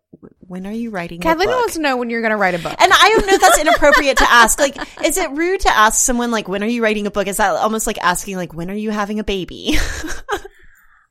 when 0.41 0.67
are 0.67 0.73
you 0.73 0.91
writing 0.91 1.21
Kathleen 1.21 1.49
wants 1.49 1.75
to 1.75 1.81
know 1.81 1.97
when 1.97 2.11
you're 2.11 2.21
going 2.21 2.33
to 2.33 2.37
write 2.37 2.55
a 2.55 2.59
book. 2.59 2.75
And 2.79 2.93
I 2.93 3.09
don't 3.09 3.27
know 3.27 3.35
if 3.35 3.41
that's 3.41 3.61
inappropriate 3.61 4.19
to 4.19 4.31
ask. 4.31 4.59
Like, 4.61 4.77
is 5.05 5.17
it 5.17 5.31
rude 5.31 5.61
to 5.61 5.71
ask 5.71 6.05
someone 6.05 6.31
like, 6.31 6.49
when 6.49 6.63
are 6.63 6.67
you 6.67 6.83
writing 6.83 7.07
a 7.07 7.11
book? 7.11 7.29
Is 7.29 7.39
that 7.39 7.55
almost 7.55 7.87
like 7.87 7.99
asking 7.99 8.37
like, 8.37 8.53
when 8.53 8.71
are 8.71 8.75
you 8.75 8.91
having 8.91 9.21
a 9.21 9.25
baby? 9.25 9.79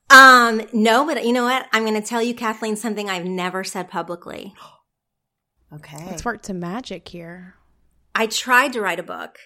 Um, 0.10 0.63
no, 0.73 1.06
but 1.06 1.23
you 1.25 1.34
know 1.34 1.43
what? 1.43 1.67
I'm 1.71 1.84
going 1.84 2.02
to 2.02 2.08
tell 2.08 2.21
you, 2.21 2.34
Kathleen, 2.34 2.75
something 2.75 3.10
I've 3.10 3.25
never 3.25 3.63
said 3.63 3.89
publicly. 3.89 4.54
okay. 5.73 6.05
Let's 6.05 6.25
work 6.25 6.41
to 6.43 6.53
magic 6.53 7.08
here. 7.08 7.55
I 8.15 8.27
tried 8.27 8.73
to 8.73 8.82
write 8.82 8.99
a 8.99 9.03
book. 9.03 9.38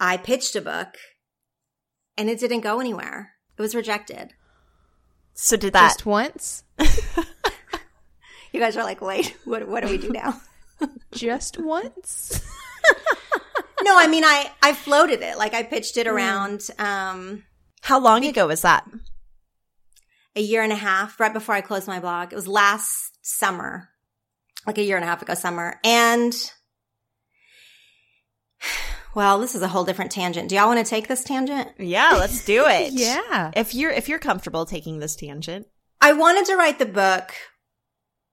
I 0.00 0.16
pitched 0.16 0.56
a 0.56 0.60
book 0.60 0.96
and 2.16 2.28
it 2.28 2.40
didn't 2.40 2.60
go 2.60 2.80
anywhere. 2.80 3.32
It 3.56 3.62
was 3.62 3.74
rejected. 3.74 4.32
So 5.34 5.56
did 5.56 5.72
that, 5.72 5.88
Just 5.88 6.06
once? 6.06 6.64
You 8.52 8.60
guys 8.60 8.76
are 8.76 8.84
like, 8.84 9.00
wait, 9.00 9.34
what, 9.46 9.66
what 9.66 9.82
do 9.82 9.88
we 9.88 9.96
do 9.96 10.10
now? 10.10 10.38
Just 11.12 11.58
once? 11.58 12.38
no, 13.82 13.96
I 13.98 14.06
mean, 14.08 14.24
I, 14.24 14.50
I 14.62 14.74
floated 14.74 15.22
it. 15.22 15.38
Like 15.38 15.54
I 15.54 15.62
pitched 15.62 15.96
it 15.96 16.06
around, 16.06 16.68
um, 16.78 17.44
how 17.80 17.98
long 17.98 18.26
ago 18.26 18.46
was 18.46 18.60
that? 18.60 18.86
a 20.34 20.40
year 20.40 20.62
and 20.62 20.72
a 20.72 20.76
half 20.76 21.20
right 21.20 21.32
before 21.32 21.54
I 21.54 21.60
closed 21.60 21.86
my 21.86 22.00
blog. 22.00 22.32
It 22.32 22.36
was 22.36 22.48
last 22.48 23.18
summer, 23.22 23.90
like 24.66 24.78
a 24.78 24.82
year 24.82 24.96
and 24.96 25.04
a 25.04 25.08
half 25.08 25.22
ago 25.22 25.34
summer. 25.34 25.78
And 25.84 26.32
well, 29.14 29.38
this 29.38 29.54
is 29.54 29.62
a 29.62 29.68
whole 29.68 29.84
different 29.84 30.10
tangent. 30.12 30.48
Do 30.48 30.54
y'all 30.54 30.68
want 30.68 30.84
to 30.84 30.88
take 30.88 31.08
this 31.08 31.24
tangent? 31.24 31.68
Yeah, 31.78 32.12
let's 32.18 32.44
do 32.44 32.64
it. 32.66 32.92
yeah. 32.92 33.50
If 33.54 33.74
you're 33.74 33.90
if 33.90 34.08
you're 34.08 34.18
comfortable 34.18 34.66
taking 34.66 34.98
this 34.98 35.16
tangent. 35.16 35.66
I 36.00 36.12
wanted 36.14 36.46
to 36.46 36.56
write 36.56 36.78
the 36.78 36.86
book 36.86 37.32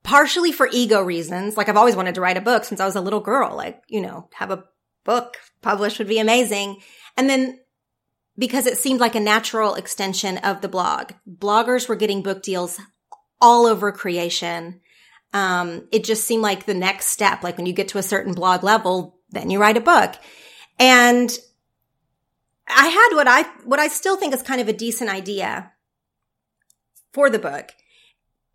partially 0.03 0.51
for 0.51 0.67
ego 0.71 1.01
reasons. 1.01 1.55
Like 1.57 1.69
I've 1.69 1.77
always 1.77 1.95
wanted 1.95 2.15
to 2.15 2.21
write 2.21 2.37
a 2.37 2.41
book 2.41 2.63
since 2.63 2.79
I 2.79 2.85
was 2.85 2.95
a 2.95 3.01
little 3.01 3.19
girl. 3.19 3.55
Like, 3.55 3.81
you 3.87 4.01
know, 4.01 4.29
have 4.33 4.49
a 4.49 4.63
book 5.05 5.37
published 5.61 5.99
would 5.99 6.07
be 6.07 6.19
amazing. 6.19 6.77
And 7.15 7.29
then 7.29 7.59
because 8.37 8.65
it 8.65 8.77
seemed 8.77 9.01
like 9.01 9.15
a 9.15 9.19
natural 9.19 9.75
extension 9.75 10.37
of 10.37 10.61
the 10.61 10.69
blog. 10.69 11.11
Bloggers 11.29 11.89
were 11.89 11.95
getting 11.97 12.21
book 12.23 12.41
deals 12.41 12.79
all 13.41 13.65
over 13.65 13.91
creation. 13.91 14.79
Um, 15.33 15.87
it 15.91 16.03
just 16.03 16.25
seemed 16.25 16.43
like 16.43 16.65
the 16.65 16.73
next 16.73 17.07
step. 17.07 17.43
Like 17.43 17.57
when 17.57 17.65
you 17.65 17.73
get 17.73 17.89
to 17.89 17.97
a 17.97 18.03
certain 18.03 18.33
blog 18.33 18.63
level, 18.63 19.19
then 19.29 19.49
you 19.49 19.59
write 19.59 19.77
a 19.77 19.81
book. 19.81 20.15
And 20.79 21.31
I 22.67 22.87
had 22.87 23.15
what 23.15 23.27
I, 23.27 23.43
what 23.65 23.79
I 23.79 23.87
still 23.87 24.17
think 24.17 24.33
is 24.33 24.41
kind 24.41 24.61
of 24.61 24.67
a 24.67 24.73
decent 24.73 25.09
idea 25.09 25.71
for 27.13 27.29
the 27.29 27.39
book, 27.39 27.71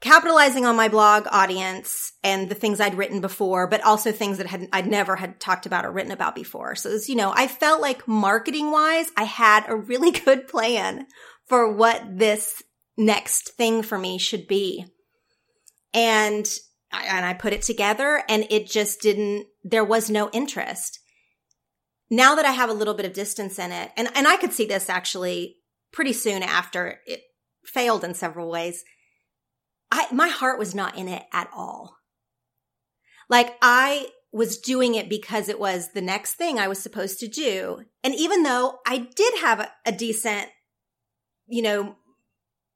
capitalizing 0.00 0.64
on 0.64 0.76
my 0.76 0.88
blog 0.88 1.26
audience 1.30 2.12
and 2.22 2.48
the 2.48 2.54
things 2.54 2.80
I'd 2.80 2.96
written 2.96 3.20
before, 3.20 3.66
but 3.66 3.82
also 3.82 4.12
things 4.12 4.38
that 4.38 4.46
had, 4.46 4.68
I'd 4.72 4.86
never 4.86 5.16
had 5.16 5.40
talked 5.40 5.66
about 5.66 5.84
or 5.84 5.90
written 5.90 6.12
about 6.12 6.34
before. 6.34 6.74
So 6.76 6.90
was, 6.90 7.08
you 7.08 7.16
know, 7.16 7.32
I 7.34 7.48
felt 7.48 7.80
like 7.80 8.06
marketing 8.06 8.70
wise, 8.70 9.10
I 9.16 9.24
had 9.24 9.64
a 9.68 9.76
really 9.76 10.10
good 10.24 10.48
plan 10.48 11.06
for 11.46 11.72
what 11.72 12.18
this 12.18 12.62
next 12.96 13.50
thing 13.50 13.82
for 13.82 13.98
me 13.98 14.18
should 14.18 14.46
be. 14.46 14.86
And 15.94 16.46
I, 16.92 17.04
and 17.06 17.24
I 17.24 17.32
put 17.32 17.54
it 17.54 17.62
together 17.62 18.22
and 18.28 18.46
it 18.50 18.66
just 18.66 19.00
didn't, 19.00 19.46
there 19.62 19.84
was 19.84 20.10
no 20.10 20.28
interest. 20.30 20.98
Now 22.10 22.34
that 22.34 22.44
I 22.44 22.50
have 22.50 22.68
a 22.68 22.74
little 22.74 22.94
bit 22.94 23.06
of 23.06 23.14
distance 23.14 23.58
in 23.58 23.72
it, 23.72 23.90
and, 23.96 24.08
and 24.14 24.28
I 24.28 24.36
could 24.36 24.52
see 24.52 24.66
this 24.66 24.90
actually 24.90 25.56
pretty 25.92 26.12
soon 26.12 26.42
after 26.42 27.00
it 27.06 27.22
failed 27.64 28.04
in 28.04 28.14
several 28.14 28.50
ways. 28.50 28.84
I, 29.90 30.06
my 30.12 30.28
heart 30.28 30.58
was 30.58 30.74
not 30.74 30.98
in 30.98 31.08
it 31.08 31.22
at 31.32 31.48
all. 31.54 31.96
Like 33.30 33.56
I 33.62 34.08
was 34.32 34.58
doing 34.58 34.96
it 34.96 35.08
because 35.08 35.48
it 35.48 35.60
was 35.60 35.92
the 35.92 36.02
next 36.02 36.34
thing 36.34 36.58
I 36.58 36.68
was 36.68 36.82
supposed 36.82 37.20
to 37.20 37.28
do. 37.28 37.84
And 38.02 38.14
even 38.14 38.42
though 38.42 38.78
I 38.86 38.98
did 38.98 39.34
have 39.40 39.60
a, 39.60 39.70
a 39.86 39.92
decent, 39.92 40.48
you 41.46 41.62
know, 41.62 41.96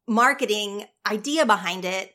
marketing 0.06 0.86
idea 1.06 1.44
behind 1.44 1.84
it, 1.84 2.12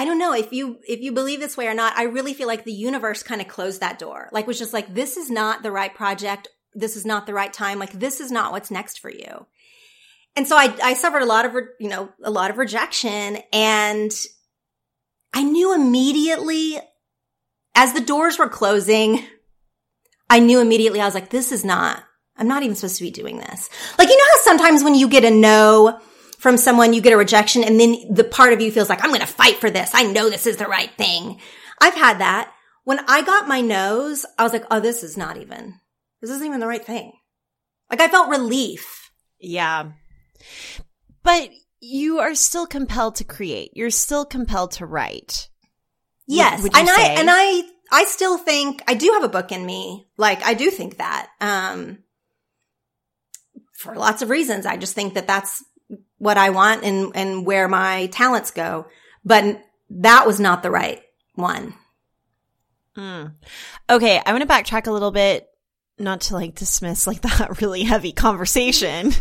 I 0.00 0.06
don't 0.06 0.18
know 0.18 0.32
if 0.32 0.50
you 0.50 0.78
if 0.88 1.02
you 1.02 1.12
believe 1.12 1.40
this 1.40 1.58
way 1.58 1.66
or 1.66 1.74
not. 1.74 1.94
I 1.94 2.04
really 2.04 2.32
feel 2.32 2.46
like 2.46 2.64
the 2.64 2.72
universe 2.72 3.22
kind 3.22 3.42
of 3.42 3.48
closed 3.48 3.80
that 3.80 3.98
door. 3.98 4.30
Like 4.32 4.46
was 4.46 4.58
just 4.58 4.72
like 4.72 4.94
this 4.94 5.18
is 5.18 5.28
not 5.28 5.62
the 5.62 5.70
right 5.70 5.94
project. 5.94 6.48
This 6.72 6.96
is 6.96 7.04
not 7.04 7.26
the 7.26 7.34
right 7.34 7.52
time. 7.52 7.78
Like 7.78 7.92
this 7.92 8.18
is 8.18 8.32
not 8.32 8.50
what's 8.50 8.70
next 8.70 8.98
for 8.98 9.10
you. 9.10 9.44
And 10.36 10.48
so 10.48 10.56
I 10.56 10.74
I 10.82 10.94
suffered 10.94 11.20
a 11.20 11.26
lot 11.26 11.44
of 11.44 11.54
you 11.78 11.90
know 11.90 12.08
a 12.24 12.30
lot 12.30 12.50
of 12.50 12.56
rejection 12.56 13.42
and 13.52 14.10
I 15.34 15.42
knew 15.42 15.74
immediately 15.74 16.78
as 17.74 17.92
the 17.92 18.00
doors 18.00 18.38
were 18.38 18.48
closing 18.48 19.22
I 20.30 20.38
knew 20.38 20.62
immediately 20.62 21.02
I 21.02 21.04
was 21.04 21.14
like 21.14 21.28
this 21.28 21.52
is 21.52 21.62
not 21.62 22.02
I'm 22.38 22.48
not 22.48 22.62
even 22.62 22.74
supposed 22.74 22.96
to 22.96 23.04
be 23.04 23.10
doing 23.10 23.36
this. 23.36 23.68
Like 23.98 24.08
you 24.08 24.16
know 24.16 24.24
how 24.32 24.44
sometimes 24.44 24.82
when 24.82 24.94
you 24.94 25.08
get 25.10 25.24
a 25.24 25.30
no 25.30 26.00
from 26.40 26.56
someone, 26.56 26.94
you 26.94 27.02
get 27.02 27.12
a 27.12 27.18
rejection 27.18 27.62
and 27.62 27.78
then 27.78 27.96
the 28.10 28.24
part 28.24 28.54
of 28.54 28.62
you 28.62 28.72
feels 28.72 28.88
like, 28.88 29.04
I'm 29.04 29.10
going 29.10 29.20
to 29.20 29.26
fight 29.26 29.58
for 29.58 29.70
this. 29.70 29.90
I 29.92 30.04
know 30.04 30.30
this 30.30 30.46
is 30.46 30.56
the 30.56 30.64
right 30.64 30.90
thing. 30.96 31.38
I've 31.82 31.94
had 31.94 32.20
that. 32.20 32.50
When 32.84 32.98
I 33.06 33.20
got 33.20 33.46
my 33.46 33.60
nose, 33.60 34.24
I 34.38 34.42
was 34.42 34.54
like, 34.54 34.64
oh, 34.70 34.80
this 34.80 35.02
is 35.02 35.18
not 35.18 35.36
even, 35.36 35.74
this 36.22 36.30
isn't 36.30 36.46
even 36.46 36.58
the 36.58 36.66
right 36.66 36.84
thing. 36.84 37.12
Like 37.90 38.00
I 38.00 38.08
felt 38.08 38.30
relief. 38.30 39.10
Yeah. 39.38 39.92
But 41.22 41.50
you 41.78 42.20
are 42.20 42.34
still 42.34 42.66
compelled 42.66 43.16
to 43.16 43.24
create. 43.24 43.72
You're 43.74 43.90
still 43.90 44.24
compelled 44.24 44.72
to 44.72 44.86
write. 44.86 45.50
Yes. 46.26 46.64
and 46.64 46.72
say? 46.72 46.82
I, 46.86 47.16
and 47.18 47.28
I, 47.30 47.62
I 47.92 48.04
still 48.06 48.38
think 48.38 48.82
I 48.88 48.94
do 48.94 49.10
have 49.12 49.24
a 49.24 49.28
book 49.28 49.52
in 49.52 49.66
me. 49.66 50.08
Like 50.16 50.42
I 50.42 50.54
do 50.54 50.70
think 50.70 50.96
that, 50.96 51.28
um, 51.42 51.98
for 53.80 53.94
lots 53.94 54.22
of 54.22 54.30
reasons. 54.30 54.66
I 54.66 54.76
just 54.76 54.94
think 54.94 55.14
that 55.14 55.26
that's 55.26 55.64
what 56.20 56.36
I 56.36 56.50
want 56.50 56.84
and, 56.84 57.10
and 57.16 57.44
where 57.44 57.66
my 57.66 58.06
talents 58.06 58.52
go. 58.52 58.86
But 59.24 59.64
that 59.88 60.26
was 60.26 60.38
not 60.38 60.62
the 60.62 60.70
right 60.70 61.02
one. 61.34 61.74
Mm. 62.96 63.32
Okay, 63.88 64.20
I 64.24 64.32
want 64.32 64.46
to 64.46 64.48
backtrack 64.48 64.86
a 64.86 64.92
little 64.92 65.10
bit, 65.10 65.48
not 65.98 66.20
to 66.22 66.34
like 66.34 66.54
dismiss 66.54 67.06
like 67.06 67.20
that 67.22 67.60
really 67.60 67.82
heavy 67.82 68.12
conversation. 68.12 69.12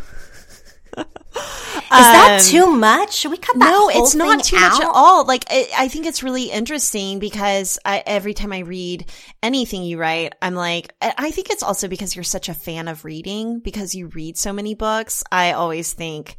Is 1.92 2.06
that 2.06 2.42
too 2.46 2.68
much? 2.68 3.14
Should 3.16 3.32
we 3.32 3.38
cut 3.38 3.58
that? 3.58 3.66
Um, 3.66 3.72
no, 3.72 3.90
it's 3.90 4.14
not 4.14 4.44
too 4.44 4.60
much 4.60 4.80
at 4.80 4.92
all. 4.94 5.26
Like, 5.26 5.46
I, 5.50 5.70
I 5.76 5.88
think 5.88 6.06
it's 6.06 6.22
really 6.22 6.52
interesting 6.52 7.18
because 7.18 7.80
I, 7.84 8.04
every 8.06 8.36
time 8.36 8.54
I 8.54 8.60
read 8.60 9.10
anything 9.42 9.84
you 9.84 9.98
write, 9.98 10.36
I'm 10.40 10.54
like, 10.54 10.94
I 11.02 11.32
think 11.32 11.50
it's 11.50 11.64
also 11.64 11.88
because 11.88 12.16
you're 12.16 12.24
such 12.24 12.48
a 12.48 12.54
fan 12.54 12.88
of 12.88 13.06
reading 13.06 13.60
because 13.60 13.96
you 13.96 14.08
read 14.08 14.38
so 14.38 14.54
many 14.54 14.76
books. 14.76 15.24
I 15.32 15.54
always 15.54 15.94
think, 15.94 16.38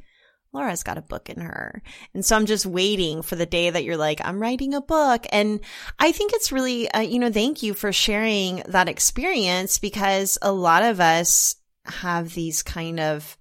Laura's 0.52 0.82
got 0.82 0.98
a 0.98 1.02
book 1.02 1.30
in 1.30 1.40
her. 1.40 1.82
And 2.12 2.24
so 2.24 2.36
I'm 2.36 2.46
just 2.46 2.66
waiting 2.66 3.22
for 3.22 3.36
the 3.36 3.46
day 3.46 3.70
that 3.70 3.84
you're 3.84 3.96
like, 3.96 4.20
I'm 4.24 4.40
writing 4.40 4.74
a 4.74 4.80
book. 4.80 5.26
And 5.30 5.60
I 5.98 6.12
think 6.12 6.32
it's 6.34 6.50
really, 6.50 6.90
uh, 6.90 7.00
you 7.00 7.18
know, 7.18 7.30
thank 7.30 7.62
you 7.62 7.72
for 7.72 7.92
sharing 7.92 8.62
that 8.68 8.88
experience 8.88 9.78
because 9.78 10.38
a 10.42 10.52
lot 10.52 10.82
of 10.82 11.00
us 11.00 11.54
have 11.84 12.34
these 12.34 12.62
kind 12.62 12.98
of 12.98 13.36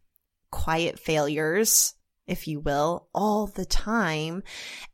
quiet 0.52 1.00
failures, 1.00 1.94
if 2.28 2.48
you 2.48 2.60
will, 2.60 3.08
all 3.14 3.48
the 3.48 3.66
time. 3.66 4.44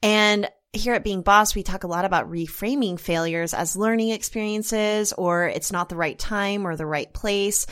And 0.02 0.50
here 0.76 0.94
at 0.94 1.04
Being 1.04 1.22
Boss, 1.22 1.56
we 1.56 1.64
talk 1.64 1.84
a 1.84 1.88
lot 1.88 2.06
about 2.06 2.30
reframing 2.30 3.00
failures 3.00 3.54
as 3.54 3.78
learning 3.78 4.10
experiences 4.10 5.14
or 5.14 5.48
it's 5.48 5.72
not 5.72 5.90
the 5.90 5.96
right 5.96 6.18
time 6.18 6.68
or 6.68 6.76
the 6.76 6.86
right 6.86 7.12
place. 7.14 7.66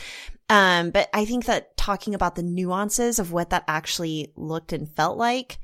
Um, 0.54 0.91
but 0.91 1.10
I 1.12 1.26
think 1.26 1.45
that 1.45 1.76
talking 1.78 2.14
about 2.14 2.36
the 2.36 2.43
nuances 2.43 3.18
of 3.18 3.32
what 3.32 3.49
that 3.49 3.64
actually 3.68 4.32
looked 4.36 4.72
and 4.72 4.88
felt 4.88 5.18
like 5.18 5.58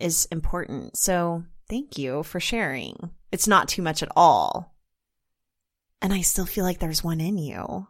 is 0.00 0.26
important. 0.32 0.96
So 0.96 1.44
thank 1.70 1.96
you 1.96 2.24
for 2.24 2.40
sharing. 2.40 3.12
It's 3.30 3.46
not 3.46 3.68
too 3.68 3.82
much 3.82 4.02
at 4.02 4.10
all. 4.16 4.74
And 6.02 6.12
I 6.12 6.22
still 6.22 6.44
feel 6.44 6.64
like 6.64 6.80
there's 6.80 7.04
one 7.04 7.20
in 7.20 7.38
you. 7.38 7.86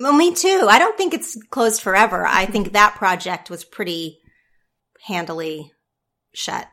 Well, 0.00 0.12
me 0.12 0.34
too. 0.34 0.66
I 0.68 0.80
don't 0.80 0.96
think 0.96 1.14
it's 1.14 1.40
closed 1.50 1.82
forever. 1.82 2.26
I 2.26 2.44
think 2.44 2.72
that 2.72 2.96
project 2.96 3.48
was 3.48 3.64
pretty 3.64 4.18
handily 5.06 5.70
shut. 6.34 6.66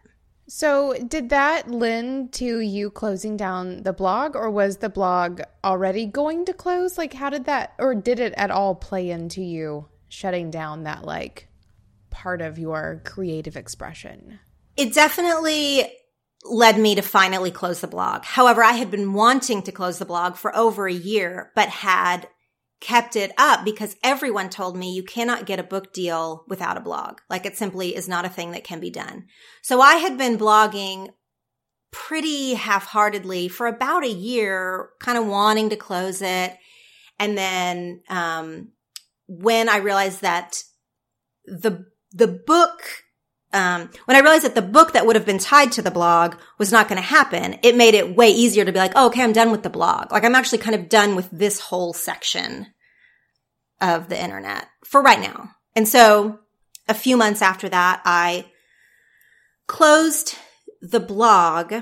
So, 0.48 0.94
did 0.94 1.30
that 1.30 1.72
lend 1.72 2.32
to 2.34 2.60
you 2.60 2.92
closing 2.92 3.36
down 3.36 3.82
the 3.82 3.94
blog, 3.94 4.36
or 4.36 4.50
was 4.52 4.78
the 4.78 4.90
blog 4.90 5.42
already 5.64 6.06
going 6.06 6.46
to 6.46 6.54
close? 6.54 6.98
Like, 7.00 7.14
how 7.14 7.32
did 7.32 7.46
that, 7.46 7.74
or 7.80 7.96
did 7.96 8.20
it 8.20 8.34
at 8.38 8.52
all 8.52 8.76
play 8.76 9.10
into 9.10 9.42
you 9.42 9.88
shutting 10.08 10.52
down 10.52 10.84
that, 10.84 11.04
like, 11.04 11.48
part 12.12 12.42
of 12.42 12.60
your 12.60 13.02
creative 13.06 13.58
expression? 13.58 14.40
It 14.78 14.94
definitely 14.94 15.92
led 16.44 16.78
me 16.78 16.94
to 16.94 17.02
finally 17.02 17.50
close 17.50 17.82
the 17.82 17.88
blog. 17.88 18.24
However, 18.24 18.64
I 18.64 18.74
had 18.74 18.92
been 18.92 19.14
wanting 19.14 19.64
to 19.64 19.72
close 19.72 19.98
the 19.98 20.06
blog 20.06 20.36
for 20.36 20.56
over 20.56 20.88
a 20.88 20.94
year, 20.94 21.52
but 21.56 21.70
had 21.70 22.28
kept 22.82 23.16
it 23.16 23.32
up 23.38 23.64
because 23.64 23.96
everyone 24.04 24.50
told 24.50 24.76
me 24.78 24.94
you 24.94 25.04
cannot 25.04 25.46
get 25.46 25.60
a 25.60 25.64
book 25.64 25.94
deal 25.94 26.44
without 26.48 26.78
a 26.78 26.82
blog. 26.82 27.20
Like 27.30 27.46
it 27.46 27.58
simply 27.58 27.96
is 27.96 28.08
not 28.08 28.26
a 28.26 28.30
thing 28.30 28.52
that 28.52 28.64
can 28.64 28.80
be 28.80 28.90
done. 28.90 29.26
So 29.62 29.82
I 29.82 29.96
had 29.96 30.18
been 30.18 30.38
blogging 30.38 31.10
pretty 31.92 32.56
half-heartedly 32.56 33.48
for 33.48 33.68
about 33.68 34.04
a 34.04 34.10
year, 34.10 34.90
kind 35.00 35.18
of 35.18 35.26
wanting 35.26 35.70
to 35.70 35.78
close 35.78 36.22
it. 36.22 36.58
And 37.18 37.38
then, 37.38 38.02
um, 38.10 38.72
when 39.28 39.70
I 39.70 39.78
realized 39.78 40.22
that 40.22 40.62
the, 41.46 41.86
the 42.12 42.28
book 42.28 43.05
um, 43.56 43.90
when 44.04 44.18
I 44.18 44.20
realized 44.20 44.44
that 44.44 44.54
the 44.54 44.62
book 44.62 44.94
that 44.94 45.06
would 45.06 45.16
have 45.16 45.26
been 45.26 45.40
tied 45.40 45.72
to 45.74 45.82
the 45.82 45.90
blog 45.90 46.36
was 46.58 46.72
not 46.72 46.90
going 46.90 47.02
to 47.02 47.08
happen, 47.08 47.58
it 47.64 47.76
made 47.76 47.94
it 47.94 48.16
way 48.16 48.30
easier 48.30 48.66
to 48.66 48.72
be 48.72 48.80
like, 48.80 48.92
oh, 48.96 49.08
okay, 49.08 49.24
I'm 49.24 49.32
done 49.32 49.50
with 49.50 49.64
the 49.64 49.70
blog. 49.70 50.12
Like 50.12 50.26
I'm 50.26 50.36
actually 50.36 50.58
kind 50.58 50.76
of 50.76 50.90
done 50.90 51.16
with 51.16 51.30
this 51.32 51.60
whole 51.60 51.94
section 51.94 52.68
of 53.80 54.10
the 54.10 54.22
internet 54.22 54.68
for 54.84 55.02
right 55.02 55.20
now. 55.20 55.52
And 55.76 55.88
so 55.88 56.40
a 56.88 56.94
few 56.94 57.16
months 57.18 57.42
after 57.42 57.70
that, 57.70 58.02
I 58.06 58.46
closed 59.68 60.36
the 60.82 61.00
blog, 61.00 61.74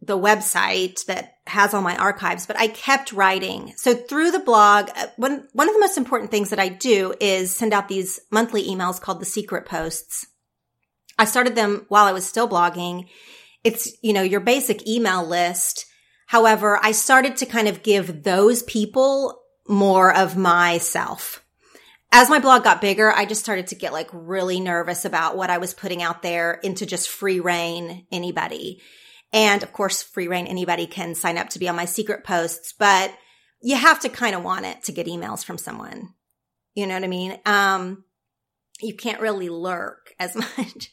the 0.00 0.18
website 0.18 1.04
that 1.06 1.34
has 1.46 1.74
all 1.74 1.82
my 1.82 1.96
archives, 1.96 2.46
but 2.46 2.58
I 2.58 2.68
kept 2.68 3.12
writing. 3.12 3.74
So 3.76 3.94
through 3.94 4.30
the 4.30 4.38
blog, 4.38 4.90
uh, 4.96 5.06
one, 5.16 5.48
one 5.52 5.68
of 5.68 5.74
the 5.74 5.80
most 5.80 5.98
important 5.98 6.30
things 6.30 6.50
that 6.50 6.58
I 6.58 6.68
do 6.68 7.14
is 7.20 7.54
send 7.54 7.72
out 7.72 7.88
these 7.88 8.20
monthly 8.30 8.66
emails 8.66 9.00
called 9.00 9.20
the 9.20 9.26
secret 9.26 9.66
posts. 9.66 10.26
I 11.18 11.24
started 11.24 11.54
them 11.54 11.84
while 11.88 12.06
I 12.06 12.12
was 12.12 12.26
still 12.26 12.48
blogging. 12.48 13.08
It's, 13.64 13.92
you 14.02 14.12
know, 14.12 14.22
your 14.22 14.40
basic 14.40 14.86
email 14.86 15.26
list. 15.26 15.86
However, 16.26 16.78
I 16.82 16.92
started 16.92 17.38
to 17.38 17.46
kind 17.46 17.68
of 17.68 17.82
give 17.82 18.22
those 18.22 18.62
people 18.62 19.42
more 19.66 20.14
of 20.14 20.36
myself. 20.36 21.44
As 22.10 22.30
my 22.30 22.38
blog 22.38 22.64
got 22.64 22.80
bigger, 22.80 23.12
I 23.12 23.26
just 23.26 23.42
started 23.42 23.66
to 23.68 23.74
get 23.74 23.92
like 23.92 24.08
really 24.12 24.60
nervous 24.60 25.04
about 25.04 25.36
what 25.36 25.50
I 25.50 25.58
was 25.58 25.74
putting 25.74 26.02
out 26.02 26.22
there 26.22 26.54
into 26.62 26.86
just 26.86 27.08
free 27.08 27.40
rein 27.40 28.06
anybody. 28.10 28.80
And 29.32 29.62
of 29.62 29.72
course, 29.72 30.02
free 30.02 30.28
rein 30.28 30.46
anybody 30.46 30.86
can 30.86 31.14
sign 31.14 31.36
up 31.36 31.50
to 31.50 31.58
be 31.58 31.68
on 31.68 31.76
my 31.76 31.84
secret 31.84 32.24
posts, 32.24 32.72
but 32.78 33.12
you 33.60 33.76
have 33.76 34.00
to 34.00 34.08
kind 34.08 34.34
of 34.34 34.42
want 34.42 34.64
it 34.64 34.84
to 34.84 34.92
get 34.92 35.06
emails 35.06 35.44
from 35.44 35.58
someone. 35.58 36.14
You 36.74 36.86
know 36.86 36.94
what 36.94 37.04
I 37.04 37.08
mean? 37.08 37.38
Um, 37.44 38.04
you 38.80 38.94
can't 38.94 39.20
really 39.20 39.48
lurk 39.48 40.07
as 40.18 40.34
much. 40.58 40.92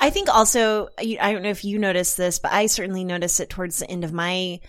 I 0.00 0.10
think 0.10 0.28
also, 0.28 0.88
I 0.98 1.32
don't 1.32 1.42
know 1.42 1.50
if 1.50 1.64
you 1.64 1.78
noticed 1.78 2.16
this, 2.16 2.38
but 2.38 2.52
I 2.52 2.66
certainly 2.66 3.04
noticed 3.04 3.40
it 3.40 3.50
towards 3.50 3.78
the 3.78 3.90
end 3.90 4.04
of 4.04 4.12
my 4.12 4.60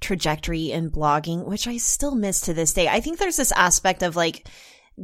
trajectory 0.00 0.72
in 0.72 0.90
blogging, 0.90 1.46
which 1.46 1.66
I 1.66 1.76
still 1.78 2.14
miss 2.14 2.42
to 2.42 2.54
this 2.54 2.74
day. 2.74 2.88
I 2.88 3.00
think 3.00 3.18
there's 3.18 3.36
this 3.36 3.52
aspect 3.52 4.02
of 4.02 4.16
like 4.16 4.48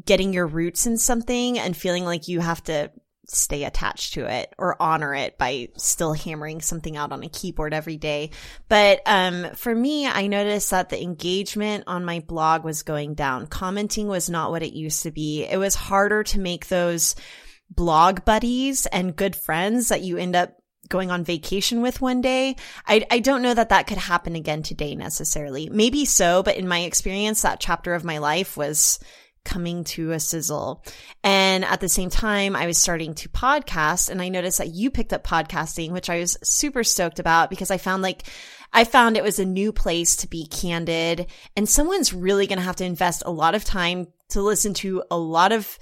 getting 0.04 0.32
your 0.32 0.46
roots 0.46 0.86
in 0.86 0.98
something 0.98 1.58
and 1.58 1.76
feeling 1.76 2.04
like 2.04 2.28
you 2.28 2.40
have 2.40 2.62
to 2.64 2.90
stay 3.30 3.64
attached 3.64 4.14
to 4.14 4.24
it 4.24 4.54
or 4.58 4.80
honor 4.80 5.14
it 5.14 5.36
by 5.36 5.68
still 5.76 6.14
hammering 6.14 6.62
something 6.62 6.96
out 6.96 7.12
on 7.12 7.22
a 7.22 7.28
keyboard 7.28 7.74
every 7.74 7.96
day. 7.96 8.30
But 8.68 9.02
um, 9.06 9.48
for 9.54 9.74
me, 9.74 10.06
I 10.06 10.26
noticed 10.26 10.70
that 10.70 10.88
the 10.88 11.02
engagement 11.02 11.84
on 11.86 12.04
my 12.04 12.20
blog 12.20 12.64
was 12.64 12.82
going 12.82 13.14
down. 13.14 13.46
Commenting 13.46 14.08
was 14.08 14.30
not 14.30 14.50
what 14.50 14.62
it 14.62 14.72
used 14.72 15.02
to 15.02 15.10
be. 15.10 15.44
It 15.44 15.58
was 15.58 15.74
harder 15.74 16.22
to 16.24 16.40
make 16.40 16.68
those 16.68 17.14
blog 17.70 18.24
buddies 18.24 18.86
and 18.86 19.16
good 19.16 19.36
friends 19.36 19.88
that 19.88 20.02
you 20.02 20.16
end 20.16 20.36
up 20.36 20.54
going 20.88 21.10
on 21.10 21.24
vacation 21.24 21.82
with 21.82 22.00
one 22.00 22.20
day. 22.20 22.56
I, 22.86 23.04
I 23.10 23.18
don't 23.18 23.42
know 23.42 23.54
that 23.54 23.68
that 23.68 23.86
could 23.86 23.98
happen 23.98 24.34
again 24.34 24.62
today 24.62 24.94
necessarily. 24.94 25.68
Maybe 25.68 26.04
so, 26.04 26.42
but 26.42 26.56
in 26.56 26.68
my 26.68 26.80
experience, 26.80 27.42
that 27.42 27.60
chapter 27.60 27.94
of 27.94 28.04
my 28.04 28.18
life 28.18 28.56
was 28.56 28.98
coming 29.44 29.84
to 29.84 30.12
a 30.12 30.20
sizzle. 30.20 30.84
And 31.24 31.64
at 31.64 31.80
the 31.80 31.88
same 31.88 32.10
time, 32.10 32.54
I 32.54 32.66
was 32.66 32.78
starting 32.78 33.14
to 33.14 33.28
podcast 33.28 34.10
and 34.10 34.20
I 34.20 34.28
noticed 34.28 34.58
that 34.58 34.74
you 34.74 34.90
picked 34.90 35.12
up 35.12 35.24
podcasting, 35.24 35.90
which 35.90 36.10
I 36.10 36.20
was 36.20 36.36
super 36.42 36.84
stoked 36.84 37.18
about 37.18 37.50
because 37.50 37.70
I 37.70 37.78
found 37.78 38.02
like, 38.02 38.24
I 38.72 38.84
found 38.84 39.16
it 39.16 39.22
was 39.22 39.38
a 39.38 39.46
new 39.46 39.72
place 39.72 40.16
to 40.16 40.28
be 40.28 40.46
candid 40.46 41.26
and 41.56 41.68
someone's 41.68 42.12
really 42.12 42.46
going 42.46 42.58
to 42.58 42.64
have 42.64 42.76
to 42.76 42.84
invest 42.84 43.22
a 43.24 43.30
lot 43.30 43.54
of 43.54 43.64
time 43.64 44.08
to 44.30 44.42
listen 44.42 44.74
to 44.74 45.02
a 45.10 45.16
lot 45.16 45.52
of 45.52 45.78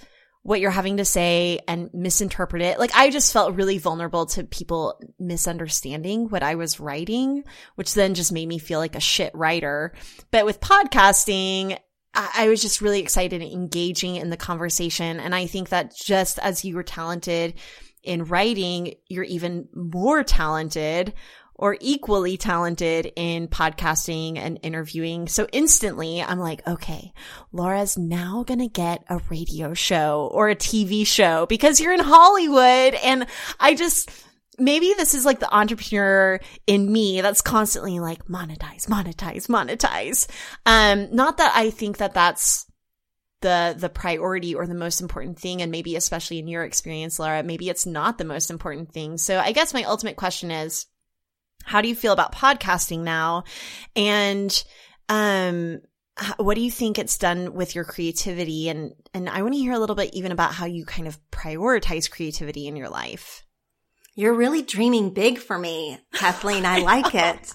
what 0.47 0.61
you're 0.61 0.71
having 0.71 0.99
to 0.99 1.05
say 1.05 1.59
and 1.67 1.91
misinterpret 1.93 2.63
it. 2.63 2.79
Like 2.79 2.93
I 2.95 3.11
just 3.11 3.33
felt 3.33 3.57
really 3.57 3.79
vulnerable 3.79 4.27
to 4.27 4.45
people 4.45 5.01
misunderstanding 5.19 6.29
what 6.29 6.45
I 6.45 6.55
was 6.55 6.79
writing, 6.79 7.43
which 7.75 7.95
then 7.95 8.15
just 8.15 8.33
made 8.33 8.47
me 8.47 8.61
feel 8.61 8.79
like 8.79 8.95
a 8.95 9.01
shit 9.01 9.35
writer. 9.35 9.93
But 10.31 10.45
with 10.45 10.61
podcasting, 10.61 11.77
I 12.15 12.49
was 12.49 12.63
just 12.63 12.81
really 12.81 13.01
excited 13.01 13.43
and 13.43 13.53
engaging 13.53 14.15
in 14.15 14.31
the 14.31 14.37
conversation. 14.37 15.19
And 15.19 15.35
I 15.35 15.47
think 15.47 15.71
that 15.71 15.97
just 15.97 16.39
as 16.39 16.65
you 16.65 16.77
were 16.77 16.85
talented 16.85 17.55
in 18.05 18.25
writing, 18.25 18.95
you're 19.09 19.25
even 19.25 19.69
more 19.75 20.23
talented 20.23 21.13
or 21.59 21.77
equally 21.81 22.37
talented 22.37 23.13
in 23.17 23.49
podcasting 23.49 24.37
and 24.39 24.61
interviewing. 24.63 25.27
So 25.27 25.47
instantly 25.53 26.23
I'm 26.23 26.39
like, 26.39 26.67
okay, 26.67 27.13
Laura's 27.53 27.97
now 27.97 28.45
going 28.47 28.61
to 28.61 28.69
get 28.69 29.05
a 29.09 29.21
radio 29.31 29.75
show 29.75 30.31
or 30.33 30.49
a 30.49 30.57
TV 30.57 31.07
show 31.07 31.47
because 31.47 31.81
you're 31.81 31.95
in 31.95 32.01
Hollywood. 32.01 32.95
And 32.95 33.27
I 33.59 33.75
just, 33.75 34.11
maybe 34.59 34.93
this 34.97 35.15
is 35.15 35.25
like 35.25 35.41
the 35.41 35.55
entrepreneur 35.55 36.41
in 36.67 36.93
me 36.93 37.23
that's 37.23 37.41
constantly 37.41 38.01
like 38.01 38.27
monetize, 38.27 38.87
monetize, 38.87 39.47
monetize. 39.49 40.29
Um, 40.67 41.15
not 41.15 41.39
that 41.39 41.53
I 41.57 41.71
think 41.71 41.99
that 41.99 42.15
that's 42.15 42.67
the 43.43 43.77
the 43.79 43.91
priority 43.91 44.55
or 44.55 44.67
the 44.67 44.75
most 44.75 45.03
important 45.03 45.39
thing 45.39 45.61
and 45.61 45.71
maybe 45.71 45.95
especially 45.95 46.39
in 46.39 46.49
your 46.49 46.65
experience 46.65 47.19
Laura 47.19 47.43
maybe 47.43 47.69
it's 47.69 47.85
not 47.85 48.17
the 48.17 48.25
most 48.25 48.51
important 48.51 48.91
thing 48.93 49.19
so 49.19 49.39
i 49.39 49.53
guess 49.53 49.75
my 49.75 49.83
ultimate 49.85 50.17
question 50.17 50.51
is 50.51 50.87
how 51.67 51.83
do 51.83 51.89
you 51.89 51.95
feel 51.95 52.13
about 52.13 52.33
podcasting 52.33 53.01
now? 53.01 53.45
And, 53.95 54.65
um, 55.09 55.81
what 56.39 56.55
do 56.55 56.63
you 56.63 56.71
think 56.71 56.99
it's 56.99 57.19
done 57.19 57.53
with 57.53 57.75
your 57.75 57.85
creativity? 57.85 58.71
And, 58.71 58.93
and 59.13 59.29
I 59.29 59.43
want 59.43 59.53
to 59.53 59.59
hear 59.59 59.75
a 59.75 59.79
little 59.79 59.97
bit 59.97 60.15
even 60.15 60.33
about 60.33 60.55
how 60.55 60.65
you 60.65 60.87
kind 60.87 61.07
of 61.07 61.19
prioritize 61.31 62.11
creativity 62.11 62.67
in 62.67 62.77
your 62.77 62.89
life. 62.89 63.43
You're 64.15 64.33
really 64.33 64.63
dreaming 64.63 65.13
big 65.13 65.39
for 65.39 65.59
me, 65.59 65.99
Kathleen. 66.15 66.65
I 66.65 66.79
like 66.79 67.15
it. 67.15 67.53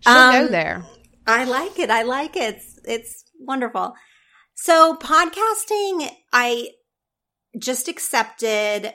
She'll 0.00 0.12
um, 0.12 0.32
go 0.32 0.48
there. 0.48 0.84
I 1.24 1.44
like 1.44 1.78
it. 1.78 1.88
I 1.88 2.02
like 2.02 2.34
it. 2.34 2.56
It's, 2.56 2.80
it's 2.84 3.24
wonderful. 3.38 3.94
So 4.54 4.96
podcasting, 4.96 6.10
I 6.32 6.70
just 7.56 7.86
accepted. 7.86 8.92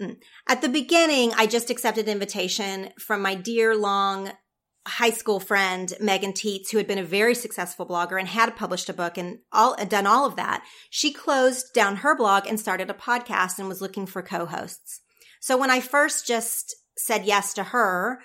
Mm. 0.00 0.16
At 0.48 0.62
the 0.62 0.68
beginning, 0.68 1.32
I 1.36 1.46
just 1.46 1.70
accepted 1.70 2.06
an 2.06 2.12
invitation 2.12 2.90
from 2.98 3.22
my 3.22 3.34
dear 3.34 3.76
long 3.76 4.30
high 4.86 5.10
school 5.10 5.38
friend 5.38 5.92
Megan 6.00 6.32
Tietz, 6.32 6.70
who 6.70 6.78
had 6.78 6.86
been 6.86 6.98
a 6.98 7.04
very 7.04 7.34
successful 7.34 7.86
blogger 7.86 8.18
and 8.18 8.26
had 8.26 8.56
published 8.56 8.88
a 8.88 8.94
book 8.94 9.18
and 9.18 9.38
all 9.52 9.76
done 9.86 10.06
all 10.06 10.24
of 10.24 10.36
that. 10.36 10.64
She 10.88 11.12
closed 11.12 11.74
down 11.74 11.96
her 11.96 12.16
blog 12.16 12.46
and 12.46 12.58
started 12.58 12.88
a 12.88 12.94
podcast 12.94 13.58
and 13.58 13.68
was 13.68 13.82
looking 13.82 14.06
for 14.06 14.22
co-hosts. 14.22 15.00
So 15.40 15.56
when 15.56 15.70
I 15.70 15.80
first 15.80 16.26
just 16.26 16.74
said 16.96 17.26
yes 17.26 17.54
to 17.54 17.64
her, 17.64 18.20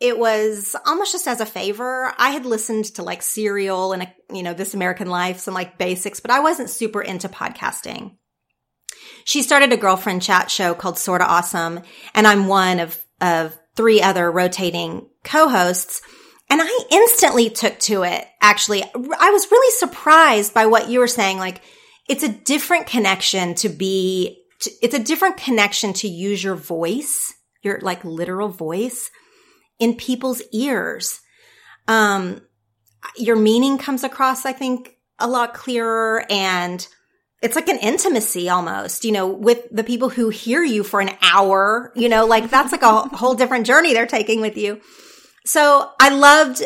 it 0.00 0.18
was 0.18 0.76
almost 0.86 1.12
just 1.12 1.26
as 1.26 1.40
a 1.40 1.46
favor. 1.46 2.12
I 2.16 2.30
had 2.30 2.46
listened 2.46 2.86
to 2.94 3.02
like 3.02 3.22
Serial 3.22 3.92
and, 3.92 4.04
uh, 4.04 4.06
you 4.32 4.42
know, 4.42 4.54
This 4.54 4.74
American 4.74 5.08
Life, 5.08 5.40
some 5.40 5.54
like 5.54 5.78
basics, 5.78 6.20
but 6.20 6.30
I 6.30 6.40
wasn't 6.40 6.70
super 6.70 7.02
into 7.02 7.28
podcasting 7.28 8.16
she 9.24 9.42
started 9.42 9.72
a 9.72 9.76
girlfriend 9.76 10.22
chat 10.22 10.50
show 10.50 10.74
called 10.74 10.98
Sorta 10.98 11.26
Awesome. 11.26 11.80
And 12.14 12.26
I'm 12.26 12.46
one 12.46 12.78
of, 12.78 13.02
of 13.20 13.58
three 13.74 14.00
other 14.00 14.30
rotating 14.30 15.08
co-hosts. 15.24 16.02
And 16.50 16.60
I 16.62 16.78
instantly 16.90 17.50
took 17.50 17.78
to 17.80 18.02
it. 18.02 18.26
Actually, 18.40 18.84
I 18.84 19.30
was 19.30 19.50
really 19.50 19.72
surprised 19.78 20.52
by 20.52 20.66
what 20.66 20.88
you 20.88 20.98
were 20.98 21.08
saying. 21.08 21.38
Like, 21.38 21.62
it's 22.06 22.22
a 22.22 22.28
different 22.28 22.86
connection 22.86 23.54
to 23.56 23.70
be, 23.70 24.44
it's 24.82 24.94
a 24.94 25.02
different 25.02 25.38
connection 25.38 25.94
to 25.94 26.08
use 26.08 26.44
your 26.44 26.54
voice, 26.54 27.32
your 27.62 27.80
like 27.80 28.04
literal 28.04 28.50
voice 28.50 29.10
in 29.78 29.96
people's 29.96 30.42
ears. 30.52 31.20
Um, 31.88 32.42
your 33.16 33.36
meaning 33.36 33.78
comes 33.78 34.04
across, 34.04 34.44
I 34.44 34.52
think, 34.52 34.96
a 35.18 35.28
lot 35.28 35.54
clearer 35.54 36.24
and 36.30 36.86
it's 37.42 37.56
like 37.56 37.68
an 37.68 37.78
intimacy 37.78 38.48
almost, 38.48 39.04
you 39.04 39.12
know, 39.12 39.28
with 39.28 39.66
the 39.70 39.84
people 39.84 40.08
who 40.08 40.30
hear 40.30 40.62
you 40.62 40.82
for 40.82 41.00
an 41.00 41.10
hour, 41.20 41.92
you 41.94 42.08
know, 42.08 42.26
like 42.26 42.50
that's 42.50 42.72
like 42.72 42.82
a 42.82 43.00
whole 43.16 43.34
different 43.34 43.66
journey 43.66 43.92
they're 43.92 44.06
taking 44.06 44.40
with 44.40 44.56
you. 44.56 44.80
So 45.44 45.90
I 46.00 46.08
loved 46.08 46.62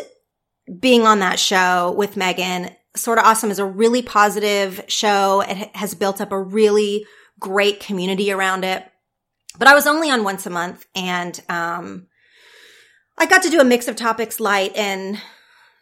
being 0.79 1.05
on 1.05 1.19
that 1.19 1.39
show 1.39 1.93
with 1.97 2.15
Megan. 2.15 2.69
Sorta 2.95 3.25
Awesome 3.25 3.51
is 3.51 3.59
a 3.59 3.65
really 3.65 4.01
positive 4.01 4.83
show. 4.87 5.41
It 5.41 5.75
has 5.75 5.95
built 5.95 6.21
up 6.21 6.31
a 6.31 6.41
really 6.41 7.05
great 7.39 7.79
community 7.79 8.31
around 8.31 8.63
it. 8.63 8.83
But 9.57 9.67
I 9.67 9.73
was 9.73 9.87
only 9.87 10.09
on 10.09 10.23
once 10.23 10.45
a 10.45 10.49
month 10.49 10.85
and, 10.95 11.39
um, 11.49 12.07
I 13.17 13.25
got 13.25 13.43
to 13.43 13.49
do 13.49 13.59
a 13.59 13.65
mix 13.65 13.89
of 13.89 13.97
topics, 13.97 14.39
light 14.39 14.73
and 14.77 15.21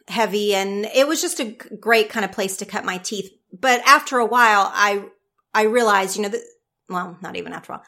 heavy. 0.07 0.55
And 0.55 0.85
it 0.85 1.07
was 1.07 1.21
just 1.21 1.39
a 1.39 1.55
great 1.79 2.09
kind 2.09 2.25
of 2.25 2.31
place 2.31 2.57
to 2.57 2.65
cut 2.65 2.83
my 2.83 2.97
teeth. 2.97 3.31
But 3.59 3.81
after 3.85 4.17
a 4.17 4.25
while, 4.25 4.71
I, 4.73 5.05
I 5.53 5.63
realized, 5.63 6.17
you 6.17 6.23
know, 6.23 6.29
that, 6.29 6.41
well, 6.89 7.17
not 7.21 7.35
even 7.35 7.53
after 7.53 7.73
a 7.73 7.75
while, 7.77 7.85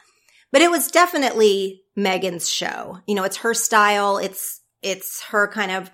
but 0.52 0.62
it 0.62 0.70
was 0.70 0.90
definitely 0.90 1.82
Megan's 1.96 2.48
show. 2.48 2.98
You 3.06 3.14
know, 3.14 3.24
it's 3.24 3.38
her 3.38 3.54
style. 3.54 4.18
It's, 4.18 4.60
it's 4.82 5.22
her 5.24 5.48
kind 5.48 5.70
of 5.70 5.90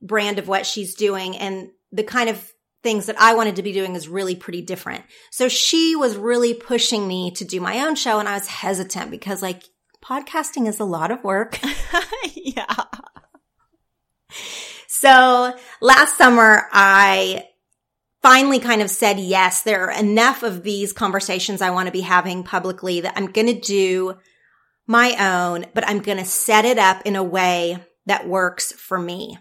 brand 0.00 0.38
of 0.38 0.48
what 0.48 0.66
she's 0.66 0.94
doing. 0.94 1.36
And 1.36 1.70
the 1.92 2.04
kind 2.04 2.30
of 2.30 2.52
things 2.82 3.06
that 3.06 3.20
I 3.20 3.34
wanted 3.34 3.56
to 3.56 3.62
be 3.62 3.72
doing 3.72 3.94
is 3.94 4.08
really 4.08 4.34
pretty 4.34 4.62
different. 4.62 5.04
So 5.30 5.48
she 5.48 5.96
was 5.96 6.16
really 6.16 6.54
pushing 6.54 7.06
me 7.06 7.30
to 7.32 7.44
do 7.44 7.60
my 7.60 7.84
own 7.84 7.94
show 7.94 8.18
and 8.18 8.28
I 8.28 8.34
was 8.34 8.46
hesitant 8.46 9.10
because 9.10 9.42
like 9.42 9.64
podcasting 10.02 10.66
is 10.66 10.80
a 10.80 10.84
lot 10.84 11.10
of 11.10 11.22
work. 11.22 11.58
yeah. 12.34 12.74
So 14.88 15.54
last 15.80 16.16
summer 16.16 16.66
I 16.72 17.46
finally 18.22 18.58
kind 18.58 18.82
of 18.82 18.90
said 18.90 19.18
yes, 19.18 19.62
there 19.62 19.86
are 19.86 19.98
enough 19.98 20.42
of 20.42 20.62
these 20.62 20.92
conversations 20.92 21.62
I 21.62 21.70
want 21.70 21.86
to 21.86 21.92
be 21.92 22.02
having 22.02 22.44
publicly 22.44 23.00
that 23.00 23.14
I'm 23.16 23.32
going 23.32 23.46
to 23.46 23.58
do 23.58 24.18
my 24.86 25.14
own, 25.18 25.66
but 25.74 25.86
I'm 25.88 26.00
going 26.00 26.18
to 26.18 26.24
set 26.24 26.64
it 26.64 26.78
up 26.78 27.02
in 27.04 27.16
a 27.16 27.22
way 27.22 27.78
that 28.06 28.28
works 28.28 28.72
for 28.72 28.98
me. 28.98 29.38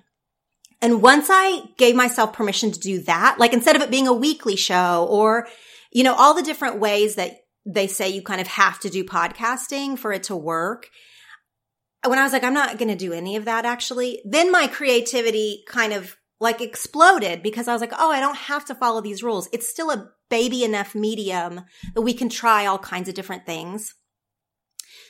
And 0.81 1.01
once 1.01 1.27
I 1.29 1.63
gave 1.77 1.95
myself 1.95 2.33
permission 2.33 2.71
to 2.71 2.79
do 2.79 3.01
that, 3.03 3.37
like 3.37 3.53
instead 3.53 3.75
of 3.75 3.81
it 3.81 3.91
being 3.91 4.07
a 4.07 4.13
weekly 4.13 4.55
show 4.55 5.07
or, 5.09 5.47
you 5.91 6.03
know, 6.03 6.13
all 6.13 6.33
the 6.33 6.43
different 6.43 6.79
ways 6.79 7.15
that 7.15 7.37
they 7.65 7.87
say 7.87 8.09
you 8.09 8.21
kind 8.21 8.39
of 8.39 8.47
have 8.47 8.79
to 8.79 8.89
do 8.89 9.03
podcasting 9.03 9.97
for 9.97 10.13
it 10.13 10.23
to 10.23 10.35
work. 10.35 10.87
When 12.05 12.17
I 12.17 12.23
was 12.23 12.31
like, 12.31 12.45
I'm 12.45 12.53
not 12.53 12.77
going 12.77 12.89
to 12.89 12.95
do 12.95 13.11
any 13.11 13.35
of 13.35 13.45
that 13.45 13.65
actually, 13.65 14.21
then 14.23 14.51
my 14.51 14.67
creativity 14.67 15.63
kind 15.67 15.91
of 15.91 16.15
like 16.39 16.61
exploded 16.61 17.43
because 17.43 17.67
I 17.67 17.73
was 17.73 17.81
like, 17.81 17.93
oh, 17.97 18.11
I 18.11 18.19
don't 18.19 18.37
have 18.37 18.65
to 18.65 18.75
follow 18.75 19.01
these 19.01 19.23
rules. 19.23 19.49
It's 19.51 19.69
still 19.69 19.91
a 19.91 20.09
baby 20.29 20.63
enough 20.63 20.95
medium 20.95 21.61
that 21.93 22.01
we 22.01 22.13
can 22.13 22.29
try 22.29 22.65
all 22.65 22.79
kinds 22.79 23.09
of 23.09 23.15
different 23.15 23.45
things. 23.45 23.95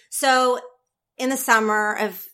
So 0.10 0.60
in 1.18 1.30
the 1.30 1.38
summer 1.38 1.94
of 1.94 2.26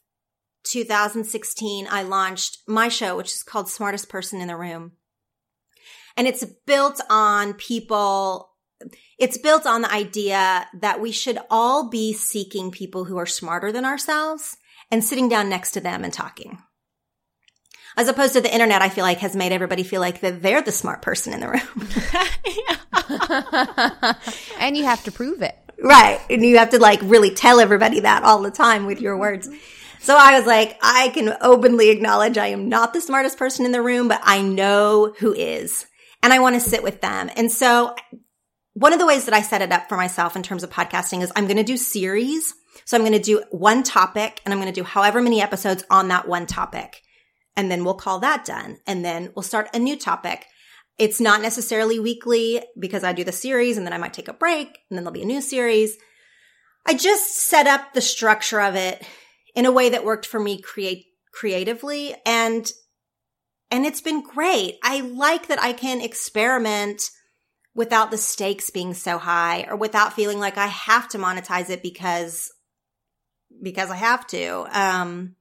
2016, 0.64 1.88
I 1.90 2.04
launched 2.04 2.60
my 2.68 2.88
show, 2.88 3.18
which 3.18 3.34
is 3.34 3.44
called 3.44 3.70
Smartest 3.70 4.10
Person 4.10 4.40
in 4.40 4.48
the 4.48 4.56
Room. 4.56 4.94
And 6.18 6.28
it's 6.28 6.46
built 6.66 7.02
on 7.10 7.54
people, 7.54 8.50
it's 9.20 9.38
built 9.38 9.66
on 9.66 9.82
the 9.82 9.92
idea 9.92 10.68
that 10.80 11.02
we 11.02 11.12
should 11.12 11.38
all 11.50 11.90
be 11.90 12.14
seeking 12.14 12.72
people 12.72 13.06
who 13.06 13.18
are 13.18 13.26
smarter 13.26 13.72
than 13.72 13.84
ourselves 13.84 14.56
and 14.90 15.04
sitting 15.04 15.28
down 15.28 15.50
next 15.50 15.72
to 15.72 15.82
them 15.82 16.04
and 16.04 16.14
talking. 16.14 16.60
As 17.98 18.08
opposed 18.10 18.34
to 18.34 18.42
the 18.42 18.52
internet, 18.54 18.82
I 18.82 18.90
feel 18.90 19.04
like 19.04 19.20
has 19.20 19.36
made 19.36 19.52
everybody 19.52 19.84
feel 19.84 20.02
like 20.02 20.20
that 20.22 20.42
they're 20.42 20.62
the 20.62 20.72
smart 20.72 21.02
person 21.02 21.34
in 21.34 21.40
the 21.40 21.48
room. 21.48 21.88
and 24.60 24.76
you 24.76 24.84
have 24.84 25.04
to 25.06 25.12
prove 25.12 25.42
it. 25.42 25.56
Right. 25.82 26.20
And 26.30 26.44
you 26.44 26.58
have 26.58 26.72
to 26.72 26.80
like 26.80 27.00
really 27.04 27.34
tell 27.34 27.60
everybody 27.60 28.02
that 28.02 28.24
all 28.24 28.42
the 28.42 28.52
time 28.52 28.86
with 28.86 29.02
your 29.02 29.18
words. 29.18 29.50
So 30.00 30.16
I 30.16 30.38
was 30.38 30.46
like, 30.46 30.78
I 30.82 31.10
can 31.10 31.36
openly 31.42 31.90
acknowledge 31.90 32.38
I 32.38 32.48
am 32.48 32.70
not 32.70 32.94
the 32.94 33.02
smartest 33.02 33.38
person 33.38 33.66
in 33.66 33.72
the 33.72 33.82
room, 33.82 34.08
but 34.08 34.22
I 34.24 34.42
know 34.42 35.14
who 35.18 35.34
is. 35.34 35.86
And 36.22 36.34
I 36.34 36.40
want 36.40 36.56
to 36.56 36.60
sit 36.60 36.84
with 36.84 37.02
them. 37.02 37.30
And 37.36 37.52
so 37.52 37.96
one 38.74 38.94
of 38.94 39.00
the 39.00 39.08
ways 39.08 39.26
that 39.26 39.34
I 39.34 39.42
set 39.42 39.62
it 39.62 39.72
up 39.72 39.88
for 39.88 39.96
myself 39.96 40.36
in 40.36 40.44
terms 40.44 40.64
of 40.64 40.70
podcasting 40.70 41.22
is 41.22 41.32
I'm 41.36 41.46
going 41.46 41.58
to 41.58 41.64
do 41.64 41.78
series. 41.78 42.54
So 42.84 42.98
I'm 42.98 43.04
going 43.04 43.14
to 43.14 43.20
do 43.20 43.42
one 43.52 43.84
topic 43.84 44.42
and 44.44 44.54
I'm 44.54 44.60
going 44.60 44.72
to 44.72 44.80
do 44.80 44.84
however 44.84 45.22
many 45.22 45.42
episodes 45.42 45.84
on 45.90 46.10
that 46.10 46.28
one 46.28 46.46
topic. 46.46 47.02
And 47.58 47.72
then 47.72 47.84
we'll 47.84 47.94
call 47.96 48.20
that 48.20 48.46
done. 48.46 48.78
And 48.86 49.04
then 49.04 49.32
we'll 49.36 49.44
start 49.44 49.70
a 49.74 49.80
new 49.80 49.98
topic. 49.98 50.46
It's 50.98 51.20
not 51.20 51.42
necessarily 51.42 52.00
weekly 52.00 52.64
because 52.80 53.04
I 53.04 53.14
do 53.14 53.24
the 53.24 53.32
series 53.32 53.78
and 53.78 53.86
then 53.86 53.94
I 53.94 53.98
might 53.98 54.14
take 54.14 54.28
a 54.28 54.34
break 54.34 54.68
and 54.68 54.98
then 54.98 55.04
there'll 55.04 55.12
be 55.12 55.24
a 55.24 55.26
new 55.26 55.42
series. 55.42 55.98
I 56.86 56.94
just 56.94 57.36
set 57.38 57.68
up 57.68 57.94
the 57.94 58.02
structure 58.02 58.62
of 58.62 58.76
it 58.76 59.06
in 59.56 59.66
a 59.66 59.72
way 59.72 59.90
that 59.90 60.06
worked 60.06 60.26
for 60.26 60.40
me 60.40 60.62
create 60.62 61.06
creatively 61.34 62.16
and 62.26 62.72
and 63.72 63.86
it's 63.86 64.00
been 64.00 64.22
great. 64.22 64.78
I 64.84 65.02
like 65.02 65.48
that 65.48 65.62
I 65.62 65.74
can 65.74 66.00
experiment 66.00 67.10
without 67.74 68.12
the 68.12 68.18
stakes 68.18 68.70
being 68.70 68.94
so 68.94 69.18
high 69.18 69.66
or 69.68 69.76
without 69.76 70.14
feeling 70.14 70.40
like 70.40 70.58
I 70.58 70.68
have 70.68 71.10
to 71.10 71.18
monetize 71.18 71.70
it 71.70 71.82
because 71.82 72.52
because 73.62 73.90
I 73.90 73.96
have 73.96 74.28
to. 74.28 74.68
Um 74.72 75.36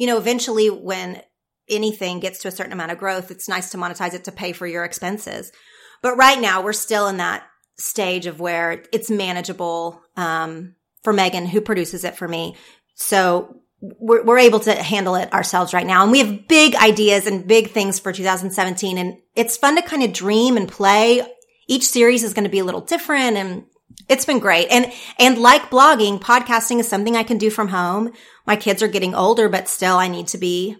you 0.00 0.06
know, 0.06 0.16
eventually 0.16 0.70
when 0.70 1.20
anything 1.68 2.20
gets 2.20 2.38
to 2.40 2.48
a 2.48 2.50
certain 2.50 2.72
amount 2.72 2.90
of 2.90 2.96
growth, 2.96 3.30
it's 3.30 3.50
nice 3.50 3.70
to 3.72 3.76
monetize 3.76 4.14
it 4.14 4.24
to 4.24 4.32
pay 4.32 4.52
for 4.52 4.66
your 4.66 4.82
expenses. 4.82 5.52
But 6.00 6.16
right 6.16 6.40
now 6.40 6.62
we're 6.62 6.72
still 6.72 7.06
in 7.06 7.18
that 7.18 7.46
stage 7.78 8.24
of 8.24 8.40
where 8.40 8.82
it's 8.94 9.10
manageable 9.10 10.00
um, 10.16 10.74
for 11.02 11.12
Megan, 11.12 11.44
who 11.44 11.60
produces 11.60 12.04
it 12.04 12.16
for 12.16 12.26
me, 12.26 12.56
so 12.94 13.60
we're, 13.82 14.24
we're 14.24 14.38
able 14.38 14.60
to 14.60 14.74
handle 14.74 15.16
it 15.16 15.32
ourselves 15.34 15.74
right 15.74 15.86
now. 15.86 16.02
And 16.02 16.12
we 16.12 16.20
have 16.20 16.48
big 16.48 16.74
ideas 16.76 17.26
and 17.26 17.46
big 17.46 17.70
things 17.70 17.98
for 17.98 18.10
2017. 18.10 18.96
And 18.96 19.18
it's 19.34 19.58
fun 19.58 19.76
to 19.76 19.82
kind 19.82 20.02
of 20.02 20.14
dream 20.14 20.56
and 20.56 20.66
play. 20.66 21.22
Each 21.68 21.84
series 21.84 22.22
is 22.22 22.32
going 22.32 22.44
to 22.44 22.50
be 22.50 22.58
a 22.58 22.64
little 22.64 22.80
different 22.80 23.36
and 23.36 23.64
it's 24.08 24.24
been 24.24 24.38
great. 24.38 24.68
And, 24.70 24.92
and 25.18 25.38
like 25.38 25.70
blogging, 25.70 26.20
podcasting 26.20 26.80
is 26.80 26.88
something 26.88 27.16
I 27.16 27.22
can 27.22 27.38
do 27.38 27.50
from 27.50 27.68
home. 27.68 28.12
My 28.46 28.56
kids 28.56 28.82
are 28.82 28.88
getting 28.88 29.14
older, 29.14 29.48
but 29.48 29.68
still 29.68 29.96
I 29.96 30.08
need 30.08 30.28
to 30.28 30.38
be 30.38 30.76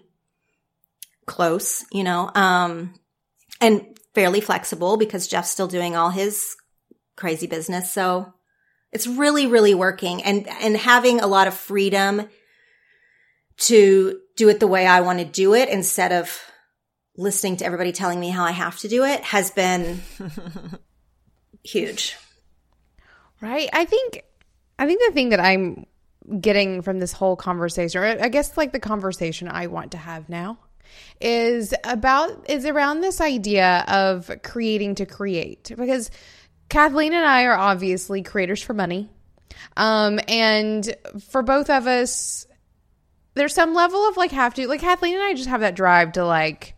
close, 1.25 1.85
you 1.91 2.03
know, 2.03 2.31
um, 2.35 2.93
and 3.59 3.85
fairly 4.13 4.41
flexible 4.41 4.97
because 4.97 5.27
Jeff's 5.27 5.51
still 5.51 5.67
doing 5.67 5.95
all 5.95 6.09
his 6.09 6.55
crazy 7.15 7.47
business. 7.47 7.91
So 7.91 8.33
it's 8.91 9.07
really, 9.07 9.47
really 9.47 9.73
working 9.73 10.23
and, 10.23 10.47
and 10.61 10.75
having 10.75 11.19
a 11.19 11.27
lot 11.27 11.47
of 11.47 11.53
freedom 11.53 12.27
to 13.57 14.19
do 14.35 14.49
it 14.49 14.59
the 14.59 14.67
way 14.67 14.85
I 14.85 15.01
want 15.01 15.19
to 15.19 15.25
do 15.25 15.53
it 15.53 15.69
instead 15.69 16.11
of 16.11 16.37
listening 17.15 17.57
to 17.57 17.65
everybody 17.65 17.91
telling 17.91 18.19
me 18.19 18.29
how 18.29 18.43
I 18.43 18.51
have 18.51 18.79
to 18.79 18.87
do 18.87 19.03
it 19.03 19.21
has 19.21 19.51
been 19.51 20.01
huge. 21.63 22.17
Right. 23.41 23.69
I 23.73 23.85
think, 23.85 24.23
I 24.77 24.85
think 24.85 25.01
the 25.07 25.13
thing 25.13 25.29
that 25.29 25.39
I'm 25.39 25.85
getting 26.39 26.83
from 26.83 26.99
this 26.99 27.11
whole 27.11 27.35
conversation, 27.35 28.01
or 28.01 28.05
I 28.05 28.29
guess 28.29 28.55
like 28.55 28.71
the 28.71 28.79
conversation 28.79 29.47
I 29.47 29.67
want 29.67 29.91
to 29.91 29.97
have 29.97 30.29
now, 30.29 30.59
is 31.19 31.73
about, 31.83 32.49
is 32.49 32.65
around 32.65 33.01
this 33.01 33.19
idea 33.19 33.83
of 33.87 34.29
creating 34.43 34.95
to 34.95 35.05
create. 35.05 35.71
Because 35.75 36.11
Kathleen 36.69 37.13
and 37.13 37.25
I 37.25 37.45
are 37.45 37.57
obviously 37.57 38.21
creators 38.21 38.61
for 38.61 38.73
money. 38.73 39.09
Um, 39.75 40.19
and 40.27 40.95
for 41.29 41.41
both 41.41 41.69
of 41.69 41.87
us, 41.87 42.45
there's 43.33 43.53
some 43.53 43.73
level 43.73 44.07
of 44.07 44.17
like 44.17 44.31
have 44.31 44.53
to, 44.55 44.67
like 44.67 44.81
Kathleen 44.81 45.15
and 45.15 45.23
I 45.23 45.33
just 45.33 45.49
have 45.49 45.61
that 45.61 45.75
drive 45.75 46.13
to 46.13 46.25
like 46.25 46.75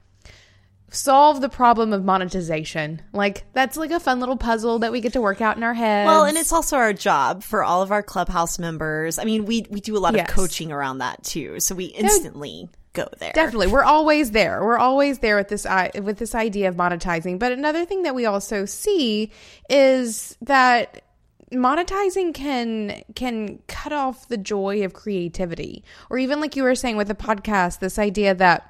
solve 0.94 1.42
the 1.42 1.50
problem 1.50 1.92
of 1.92 2.06
monetization. 2.06 3.02
Like 3.12 3.46
that's 3.54 3.76
like 3.76 3.92
a 3.92 4.00
fun 4.00 4.20
little 4.20 4.38
puzzle 4.38 4.80
that 4.80 4.92
we 4.92 5.02
get 5.02 5.14
to 5.14 5.22
work 5.22 5.42
out 5.42 5.58
in 5.58 5.64
our 5.64 5.74
heads. 5.74 6.08
Well, 6.08 6.24
and 6.24 6.38
it's 6.38 6.54
also 6.54 6.78
our 6.78 6.94
job 6.94 7.44
for 7.44 7.64
all 7.64 7.82
of 7.82 7.92
our 7.92 8.04
clubhouse 8.04 8.60
members. 8.60 9.20
I 9.20 9.26
mean, 9.26 9.46
we 9.46 9.66
we 9.70 9.82
do 9.82 9.98
a 9.98 10.00
lot 10.00 10.16
yes. 10.16 10.30
of 10.30 10.36
coaching 10.36 10.72
around 10.72 11.00
that 11.00 11.24
too. 11.24 11.60
So 11.60 11.76
we 11.76 11.86
instantly 11.86 12.70
go 12.94 13.08
there. 13.20 13.34
Definitely. 13.34 13.68
We're 13.68 13.84
always 13.84 14.32
there. 14.32 14.64
We're 14.64 14.78
always 14.78 15.20
there 15.20 15.36
with 15.38 15.50
this 15.50 15.66
with 16.02 16.18
this 16.18 16.36
idea 16.36 16.70
of 16.70 16.76
monetizing. 16.76 17.40
But 17.40 17.52
another 17.52 17.86
thing 17.86 18.04
that 18.04 18.16
we 18.16 18.26
also 18.26 18.66
see 18.66 19.32
is 19.70 20.38
that 20.42 21.04
monetizing 21.52 22.34
can 22.34 23.02
can 23.16 23.60
cut 23.68 23.94
off 23.94 24.28
the 24.28 24.38
joy 24.38 24.86
of 24.86 24.94
creativity. 24.94 25.84
Or 26.10 26.18
even 26.18 26.40
like 26.40 26.56
you 26.56 26.64
were 26.64 26.76
saying 26.76 26.98
with 26.98 27.08
the 27.08 27.16
podcast, 27.16 27.80
this 27.80 28.00
idea 28.00 28.36
that 28.36 28.70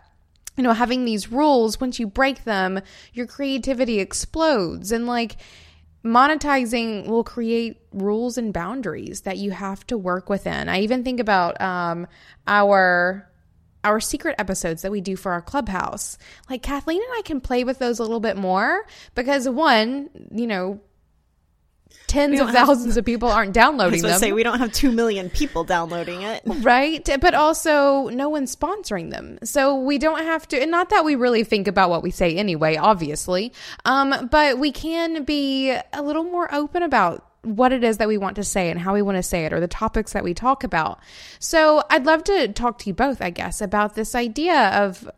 you 0.55 0.63
know, 0.63 0.73
having 0.73 1.05
these 1.05 1.31
rules, 1.31 1.79
once 1.79 1.99
you 1.99 2.07
break 2.07 2.43
them, 2.43 2.81
your 3.13 3.25
creativity 3.25 3.99
explodes. 3.99 4.91
And 4.91 5.07
like 5.07 5.37
monetizing 6.03 7.07
will 7.07 7.23
create 7.23 7.81
rules 7.91 8.37
and 8.37 8.53
boundaries 8.53 9.21
that 9.21 9.37
you 9.37 9.51
have 9.51 9.85
to 9.87 9.97
work 9.97 10.29
within. 10.29 10.69
I 10.69 10.81
even 10.81 11.03
think 11.03 11.19
about 11.19 11.59
um, 11.61 12.07
our 12.47 13.29
our 13.85 13.99
secret 13.99 14.35
episodes 14.39 14.81
that 14.81 14.91
we 14.91 15.01
do 15.01 15.17
for 15.17 15.33
our 15.33 15.41
clubhouse. 15.41 16.17
Like 16.49 16.61
Kathleen 16.61 17.01
and 17.01 17.17
I 17.17 17.21
can 17.23 17.41
play 17.41 17.65
with 17.65 17.79
those 17.79 17.99
a 17.99 18.03
little 18.03 18.21
bit 18.21 18.37
more 18.37 18.85
because 19.13 19.47
one, 19.49 20.09
you 20.31 20.47
know, 20.47 20.79
tens 22.07 22.39
of 22.39 22.51
thousands 22.51 22.97
of 22.97 23.05
people 23.05 23.29
aren't 23.29 23.53
downloading 23.53 24.01
them. 24.01 24.19
Say 24.19 24.31
we 24.31 24.43
don't 24.43 24.59
have 24.59 24.71
two 24.71 24.91
million 24.91 25.29
people 25.29 25.63
downloading 25.63 26.21
it, 26.21 26.41
right? 26.45 27.07
But 27.19 27.33
also, 27.33 28.09
no 28.09 28.29
one's 28.29 28.55
sponsoring 28.55 29.11
them, 29.11 29.39
so 29.43 29.79
we 29.79 29.97
don't 29.97 30.23
have 30.23 30.47
to. 30.49 30.61
And 30.61 30.71
not 30.71 30.89
that 30.89 31.05
we 31.05 31.15
really 31.15 31.43
think 31.43 31.67
about 31.67 31.89
what 31.89 32.03
we 32.03 32.11
say 32.11 32.35
anyway, 32.35 32.75
obviously. 32.75 33.53
Um, 33.85 34.29
but 34.31 34.59
we 34.59 34.71
can 34.71 35.23
be 35.23 35.71
a 35.71 36.01
little 36.01 36.23
more 36.23 36.53
open 36.53 36.83
about 36.83 37.27
what 37.43 37.73
it 37.73 37.83
is 37.83 37.97
that 37.97 38.07
we 38.07 38.17
want 38.17 38.37
to 38.37 38.43
say 38.43 38.69
and 38.69 38.79
how 38.79 38.93
we 38.93 39.01
want 39.01 39.17
to 39.17 39.23
say 39.23 39.45
it 39.45 39.51
or 39.51 39.59
the 39.59 39.67
topics 39.67 40.13
that 40.13 40.23
we 40.23 40.33
talk 40.33 40.63
about. 40.63 40.99
So 41.39 41.83
I'd 41.89 42.05
love 42.05 42.23
to 42.25 42.47
talk 42.49 42.79
to 42.79 42.87
you 42.87 42.93
both, 42.93 43.21
I 43.21 43.31
guess, 43.31 43.61
about 43.61 43.95
this 43.95 44.15
idea 44.15 44.69
of 44.69 45.09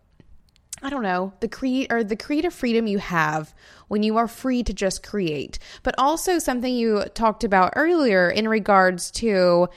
I 0.81 0.89
don't 0.89 1.03
know, 1.03 1.33
the 1.39 1.47
create 1.47 1.91
or 1.91 2.03
the 2.03 2.17
creative 2.17 2.53
freedom 2.53 2.85
you 2.85 2.99
have 2.99 3.53
when 3.87 4.03
you 4.03 4.17
are 4.17 4.27
free 4.27 4.61
to 4.63 4.73
just 4.73 5.03
create. 5.03 5.57
But 5.83 5.95
also 5.97 6.37
something 6.37 6.75
you 6.75 7.05
talked 7.13 7.43
about 7.43 7.73
earlier 7.75 8.29
in 8.29 8.47
regards 8.47 9.09
to 9.11 9.69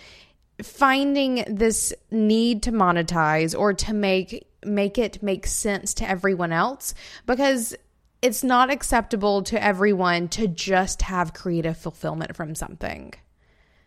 finding 0.62 1.44
this 1.48 1.94
need 2.10 2.62
to 2.64 2.72
monetize 2.72 3.58
or 3.58 3.72
to 3.72 3.94
make 3.94 4.44
make 4.64 4.98
it 4.98 5.22
make 5.22 5.46
sense 5.46 5.94
to 5.94 6.08
everyone 6.08 6.52
else 6.52 6.92
because 7.26 7.76
it's 8.20 8.42
not 8.42 8.70
acceptable 8.70 9.42
to 9.42 9.62
everyone 9.62 10.26
to 10.26 10.48
just 10.48 11.02
have 11.02 11.32
creative 11.32 11.76
fulfillment 11.76 12.34
from 12.34 12.56
something. 12.56 13.14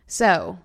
So, 0.08 0.60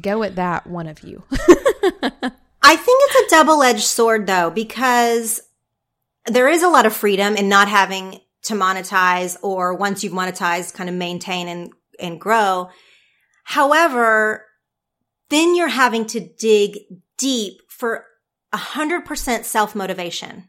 go 0.00 0.22
at 0.22 0.36
that 0.36 0.68
one 0.68 0.86
of 0.86 1.02
you. 1.02 1.24
I 1.32 2.76
think 2.76 3.00
it's 3.02 3.32
a 3.32 3.36
double-edged 3.36 3.82
sword 3.82 4.28
though 4.28 4.50
because 4.50 5.40
there 6.26 6.48
is 6.48 6.62
a 6.62 6.68
lot 6.68 6.86
of 6.86 6.94
freedom 6.94 7.36
in 7.36 7.48
not 7.48 7.68
having 7.68 8.20
to 8.42 8.54
monetize 8.54 9.36
or 9.42 9.74
once 9.74 10.02
you've 10.02 10.12
monetized, 10.12 10.74
kind 10.74 10.88
of 10.88 10.96
maintain 10.96 11.48
and, 11.48 11.72
and 11.98 12.20
grow. 12.20 12.68
However, 13.44 14.44
then 15.30 15.54
you're 15.54 15.68
having 15.68 16.06
to 16.06 16.20
dig 16.20 16.78
deep 17.18 17.60
for 17.68 18.06
a 18.52 18.56
hundred 18.56 19.04
percent 19.04 19.46
self 19.46 19.74
motivation. 19.74 20.48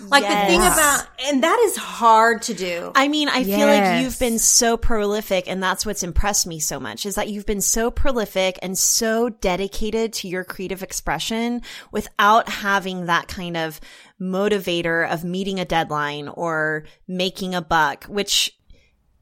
Like 0.00 0.22
yes. 0.22 0.42
the 0.42 0.52
thing 0.52 0.60
about, 0.60 1.06
and 1.28 1.42
that 1.42 1.58
is 1.58 1.76
hard 1.76 2.42
to 2.42 2.54
do. 2.54 2.92
I 2.94 3.08
mean, 3.08 3.28
I 3.28 3.38
yes. 3.38 3.58
feel 3.58 3.66
like 3.66 4.02
you've 4.02 4.18
been 4.18 4.38
so 4.38 4.76
prolific 4.76 5.48
and 5.48 5.60
that's 5.60 5.84
what's 5.84 6.04
impressed 6.04 6.46
me 6.46 6.60
so 6.60 6.78
much 6.78 7.04
is 7.04 7.16
that 7.16 7.28
you've 7.28 7.46
been 7.46 7.60
so 7.60 7.90
prolific 7.90 8.60
and 8.62 8.78
so 8.78 9.28
dedicated 9.28 10.12
to 10.14 10.28
your 10.28 10.44
creative 10.44 10.84
expression 10.84 11.62
without 11.90 12.48
having 12.48 13.06
that 13.06 13.26
kind 13.26 13.56
of 13.56 13.80
motivator 14.20 15.10
of 15.10 15.24
meeting 15.24 15.60
a 15.60 15.64
deadline 15.64 16.28
or 16.28 16.84
making 17.06 17.54
a 17.54 17.62
buck, 17.62 18.04
which 18.04 18.58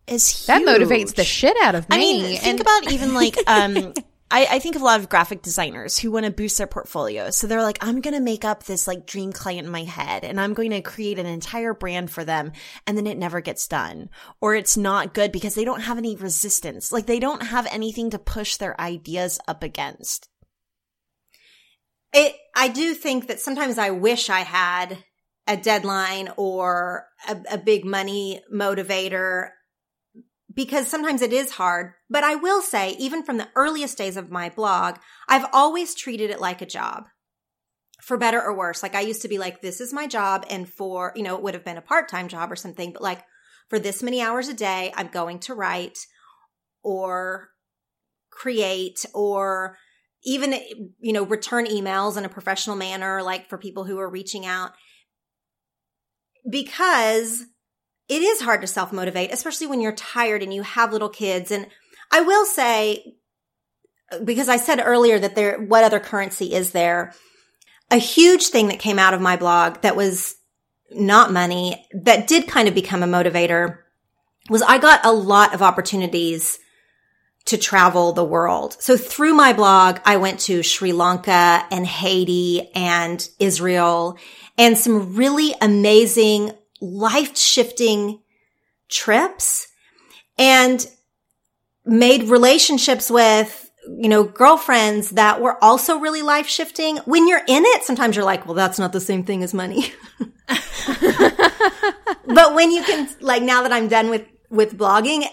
is 0.06 0.28
huge. 0.28 0.46
That 0.46 0.62
motivates 0.62 1.14
the 1.14 1.24
shit 1.24 1.56
out 1.62 1.74
of 1.74 1.88
me. 1.88 1.96
I 1.96 1.98
mean, 1.98 2.38
think 2.38 2.60
about 2.60 2.92
even 2.92 3.14
like, 3.14 3.36
um, 3.46 3.92
I, 4.30 4.46
I, 4.50 4.58
think 4.58 4.74
of 4.74 4.82
a 4.82 4.84
lot 4.84 4.98
of 4.98 5.08
graphic 5.08 5.42
designers 5.42 5.98
who 5.98 6.10
want 6.10 6.26
to 6.26 6.32
boost 6.32 6.58
their 6.58 6.66
portfolio. 6.66 7.30
So 7.30 7.46
they're 7.46 7.62
like, 7.62 7.78
I'm 7.80 8.00
going 8.00 8.14
to 8.14 8.20
make 8.20 8.44
up 8.44 8.64
this 8.64 8.88
like 8.88 9.06
dream 9.06 9.32
client 9.32 9.66
in 9.66 9.72
my 9.72 9.84
head 9.84 10.24
and 10.24 10.40
I'm 10.40 10.54
going 10.54 10.70
to 10.70 10.82
create 10.82 11.18
an 11.18 11.26
entire 11.26 11.74
brand 11.74 12.10
for 12.10 12.24
them. 12.24 12.52
And 12.86 12.96
then 12.98 13.06
it 13.06 13.18
never 13.18 13.40
gets 13.40 13.68
done 13.68 14.10
or 14.40 14.54
it's 14.56 14.76
not 14.76 15.14
good 15.14 15.30
because 15.30 15.54
they 15.54 15.64
don't 15.64 15.82
have 15.82 15.98
any 15.98 16.16
resistance. 16.16 16.90
Like 16.90 17.06
they 17.06 17.20
don't 17.20 17.42
have 17.42 17.68
anything 17.70 18.10
to 18.10 18.18
push 18.18 18.56
their 18.56 18.80
ideas 18.80 19.38
up 19.46 19.62
against. 19.62 20.28
It, 22.12 22.36
I 22.54 22.68
do 22.68 22.94
think 22.94 23.26
that 23.26 23.40
sometimes 23.40 23.78
I 23.78 23.90
wish 23.90 24.30
I 24.30 24.40
had 24.40 24.98
a 25.46 25.56
deadline 25.56 26.30
or 26.36 27.06
a, 27.28 27.36
a 27.52 27.58
big 27.58 27.84
money 27.84 28.42
motivator 28.52 29.50
because 30.52 30.88
sometimes 30.88 31.22
it 31.22 31.32
is 31.32 31.52
hard. 31.52 31.92
But 32.08 32.24
I 32.24 32.34
will 32.34 32.62
say, 32.62 32.96
even 32.98 33.22
from 33.22 33.36
the 33.36 33.48
earliest 33.54 33.98
days 33.98 34.16
of 34.16 34.30
my 34.30 34.48
blog, 34.48 34.96
I've 35.28 35.46
always 35.52 35.94
treated 35.94 36.30
it 36.30 36.40
like 36.40 36.62
a 36.62 36.66
job 36.66 37.04
for 38.02 38.16
better 38.16 38.42
or 38.42 38.56
worse. 38.56 38.82
Like 38.82 38.94
I 38.94 39.00
used 39.00 39.22
to 39.22 39.28
be 39.28 39.38
like, 39.38 39.60
this 39.60 39.80
is 39.80 39.92
my 39.92 40.06
job. 40.06 40.46
And 40.48 40.68
for, 40.68 41.12
you 41.14 41.22
know, 41.22 41.36
it 41.36 41.42
would 41.42 41.54
have 41.54 41.64
been 41.64 41.76
a 41.76 41.82
part 41.82 42.08
time 42.08 42.28
job 42.28 42.50
or 42.50 42.56
something, 42.56 42.92
but 42.92 43.02
like 43.02 43.22
for 43.68 43.78
this 43.78 44.02
many 44.02 44.22
hours 44.22 44.48
a 44.48 44.54
day, 44.54 44.92
I'm 44.96 45.08
going 45.08 45.40
to 45.40 45.54
write 45.54 45.98
or 46.82 47.48
create 48.30 49.04
or 49.12 49.76
even, 50.24 50.52
eh, 50.52 50.64
you 51.00 51.12
know, 51.12 51.24
return 51.24 51.66
emails 51.66 52.16
in 52.16 52.24
a 52.24 52.28
professional 52.28 52.76
manner, 52.76 53.22
like 53.22 53.48
for 53.48 53.58
people 53.58 53.84
who 53.84 53.98
are 53.98 54.08
reaching 54.08 54.46
out 54.46 54.72
because 56.48 57.44
it 58.08 58.22
is 58.22 58.40
hard 58.40 58.60
to 58.60 58.66
self 58.66 58.92
motivate, 58.92 59.32
especially 59.32 59.66
when 59.66 59.80
you're 59.80 59.92
tired 59.92 60.42
and 60.42 60.54
you 60.54 60.62
have 60.62 60.92
little 60.92 61.08
kids. 61.08 61.50
And 61.50 61.66
I 62.10 62.20
will 62.20 62.46
say, 62.46 63.16
because 64.24 64.48
I 64.48 64.56
said 64.56 64.80
earlier 64.84 65.18
that 65.18 65.34
there, 65.34 65.58
what 65.58 65.84
other 65.84 66.00
currency 66.00 66.54
is 66.54 66.70
there? 66.70 67.12
A 67.90 67.96
huge 67.96 68.48
thing 68.48 68.68
that 68.68 68.78
came 68.78 68.98
out 68.98 69.14
of 69.14 69.20
my 69.20 69.36
blog 69.36 69.82
that 69.82 69.96
was 69.96 70.36
not 70.90 71.32
money, 71.32 71.86
that 72.04 72.26
did 72.26 72.48
kind 72.48 72.68
of 72.68 72.74
become 72.74 73.02
a 73.02 73.06
motivator 73.06 73.78
was 74.48 74.62
I 74.62 74.78
got 74.78 75.04
a 75.04 75.12
lot 75.12 75.54
of 75.54 75.62
opportunities 75.62 76.60
to 77.46 77.56
travel 77.56 78.12
the 78.12 78.24
world. 78.24 78.76
So 78.80 78.96
through 78.96 79.34
my 79.34 79.52
blog, 79.52 79.98
I 80.04 80.16
went 80.16 80.40
to 80.40 80.62
Sri 80.62 80.92
Lanka 80.92 81.64
and 81.70 81.86
Haiti 81.86 82.70
and 82.74 83.26
Israel 83.38 84.18
and 84.58 84.76
some 84.76 85.14
really 85.14 85.54
amazing 85.60 86.52
life 86.80 87.36
shifting 87.36 88.20
trips 88.88 89.68
and 90.38 90.86
made 91.84 92.24
relationships 92.24 93.10
with, 93.10 93.70
you 93.86 94.08
know, 94.08 94.24
girlfriends 94.24 95.10
that 95.10 95.40
were 95.40 95.62
also 95.62 95.98
really 95.98 96.22
life 96.22 96.48
shifting. 96.48 96.96
When 96.98 97.28
you're 97.28 97.42
in 97.46 97.62
it, 97.64 97.84
sometimes 97.84 98.16
you're 98.16 98.24
like, 98.24 98.44
well, 98.44 98.54
that's 98.54 98.78
not 98.78 98.92
the 98.92 99.00
same 99.00 99.24
thing 99.24 99.42
as 99.44 99.54
money. 99.54 99.92
but 102.26 102.54
when 102.54 102.72
you 102.72 102.82
can, 102.82 103.08
like, 103.20 103.42
now 103.42 103.62
that 103.62 103.72
I'm 103.72 103.88
done 103.88 104.10
with, 104.10 104.26
with 104.50 104.76
blogging, 104.76 105.24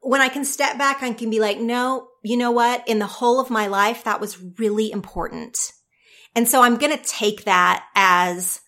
when 0.00 0.20
I 0.20 0.28
can 0.28 0.44
step 0.44 0.78
back, 0.78 1.02
I 1.02 1.12
can 1.12 1.30
be 1.30 1.40
like, 1.40 1.58
no, 1.58 2.08
you 2.22 2.36
know 2.36 2.50
what? 2.50 2.86
In 2.88 2.98
the 2.98 3.06
whole 3.06 3.40
of 3.40 3.50
my 3.50 3.66
life, 3.66 4.04
that 4.04 4.20
was 4.20 4.42
really 4.58 4.90
important. 4.90 5.58
And 6.34 6.48
so 6.48 6.62
I'm 6.62 6.76
going 6.76 6.96
to 6.96 7.04
take 7.04 7.44
that 7.44 7.84
as 7.94 8.60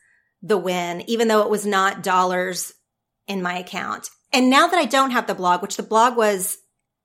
the 0.43 0.59
win, 0.59 1.09
even 1.09 1.29
though 1.29 1.43
it 1.43 1.51
was 1.51 1.65
not 1.65 2.03
dollars 2.03 2.73
in 3.27 3.43
my 3.43 3.59
account. 3.59 4.09
And 4.33 4.51
now 4.51 4.67
that 4.67 4.79
I 4.79 4.87
don't 4.87 5.13
have 5.13 5.27
the 5.27 5.35
blog, 5.35 5.63
which 5.63 5.77
the 5.77 5.83
blog 5.83 6.17
was 6.17 6.59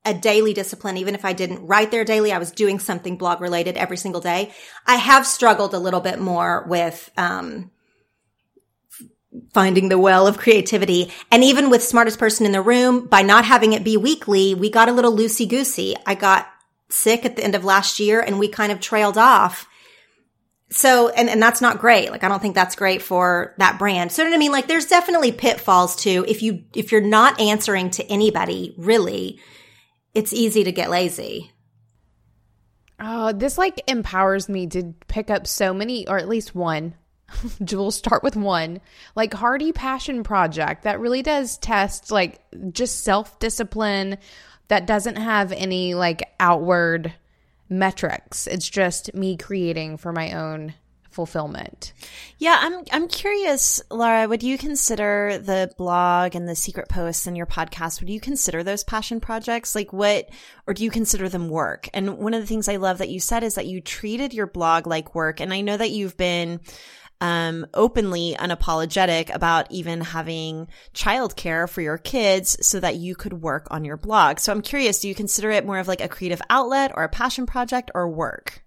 a 0.03 0.13
daily 0.13 0.53
discipline, 0.53 0.97
even 0.97 1.15
if 1.15 1.25
I 1.25 1.34
didn't 1.34 1.65
write 1.67 1.91
there 1.91 2.05
daily, 2.05 2.32
I 2.32 2.38
was 2.38 2.51
doing 2.51 2.80
something 2.80 3.17
blog 3.17 3.41
related 3.41 3.78
every 3.78 3.97
single 3.97 4.21
day. 4.21 4.53
I 4.86 4.95
have 4.95 5.28
struggled 5.28 5.73
a 5.73 5.80
little 5.80 5.99
bit 5.99 6.19
more 6.19 6.65
with, 6.67 7.09
um, 7.17 7.71
finding 9.53 9.89
the 9.89 9.99
well 9.99 10.27
of 10.27 10.38
creativity. 10.38 11.11
And 11.31 11.43
even 11.43 11.69
with 11.69 11.83
smartest 11.83 12.19
person 12.19 12.45
in 12.45 12.51
the 12.51 12.61
room, 12.61 13.07
by 13.07 13.21
not 13.21 13.45
having 13.45 13.73
it 13.73 13.83
be 13.83 13.97
weekly, 13.97 14.53
we 14.53 14.69
got 14.69 14.89
a 14.89 14.93
little 14.93 15.15
loosey 15.15 15.47
goosey. 15.47 15.95
I 16.05 16.15
got 16.15 16.47
sick 16.89 17.25
at 17.25 17.35
the 17.35 17.43
end 17.43 17.55
of 17.55 17.65
last 17.65 17.99
year 17.99 18.21
and 18.21 18.39
we 18.39 18.47
kind 18.47 18.71
of 18.71 18.79
trailed 18.79 19.17
off. 19.17 19.67
So 20.69 21.09
and 21.09 21.29
and 21.29 21.41
that's 21.41 21.61
not 21.61 21.79
great. 21.79 22.11
Like 22.11 22.23
i 22.23 22.27
don't 22.27 22.41
think 22.41 22.55
that's 22.55 22.75
great 22.75 23.01
for 23.01 23.55
that 23.57 23.79
brand. 23.79 24.11
So 24.11 24.21
you 24.21 24.27
know 24.27 24.31
what 24.31 24.38
i 24.38 24.39
mean? 24.39 24.51
Like 24.51 24.67
there's 24.67 24.85
definitely 24.85 25.31
pitfalls 25.31 25.95
too 25.95 26.25
if 26.27 26.41
you 26.41 26.63
if 26.73 26.91
you're 26.91 27.01
not 27.01 27.39
answering 27.39 27.89
to 27.91 28.05
anybody 28.11 28.75
really 28.77 29.39
it's 30.13 30.33
easy 30.33 30.63
to 30.63 30.71
get 30.71 30.89
lazy. 30.89 31.51
Oh 32.99 33.31
this 33.31 33.57
like 33.57 33.81
empowers 33.88 34.49
me 34.49 34.67
to 34.67 34.93
pick 35.07 35.29
up 35.29 35.47
so 35.47 35.73
many 35.73 36.07
or 36.07 36.17
at 36.17 36.27
least 36.27 36.55
one 36.55 36.95
we'll 37.71 37.91
start 37.91 38.23
with 38.23 38.36
one 38.36 38.80
like 39.15 39.34
hardy 39.34 39.73
passion 39.73 40.23
project 40.23 40.84
that 40.84 40.99
really 40.99 41.21
does 41.21 41.57
test 41.57 42.09
like 42.09 42.41
just 42.71 43.03
self-discipline 43.03 44.17
that 44.67 44.88
doesn't 44.88 45.17
have 45.17 45.51
any 45.51 45.93
like 45.93 46.34
outward 46.39 47.13
metrics. 47.69 48.47
It's 48.47 48.69
just 48.69 49.13
me 49.13 49.38
creating 49.38 49.97
for 49.97 50.11
my 50.11 50.34
own 50.34 50.73
fulfillment. 51.09 51.93
Yeah, 52.38 52.57
I'm 52.59 52.84
I'm 52.91 53.07
curious, 53.07 53.82
Laura, 53.89 54.28
would 54.28 54.43
you 54.43 54.57
consider 54.57 55.39
the 55.41 55.71
blog 55.78 56.36
and 56.36 56.47
the 56.47 56.55
secret 56.55 56.89
posts 56.89 57.25
and 57.25 57.36
your 57.36 57.47
podcast, 57.47 57.99
would 58.01 58.09
you 58.09 58.19
consider 58.19 58.63
those 58.63 58.84
passion 58.84 59.19
projects? 59.19 59.73
Like 59.73 59.91
what 59.91 60.30
or 60.67 60.73
do 60.73 60.84
you 60.84 60.91
consider 60.91 61.28
them 61.28 61.49
work? 61.49 61.89
And 61.93 62.19
one 62.19 62.34
of 62.34 62.41
the 62.41 62.47
things 62.47 62.67
I 62.67 62.75
love 62.75 62.99
that 62.99 63.09
you 63.09 63.19
said 63.19 63.43
is 63.43 63.55
that 63.55 63.65
you 63.65 63.82
treated 63.82 64.34
your 64.34 64.47
blog 64.47 64.86
like 64.86 65.15
work. 65.15 65.39
And 65.39 65.53
I 65.53 65.61
know 65.61 65.75
that 65.75 65.91
you've 65.91 66.17
been 66.17 66.59
um, 67.20 67.65
openly 67.74 68.36
unapologetic 68.39 69.34
about 69.34 69.72
even 69.72 70.01
having 70.01 70.68
childcare 70.93 71.70
for 71.70 71.82
your 71.82 71.97
kids 71.97 72.57
so 72.65 72.80
that 72.80 72.95
you 72.95 73.15
could 73.15 73.34
work 73.34 73.68
on 73.72 73.86
your 73.86 73.97
blog. 73.97 74.39
So 74.39 74.51
I'm 74.51 74.61
curious, 74.61 74.99
do 74.99 75.07
you 75.07 75.15
consider 75.15 75.49
it 75.51 75.65
more 75.65 75.80
of 75.80 75.88
like 75.88 76.01
a 76.01 76.07
creative 76.07 76.41
outlet 76.49 76.91
or 76.95 77.03
a 77.03 77.09
passion 77.09 77.45
project 77.45 77.91
or 77.95 78.09
work? 78.09 78.63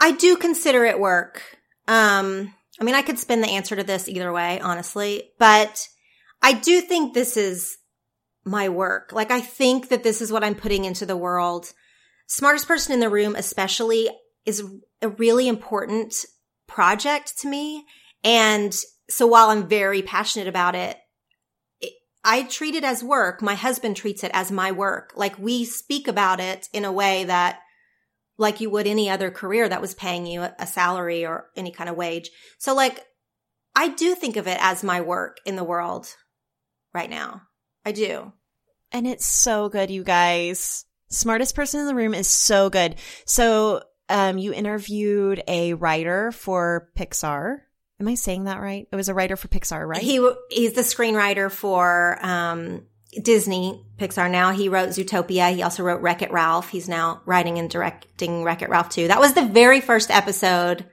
I 0.00 0.12
do 0.12 0.36
consider 0.36 0.84
it 0.84 0.98
work. 0.98 1.42
Um, 1.88 2.54
I 2.80 2.84
mean, 2.84 2.94
I 2.94 3.02
could 3.02 3.18
spin 3.18 3.40
the 3.40 3.48
answer 3.48 3.76
to 3.76 3.84
this 3.84 4.08
either 4.08 4.32
way, 4.32 4.60
honestly, 4.60 5.30
but 5.38 5.88
I 6.42 6.52
do 6.52 6.80
think 6.80 7.14
this 7.14 7.36
is 7.36 7.78
my 8.44 8.68
work. 8.68 9.12
Like, 9.12 9.30
I 9.30 9.40
think 9.40 9.88
that 9.88 10.02
this 10.02 10.20
is 10.20 10.30
what 10.30 10.44
I'm 10.44 10.54
putting 10.54 10.84
into 10.84 11.06
the 11.06 11.16
world. 11.16 11.72
Smartest 12.26 12.68
person 12.68 12.92
in 12.92 13.00
the 13.00 13.08
room, 13.08 13.34
especially, 13.34 14.08
is 14.44 14.62
a 15.02 15.08
really 15.08 15.48
important 15.48 16.24
project 16.66 17.38
to 17.40 17.48
me. 17.48 17.84
And 18.24 18.76
so 19.08 19.26
while 19.26 19.50
I'm 19.50 19.68
very 19.68 20.02
passionate 20.02 20.48
about 20.48 20.74
it, 20.74 20.96
it, 21.80 21.92
I 22.24 22.42
treat 22.42 22.74
it 22.74 22.84
as 22.84 23.04
work. 23.04 23.42
My 23.42 23.54
husband 23.54 23.96
treats 23.96 24.24
it 24.24 24.30
as 24.34 24.50
my 24.50 24.72
work. 24.72 25.12
Like 25.16 25.38
we 25.38 25.64
speak 25.64 26.08
about 26.08 26.40
it 26.40 26.68
in 26.72 26.84
a 26.84 26.92
way 26.92 27.24
that 27.24 27.60
like 28.38 28.60
you 28.60 28.68
would 28.70 28.86
any 28.86 29.08
other 29.08 29.30
career 29.30 29.68
that 29.68 29.80
was 29.80 29.94
paying 29.94 30.26
you 30.26 30.42
a 30.42 30.66
salary 30.66 31.24
or 31.24 31.46
any 31.56 31.70
kind 31.70 31.88
of 31.88 31.96
wage. 31.96 32.30
So 32.58 32.74
like 32.74 33.04
I 33.74 33.88
do 33.88 34.14
think 34.14 34.36
of 34.36 34.46
it 34.46 34.58
as 34.60 34.82
my 34.82 35.00
work 35.00 35.38
in 35.44 35.56
the 35.56 35.64
world 35.64 36.14
right 36.94 37.10
now. 37.10 37.42
I 37.84 37.92
do. 37.92 38.32
And 38.90 39.06
it's 39.06 39.26
so 39.26 39.68
good, 39.68 39.90
you 39.90 40.02
guys. 40.02 40.84
Smartest 41.08 41.54
person 41.54 41.80
in 41.80 41.86
the 41.86 41.94
room 41.94 42.14
is 42.14 42.26
so 42.26 42.70
good. 42.70 42.96
So, 43.26 43.82
um, 44.08 44.38
you 44.38 44.52
interviewed 44.52 45.42
a 45.48 45.74
writer 45.74 46.32
for 46.32 46.90
Pixar. 46.96 47.58
Am 47.98 48.08
I 48.08 48.14
saying 48.14 48.44
that 48.44 48.60
right? 48.60 48.86
It 48.90 48.96
was 48.96 49.08
a 49.08 49.14
writer 49.14 49.36
for 49.36 49.48
Pixar, 49.48 49.86
right? 49.86 50.02
He 50.02 50.16
he's 50.50 50.74
the 50.74 50.82
screenwriter 50.82 51.50
for 51.50 52.18
um, 52.20 52.82
Disney 53.22 53.84
Pixar 53.98 54.30
now. 54.30 54.52
He 54.52 54.68
wrote 54.68 54.90
Zootopia. 54.90 55.54
He 55.54 55.62
also 55.62 55.82
wrote 55.82 56.02
Wreck 56.02 56.22
It 56.22 56.30
Ralph. 56.30 56.68
He's 56.68 56.88
now 56.88 57.22
writing 57.24 57.58
and 57.58 57.70
directing 57.70 58.44
Wreck 58.44 58.62
It 58.62 58.68
Ralph 58.68 58.90
too. 58.90 59.08
That 59.08 59.20
was 59.20 59.32
the 59.32 59.46
very 59.46 59.80
first 59.80 60.10
episode 60.10 60.86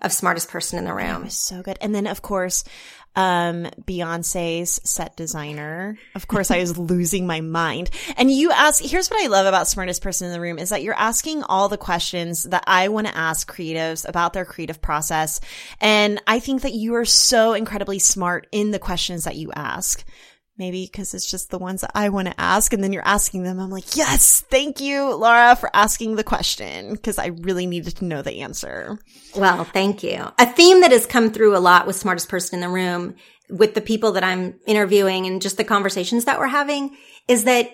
of 0.00 0.12
Smartest 0.12 0.48
Person 0.48 0.78
in 0.78 0.84
the 0.84 0.94
Room. 0.94 1.22
It 1.22 1.24
was 1.26 1.38
so 1.38 1.62
good. 1.62 1.78
And 1.80 1.94
then 1.94 2.06
of 2.06 2.22
course, 2.22 2.64
um, 3.18 3.66
Beyonce's 3.82 4.80
set 4.84 5.16
designer. 5.16 5.98
Of 6.14 6.28
course, 6.28 6.52
I 6.52 6.60
was 6.60 6.78
losing 6.78 7.26
my 7.26 7.40
mind. 7.40 7.90
And 8.16 8.30
you 8.30 8.52
ask, 8.52 8.80
here's 8.80 9.08
what 9.08 9.20
I 9.20 9.26
love 9.26 9.44
about 9.44 9.66
smartest 9.66 10.02
person 10.02 10.28
in 10.28 10.32
the 10.32 10.40
room 10.40 10.56
is 10.56 10.68
that 10.70 10.84
you're 10.84 10.94
asking 10.94 11.42
all 11.42 11.68
the 11.68 11.76
questions 11.76 12.44
that 12.44 12.62
I 12.68 12.86
want 12.86 13.08
to 13.08 13.16
ask 13.16 13.52
creatives 13.52 14.08
about 14.08 14.34
their 14.34 14.44
creative 14.44 14.80
process. 14.80 15.40
And 15.80 16.22
I 16.28 16.38
think 16.38 16.62
that 16.62 16.74
you 16.74 16.94
are 16.94 17.04
so 17.04 17.54
incredibly 17.54 17.98
smart 17.98 18.46
in 18.52 18.70
the 18.70 18.78
questions 18.78 19.24
that 19.24 19.34
you 19.34 19.50
ask. 19.52 20.04
Maybe 20.58 20.88
because 20.90 21.14
it's 21.14 21.30
just 21.30 21.50
the 21.50 21.58
ones 21.58 21.82
that 21.82 21.92
I 21.94 22.08
want 22.08 22.26
to 22.26 22.40
ask. 22.40 22.72
And 22.72 22.82
then 22.82 22.92
you're 22.92 23.06
asking 23.06 23.44
them. 23.44 23.60
I'm 23.60 23.70
like, 23.70 23.96
yes, 23.96 24.40
thank 24.50 24.80
you, 24.80 25.14
Laura, 25.14 25.54
for 25.54 25.70
asking 25.72 26.16
the 26.16 26.24
question 26.24 26.92
because 26.92 27.16
I 27.16 27.26
really 27.26 27.66
needed 27.66 27.96
to 27.96 28.04
know 28.04 28.22
the 28.22 28.40
answer. 28.40 28.98
Well, 29.36 29.64
thank 29.64 30.02
you. 30.02 30.26
A 30.38 30.46
theme 30.46 30.80
that 30.80 30.90
has 30.90 31.06
come 31.06 31.30
through 31.30 31.56
a 31.56 31.60
lot 31.60 31.86
with 31.86 31.94
smartest 31.94 32.28
person 32.28 32.56
in 32.56 32.60
the 32.60 32.68
room 32.68 33.14
with 33.48 33.74
the 33.74 33.80
people 33.80 34.12
that 34.12 34.24
I'm 34.24 34.58
interviewing 34.66 35.26
and 35.26 35.40
just 35.40 35.56
the 35.56 35.64
conversations 35.64 36.24
that 36.24 36.38
we're 36.38 36.48
having 36.48 36.96
is 37.28 37.44
that 37.44 37.70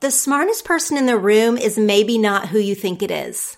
the 0.00 0.10
smartest 0.10 0.64
person 0.64 0.96
in 0.96 1.06
the 1.06 1.18
room 1.18 1.56
is 1.56 1.78
maybe 1.78 2.18
not 2.18 2.48
who 2.48 2.58
you 2.58 2.74
think 2.74 3.02
it 3.02 3.10
is. 3.10 3.56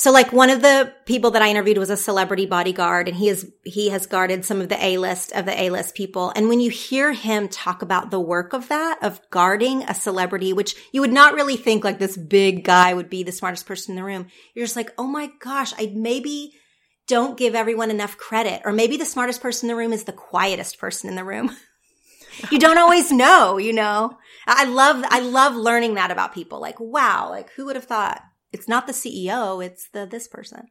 So 0.00 0.12
like 0.12 0.32
one 0.32 0.48
of 0.48 0.62
the 0.62 0.94
people 1.04 1.32
that 1.32 1.42
I 1.42 1.50
interviewed 1.50 1.76
was 1.76 1.90
a 1.90 1.96
celebrity 1.96 2.46
bodyguard 2.46 3.06
and 3.06 3.14
he 3.14 3.28
is, 3.28 3.52
he 3.64 3.90
has 3.90 4.06
guarded 4.06 4.46
some 4.46 4.62
of 4.62 4.70
the 4.70 4.82
A-list 4.82 5.30
of 5.32 5.44
the 5.44 5.60
A-list 5.60 5.94
people. 5.94 6.32
And 6.34 6.48
when 6.48 6.58
you 6.58 6.70
hear 6.70 7.12
him 7.12 7.50
talk 7.50 7.82
about 7.82 8.10
the 8.10 8.18
work 8.18 8.54
of 8.54 8.68
that, 8.68 8.98
of 9.02 9.20
guarding 9.28 9.82
a 9.82 9.94
celebrity, 9.94 10.54
which 10.54 10.74
you 10.90 11.02
would 11.02 11.12
not 11.12 11.34
really 11.34 11.58
think 11.58 11.84
like 11.84 11.98
this 11.98 12.16
big 12.16 12.64
guy 12.64 12.94
would 12.94 13.10
be 13.10 13.24
the 13.24 13.30
smartest 13.30 13.66
person 13.66 13.92
in 13.92 13.96
the 13.96 14.02
room. 14.02 14.28
You're 14.54 14.64
just 14.64 14.74
like, 14.74 14.90
Oh 14.96 15.06
my 15.06 15.32
gosh, 15.38 15.74
I 15.76 15.92
maybe 15.94 16.54
don't 17.06 17.36
give 17.36 17.54
everyone 17.54 17.90
enough 17.90 18.16
credit. 18.16 18.62
Or 18.64 18.72
maybe 18.72 18.96
the 18.96 19.04
smartest 19.04 19.42
person 19.42 19.68
in 19.68 19.76
the 19.76 19.78
room 19.78 19.92
is 19.92 20.04
the 20.04 20.12
quietest 20.12 20.78
person 20.78 21.10
in 21.10 21.16
the 21.16 21.24
room. 21.24 21.54
you 22.50 22.58
don't 22.58 22.78
always 22.78 23.12
know, 23.12 23.58
you 23.58 23.74
know? 23.74 24.16
I 24.46 24.64
love, 24.64 25.04
I 25.10 25.20
love 25.20 25.56
learning 25.56 25.96
that 25.96 26.10
about 26.10 26.32
people. 26.32 26.58
Like, 26.58 26.80
wow, 26.80 27.28
like 27.28 27.50
who 27.50 27.66
would 27.66 27.76
have 27.76 27.84
thought? 27.84 28.22
It's 28.52 28.68
not 28.68 28.86
the 28.86 28.92
CEO, 28.92 29.64
it's 29.64 29.88
the 29.92 30.06
this 30.06 30.28
person. 30.28 30.68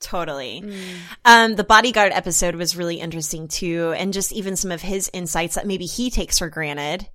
Totally. 0.00 0.62
Mm. 0.64 0.96
Um, 1.26 1.54
the 1.56 1.64
bodyguard 1.64 2.12
episode 2.12 2.54
was 2.54 2.76
really 2.76 2.96
interesting 2.96 3.48
too. 3.48 3.92
And 3.96 4.14
just 4.14 4.32
even 4.32 4.56
some 4.56 4.72
of 4.72 4.80
his 4.80 5.10
insights 5.12 5.56
that 5.56 5.66
maybe 5.66 5.84
he 5.84 6.10
takes 6.10 6.38
for 6.38 6.48
granted 6.48 7.06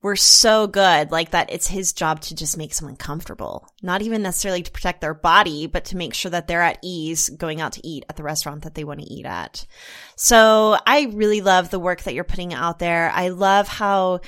were 0.00 0.14
so 0.14 0.68
good. 0.68 1.10
Like 1.10 1.30
that 1.30 1.50
it's 1.52 1.66
his 1.66 1.92
job 1.92 2.20
to 2.22 2.36
just 2.36 2.56
make 2.56 2.72
someone 2.72 2.94
comfortable, 2.94 3.66
not 3.82 4.00
even 4.02 4.22
necessarily 4.22 4.62
to 4.62 4.70
protect 4.70 5.00
their 5.00 5.14
body, 5.14 5.66
but 5.66 5.86
to 5.86 5.96
make 5.96 6.14
sure 6.14 6.30
that 6.30 6.46
they're 6.46 6.62
at 6.62 6.78
ease 6.84 7.30
going 7.30 7.60
out 7.60 7.72
to 7.72 7.86
eat 7.86 8.04
at 8.08 8.16
the 8.16 8.22
restaurant 8.22 8.62
that 8.62 8.76
they 8.76 8.84
want 8.84 9.00
to 9.00 9.12
eat 9.12 9.26
at. 9.26 9.66
So 10.14 10.76
I 10.86 11.10
really 11.12 11.40
love 11.40 11.70
the 11.70 11.80
work 11.80 12.02
that 12.02 12.14
you're 12.14 12.22
putting 12.22 12.54
out 12.54 12.78
there. 12.78 13.10
I 13.12 13.28
love 13.28 13.66
how 13.66 14.20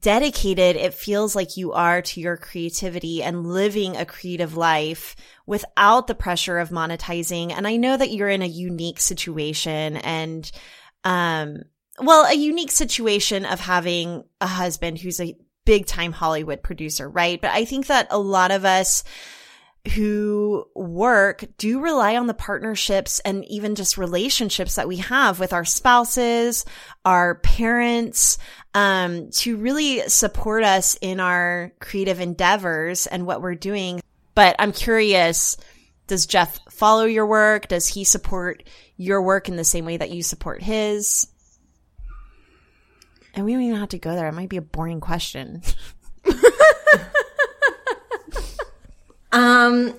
dedicated 0.00 0.76
it 0.76 0.94
feels 0.94 1.36
like 1.36 1.56
you 1.56 1.72
are 1.72 2.00
to 2.00 2.20
your 2.20 2.36
creativity 2.36 3.22
and 3.22 3.46
living 3.46 3.96
a 3.96 4.06
creative 4.06 4.56
life 4.56 5.14
without 5.46 6.06
the 6.06 6.14
pressure 6.14 6.58
of 6.58 6.70
monetizing. 6.70 7.52
And 7.52 7.66
I 7.66 7.76
know 7.76 7.96
that 7.96 8.10
you're 8.10 8.30
in 8.30 8.42
a 8.42 8.46
unique 8.46 9.00
situation 9.00 9.98
and, 9.98 10.50
um, 11.04 11.58
well, 11.98 12.24
a 12.24 12.34
unique 12.34 12.72
situation 12.72 13.44
of 13.44 13.60
having 13.60 14.24
a 14.40 14.46
husband 14.46 14.98
who's 14.98 15.20
a 15.20 15.36
big 15.66 15.86
time 15.86 16.12
Hollywood 16.12 16.62
producer, 16.62 17.08
right? 17.08 17.40
But 17.40 17.50
I 17.50 17.64
think 17.64 17.86
that 17.86 18.06
a 18.10 18.18
lot 18.18 18.50
of 18.50 18.64
us, 18.64 19.04
who 19.92 20.64
work 20.74 21.44
do 21.58 21.80
rely 21.80 22.16
on 22.16 22.26
the 22.26 22.34
partnerships 22.34 23.20
and 23.20 23.44
even 23.44 23.74
just 23.74 23.98
relationships 23.98 24.76
that 24.76 24.88
we 24.88 24.96
have 24.96 25.38
with 25.38 25.52
our 25.52 25.64
spouses, 25.64 26.64
our 27.04 27.34
parents, 27.36 28.38
um, 28.74 29.30
to 29.30 29.56
really 29.56 30.08
support 30.08 30.64
us 30.64 30.98
in 31.00 31.20
our 31.20 31.72
creative 31.80 32.20
endeavors 32.20 33.06
and 33.06 33.24
what 33.24 33.40
we're 33.40 33.54
doing. 33.54 34.02
But 34.34 34.56
I'm 34.58 34.72
curious, 34.72 35.56
does 36.08 36.26
Jeff 36.26 36.58
follow 36.70 37.04
your 37.04 37.26
work? 37.26 37.68
Does 37.68 37.86
he 37.86 38.02
support 38.04 38.64
your 38.96 39.22
work 39.22 39.48
in 39.48 39.56
the 39.56 39.64
same 39.64 39.84
way 39.84 39.96
that 39.96 40.10
you 40.10 40.24
support 40.24 40.60
his? 40.60 41.28
And 43.34 43.44
we 43.44 43.52
don't 43.52 43.62
even 43.62 43.80
have 43.80 43.88
to 43.90 43.98
go 43.98 44.14
there. 44.14 44.28
It 44.28 44.34
might 44.34 44.48
be 44.48 44.56
a 44.56 44.62
boring 44.62 45.00
question. 45.00 45.62
um, 49.32 49.94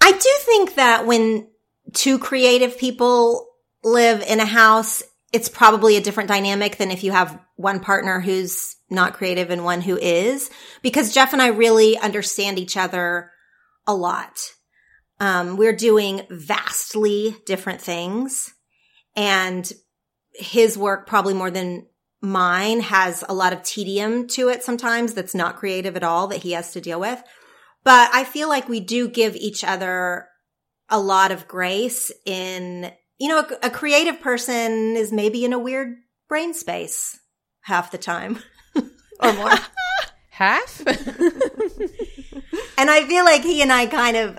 I 0.00 0.12
do 0.12 0.30
think 0.40 0.74
that 0.74 1.06
when 1.06 1.48
two 1.92 2.18
creative 2.18 2.78
people 2.78 3.48
live 3.82 4.22
in 4.22 4.40
a 4.40 4.44
house, 4.44 5.02
it's 5.32 5.48
probably 5.48 5.96
a 5.96 6.00
different 6.00 6.28
dynamic 6.28 6.76
than 6.76 6.90
if 6.90 7.04
you 7.04 7.12
have 7.12 7.38
one 7.56 7.80
partner 7.80 8.20
who's 8.20 8.76
not 8.90 9.14
creative 9.14 9.50
and 9.50 9.64
one 9.64 9.80
who 9.80 9.96
is, 9.96 10.50
because 10.82 11.14
Jeff 11.14 11.32
and 11.32 11.42
I 11.42 11.48
really 11.48 11.98
understand 11.98 12.58
each 12.58 12.76
other 12.76 13.30
a 13.86 13.94
lot. 13.94 14.38
Um, 15.18 15.56
we're 15.56 15.74
doing 15.74 16.22
vastly 16.30 17.36
different 17.46 17.80
things 17.80 18.52
and 19.14 19.70
his 20.34 20.76
work 20.76 21.06
probably 21.06 21.32
more 21.32 21.50
than 21.50 21.86
mine 22.20 22.80
has 22.80 23.24
a 23.26 23.34
lot 23.34 23.54
of 23.54 23.62
tedium 23.62 24.28
to 24.28 24.48
it 24.48 24.62
sometimes 24.62 25.14
that's 25.14 25.34
not 25.34 25.56
creative 25.56 25.96
at 25.96 26.02
all 26.02 26.26
that 26.26 26.42
he 26.42 26.52
has 26.52 26.72
to 26.72 26.80
deal 26.80 27.00
with. 27.00 27.22
But 27.82 28.10
I 28.12 28.24
feel 28.24 28.48
like 28.48 28.68
we 28.68 28.80
do 28.80 29.08
give 29.08 29.34
each 29.36 29.64
other 29.64 30.28
a 30.90 31.00
lot 31.00 31.32
of 31.32 31.48
grace 31.48 32.12
in 32.26 32.92
you 33.18 33.28
know, 33.28 33.38
a, 33.38 33.66
a 33.66 33.70
creative 33.70 34.20
person 34.20 34.96
is 34.96 35.12
maybe 35.12 35.44
in 35.44 35.52
a 35.52 35.58
weird 35.58 35.96
brain 36.28 36.54
space 36.54 37.18
half 37.66 37.90
the 37.90 37.98
time 37.98 38.38
or 39.20 39.32
more. 39.32 39.50
half? 40.30 40.80
and 40.86 41.00
I 42.90 43.04
feel 43.06 43.24
like 43.24 43.42
he 43.42 43.60
and 43.60 43.72
I 43.72 43.86
kind 43.86 44.16
of 44.16 44.38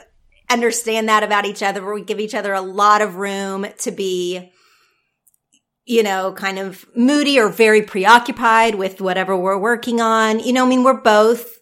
understand 0.50 1.10
that 1.10 1.24
about 1.24 1.46
each 1.46 1.62
other, 1.62 1.84
where 1.84 1.94
we 1.94 2.04
give 2.04 2.22
each 2.22 2.34
other 2.34 2.54
a 2.54 2.62
lot 2.62 3.02
of 3.02 3.18
room 3.18 3.68
to 3.80 3.92
be, 3.92 4.54
you 5.86 6.04
know, 6.04 6.32
kind 6.32 6.58
of 6.58 6.86
moody 6.96 7.38
or 7.38 7.50
very 7.50 7.82
preoccupied 7.82 8.76
with 8.76 9.02
whatever 9.02 9.36
we're 9.36 9.58
working 9.58 10.00
on. 10.00 10.40
You 10.40 10.54
know, 10.54 10.66
I 10.66 10.70
mean, 10.70 10.84
we're 10.84 11.02
both 11.02 11.60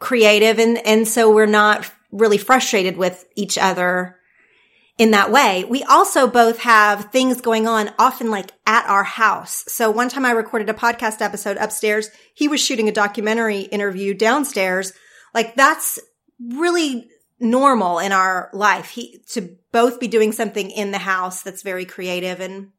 creative 0.00 0.58
and, 0.58 0.78
and 0.86 1.06
so 1.06 1.32
we're 1.32 1.46
not 1.46 1.90
really 2.10 2.38
frustrated 2.38 2.96
with 2.96 3.24
each 3.36 3.58
other 3.58 4.16
in 4.98 5.12
that 5.12 5.30
way. 5.30 5.64
We 5.64 5.82
also 5.84 6.26
both 6.26 6.58
have 6.60 7.06
things 7.06 7.40
going 7.40 7.66
on 7.66 7.90
often 7.98 8.30
like 8.30 8.50
at 8.66 8.86
our 8.86 9.04
house. 9.04 9.64
So 9.68 9.90
one 9.90 10.08
time 10.08 10.24
I 10.24 10.32
recorded 10.32 10.68
a 10.68 10.74
podcast 10.74 11.20
episode 11.20 11.56
upstairs. 11.56 12.08
He 12.34 12.48
was 12.48 12.60
shooting 12.60 12.88
a 12.88 12.92
documentary 12.92 13.60
interview 13.60 14.14
downstairs. 14.14 14.92
Like 15.34 15.54
that's 15.54 15.98
really 16.38 17.08
normal 17.40 17.98
in 17.98 18.12
our 18.12 18.50
life. 18.52 18.90
He 18.90 19.22
to 19.30 19.56
both 19.72 19.98
be 19.98 20.08
doing 20.08 20.32
something 20.32 20.70
in 20.70 20.90
the 20.90 20.98
house 20.98 21.42
that's 21.42 21.62
very 21.62 21.84
creative 21.84 22.40
and 22.40 22.70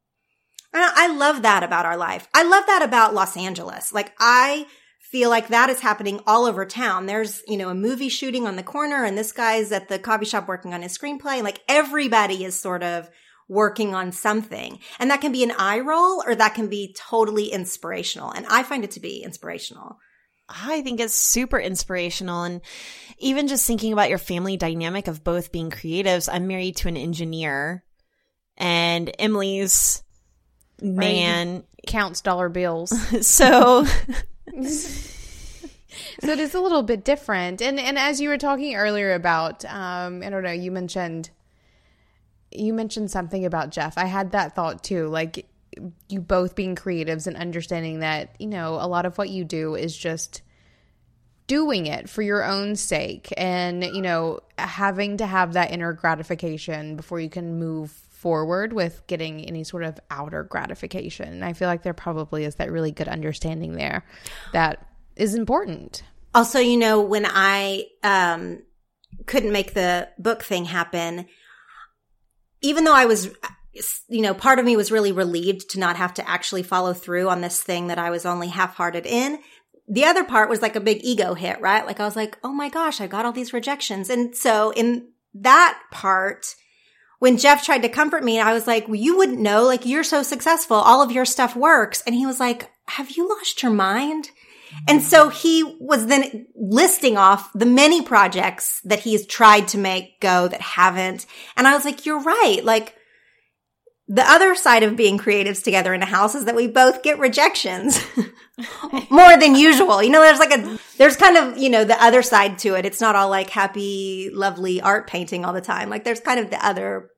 I 0.76 1.16
love 1.16 1.43
that 1.43 1.61
about 1.61 1.86
our 1.86 1.97
life. 1.97 2.28
I 2.34 2.43
love 2.43 2.66
that 2.66 2.82
about 2.82 3.14
Los 3.14 3.38
Angeles. 3.38 3.93
Like 3.93 4.11
I 4.20 4.66
feel 5.14 5.30
like 5.30 5.49
that 5.49 5.70
is 5.70 5.80
happening 5.80 6.20
all 6.26 6.45
over 6.45 6.66
town. 6.66 7.05
There's, 7.05 7.43
you 7.47 7.55
know, 7.55 7.70
a 7.70 7.76
movie 7.76 8.09
shooting 8.09 8.47
on 8.47 8.55
the 8.55 8.64
corner 8.64 9.05
and 9.05 9.16
this 9.16 9.32
guy's 9.32 9.72
at 9.72 9.88
the 9.88 9.99
coffee 9.99 10.26
shop 10.26 10.47
working 10.47 10.74
on 10.74 10.82
his 10.82 10.97
screenplay. 10.97 11.43
Like 11.43 11.61
everybody 11.68 12.43
is 12.43 12.59
sort 12.59 12.82
of 12.82 13.11
working 13.47 13.93
on 13.93 14.11
something. 14.11 14.80
And 14.97 15.11
that 15.11 15.22
can 15.22 15.32
be 15.32 15.43
an 15.43 15.51
eye 15.51 15.82
roll 15.82 16.24
or 16.26 16.34
that 16.34 16.55
can 16.55 16.68
be 16.68 16.95
totally 16.99 17.49
inspirational. 17.49 18.32
And 18.32 18.47
I 18.47 18.64
find 18.64 18.84
it 18.84 18.89
to 18.91 18.99
be 18.99 19.22
inspirational. 19.22 19.99
I 20.49 20.82
think 20.82 20.99
it's 20.99 21.14
super 21.14 21.59
inspirational. 21.59 22.41
And 22.41 22.61
even 23.20 23.47
just 23.47 23.68
thinking 23.68 23.93
about 23.93 24.09
your 24.09 24.18
family 24.18 24.57
dynamic 24.57 25.07
of 25.07 25.24
both 25.24 25.51
being 25.51 25.70
creatives, 25.70 26.28
I'm 26.28 26.47
married 26.47 26.78
to 26.78 26.88
an 26.88 26.97
engineer 26.97 27.84
and 28.57 29.11
Emily's 29.20 30.01
man 30.82 31.53
right. 31.53 31.64
counts 31.86 32.22
dollar 32.22 32.49
bills. 32.49 32.91
so 33.28 33.86
so 34.51 36.31
it 36.31 36.39
is 36.39 36.53
a 36.53 36.59
little 36.59 36.83
bit 36.83 37.03
different. 37.03 37.61
And 37.61 37.79
and 37.79 37.97
as 37.97 38.19
you 38.19 38.29
were 38.29 38.37
talking 38.37 38.75
earlier 38.75 39.13
about, 39.13 39.65
um, 39.65 40.23
I 40.23 40.29
don't 40.29 40.43
know, 40.43 40.51
you 40.51 40.71
mentioned 40.71 41.29
you 42.51 42.73
mentioned 42.73 43.09
something 43.09 43.45
about 43.45 43.71
Jeff. 43.71 43.97
I 43.97 44.05
had 44.05 44.31
that 44.31 44.55
thought 44.55 44.83
too, 44.83 45.07
like 45.07 45.47
you 46.09 46.21
both 46.21 46.55
being 46.55 46.75
creatives 46.75 47.27
and 47.27 47.35
understanding 47.35 47.99
that 47.99 48.35
you 48.39 48.47
know 48.47 48.75
a 48.75 48.87
lot 48.87 49.05
of 49.05 49.17
what 49.17 49.29
you 49.29 49.43
do 49.43 49.75
is 49.75 49.95
just 49.97 50.41
doing 51.47 51.87
it 51.87 52.09
for 52.09 52.21
your 52.21 52.43
own 52.43 52.75
sake 52.75 53.33
and 53.37 53.83
you 53.83 54.01
know 54.01 54.39
having 54.57 55.17
to 55.17 55.25
have 55.25 55.53
that 55.53 55.71
inner 55.71 55.93
gratification 55.93 56.95
before 56.95 57.19
you 57.19 57.29
can 57.29 57.59
move 57.59 57.91
forward 58.24 58.71
with 58.71 59.05
getting 59.05 59.45
any 59.45 59.65
sort 59.65 59.84
of 59.84 59.99
outer 60.09 60.43
gratification. 60.43 61.43
I 61.43 61.51
feel 61.51 61.67
like 61.67 61.84
there 61.84 61.93
probably 61.93 62.45
is 62.45 62.55
that 62.55 62.71
really 62.71 62.91
good 62.91 63.09
understanding 63.09 63.74
there 63.74 64.05
that 64.53 64.88
is 65.17 65.36
important. 65.36 66.03
Also, 66.34 66.59
you 66.59 66.78
know, 66.78 67.01
when 67.01 67.26
I 67.28 67.84
um, 68.01 68.63
couldn't 69.26 69.51
make 69.51 69.74
the 69.74 70.07
book 70.17 70.41
thing 70.41 70.63
happen, 70.63 71.26
even 72.61 72.86
though 72.86 72.95
I 72.95 73.07
was, 73.07 73.30
you 74.07 74.21
know, 74.21 74.34
part 74.34 74.57
of 74.57 74.63
me 74.63 74.78
was 74.78 74.89
really 74.89 75.11
relieved 75.11 75.71
to 75.71 75.80
not 75.80 75.97
have 75.97 76.13
to 76.13 76.28
actually 76.28 76.63
follow 76.63 76.93
through 76.93 77.28
on 77.28 77.41
this 77.41 77.61
thing 77.61 77.88
that 77.88 77.99
I 77.99 78.09
was 78.09 78.26
only 78.26 78.47
half 78.47 78.76
hearted 78.78 79.05
in. 79.05 79.38
The 79.89 80.05
other 80.05 80.24
part 80.24 80.49
was 80.49 80.61
like 80.61 80.78
a 80.78 80.80
big 80.80 81.01
ego 81.03 81.34
hit, 81.34 81.59
right? 81.59 81.86
Like 81.86 81.99
I 81.99 82.05
was 82.05 82.15
like, 82.15 82.38
oh 82.41 82.53
my 82.53 82.69
gosh, 82.69 83.01
I 83.01 83.07
got 83.07 83.26
all 83.26 83.34
these 83.34 83.51
rejections. 83.51 84.09
And 84.09 84.34
so 84.34 84.71
in 84.71 85.09
that 85.34 85.78
part, 85.91 86.55
when 87.24 87.38
Jeff 87.38 87.63
tried 87.63 87.84
to 87.84 87.88
comfort 87.88 88.21
me, 88.21 88.41
I 88.41 88.51
was 88.51 88.67
like, 88.67 88.86
well, 88.89 88.97
you 88.97 89.15
wouldn't 89.15 89.39
know. 89.39 89.63
Like, 89.63 89.86
you're 89.86 90.03
so 90.03 90.24
successful. 90.24 90.76
All 90.76 91.01
of 91.01 91.09
your 91.09 91.24
stuff 91.24 91.55
works. 91.55 92.03
And 92.05 92.13
he 92.13 92.26
was 92.26 92.38
like, 92.38 92.69
have 92.89 93.11
you 93.11 93.30
lost 93.30 93.63
your 93.63 93.71
mind? 93.71 94.30
And 94.89 95.01
so 95.01 95.30
he 95.30 95.63
was 95.80 96.07
then 96.07 96.47
listing 96.53 97.15
off 97.15 97.49
the 97.53 97.65
many 97.65 98.01
projects 98.01 98.82
that 98.84 98.99
he's 98.99 99.26
tried 99.26 99.69
to 99.69 99.78
make 99.78 100.19
go 100.19 100.49
that 100.49 100.59
haven't. 100.59 101.26
And 101.55 101.65
I 101.65 101.74
was 101.74 101.86
like, 101.86 102.05
you're 102.05 102.19
right. 102.19 102.59
Like 102.61 102.93
the 104.09 104.30
other 104.30 104.53
side 104.53 104.84
of 104.84 104.97
being 104.97 105.17
creatives 105.17 105.63
together 105.63 105.93
in 105.93 106.01
a 106.01 106.05
house 106.05 106.36
is 106.36 106.43
that 106.43 106.55
we 106.55 106.67
both 106.67 107.03
get 107.03 107.19
rejections 107.19 108.05
more 109.09 109.38
than 109.38 109.55
usual. 109.55 110.03
You 110.03 110.09
know, 110.09 110.19
there's 110.19 110.39
like 110.39 110.51
a, 110.51 110.78
there's 110.97 111.15
kind 111.15 111.38
of, 111.38 111.57
you 111.57 111.69
know, 111.69 111.86
the 111.86 112.03
other 112.03 112.21
side 112.21 112.59
to 112.59 112.76
it. 112.76 112.86
It's 112.86 112.99
not 112.99 113.15
all 113.15 113.30
like 113.30 113.49
happy, 113.49 114.30
lovely 114.34 114.82
art 114.82 115.07
painting 115.07 115.45
all 115.45 115.53
the 115.53 115.61
time. 115.61 115.89
Like 115.89 116.03
there's 116.03 116.19
kind 116.19 116.41
of 116.41 116.49
the 116.49 116.63
other 116.65 117.11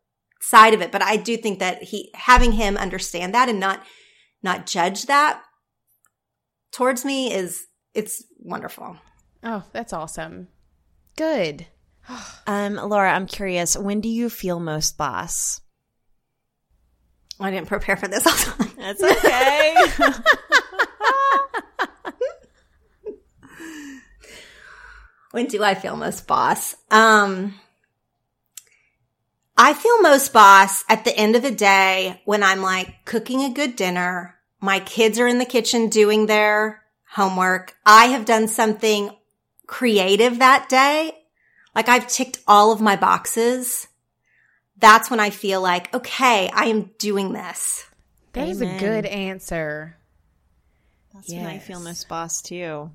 side 0.46 0.74
of 0.74 0.82
it. 0.82 0.92
But 0.92 1.02
I 1.02 1.18
do 1.18 1.38
think 1.38 1.60
that 1.60 1.84
he, 1.84 2.12
having 2.14 2.54
him 2.54 2.78
understand 2.78 3.34
that 3.34 3.50
and 3.50 3.60
not, 3.60 3.84
not 4.44 4.68
judge 4.68 5.08
that 5.08 5.42
towards 6.72 7.06
me 7.06 7.34
is 7.34 7.68
it's 7.94 8.24
wonderful. 8.40 8.98
Oh, 9.44 9.64
that's 9.72 9.94
awesome. 9.94 10.50
Good. 11.16 11.68
um, 12.48 12.76
Laura, 12.76 13.12
I'm 13.12 13.28
curious, 13.28 13.78
when 13.78 14.02
do 14.02 14.10
you 14.10 14.30
feel 14.30 14.60
most 14.60 14.98
boss? 14.98 15.62
I 17.40 17.52
didn't 17.52 17.68
prepare 17.68 17.98
for 17.98 18.08
this. 18.08 18.24
That's 18.78 19.04
okay. 19.04 19.76
when 25.32 25.48
do 25.48 25.62
I 25.62 25.76
feel 25.76 25.98
most 25.98 26.28
boss? 26.28 26.78
Um, 26.90 27.56
I 29.58 29.74
feel 29.74 30.02
most 30.02 30.34
boss 30.34 30.84
at 30.90 31.06
the 31.06 31.16
end 31.16 31.36
of 31.36 31.42
the 31.42 31.52
day 31.52 32.22
when 32.26 32.44
I'm 32.44 32.62
like 32.62 33.06
cooking 33.06 33.44
a 33.44 33.54
good 33.54 33.76
dinner 33.76 34.36
my 34.66 34.80
kids 34.80 35.20
are 35.20 35.28
in 35.28 35.38
the 35.38 35.46
kitchen 35.46 35.90
doing 35.90 36.26
their 36.26 36.84
homework. 37.12 37.76
I 37.86 38.08
have 38.08 38.26
done 38.26 38.48
something 38.48 39.12
creative 39.68 40.40
that 40.40 40.70
day. 40.70 41.14
Like 41.76 41.88
I've 41.88 42.08
ticked 42.08 42.40
all 42.48 42.72
of 42.72 42.82
my 42.82 42.96
boxes. 42.96 43.88
That's 44.78 45.12
when 45.12 45.20
I 45.20 45.30
feel 45.30 45.62
like, 45.62 45.94
okay, 45.94 46.50
I 46.52 46.66
am 46.66 46.90
doing 46.98 47.34
this. 47.34 47.86
That 48.34 48.48
Amen. 48.48 48.52
is 48.52 48.62
a 48.62 48.80
good 48.80 49.06
answer. 49.06 49.98
That's 51.14 51.30
yes. 51.30 51.44
when 51.44 51.54
I 51.54 51.60
feel 51.60 51.80
most 51.80 52.10
boss 52.10 52.42
too. 52.42 52.90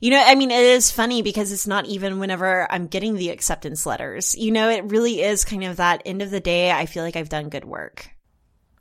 You 0.00 0.10
know, 0.10 0.22
I 0.24 0.34
mean, 0.34 0.50
it 0.50 0.62
is 0.62 0.90
funny 0.90 1.22
because 1.22 1.52
it's 1.52 1.66
not 1.66 1.86
even 1.86 2.18
whenever 2.18 2.70
I'm 2.70 2.86
getting 2.86 3.14
the 3.14 3.30
acceptance 3.30 3.86
letters. 3.86 4.34
You 4.36 4.52
know, 4.52 4.68
it 4.68 4.84
really 4.84 5.22
is 5.22 5.44
kind 5.44 5.64
of 5.64 5.76
that 5.76 6.02
end 6.04 6.22
of 6.22 6.30
the 6.30 6.40
day, 6.40 6.70
I 6.70 6.86
feel 6.86 7.02
like 7.02 7.16
I've 7.16 7.28
done 7.28 7.48
good 7.48 7.64
work. 7.64 8.10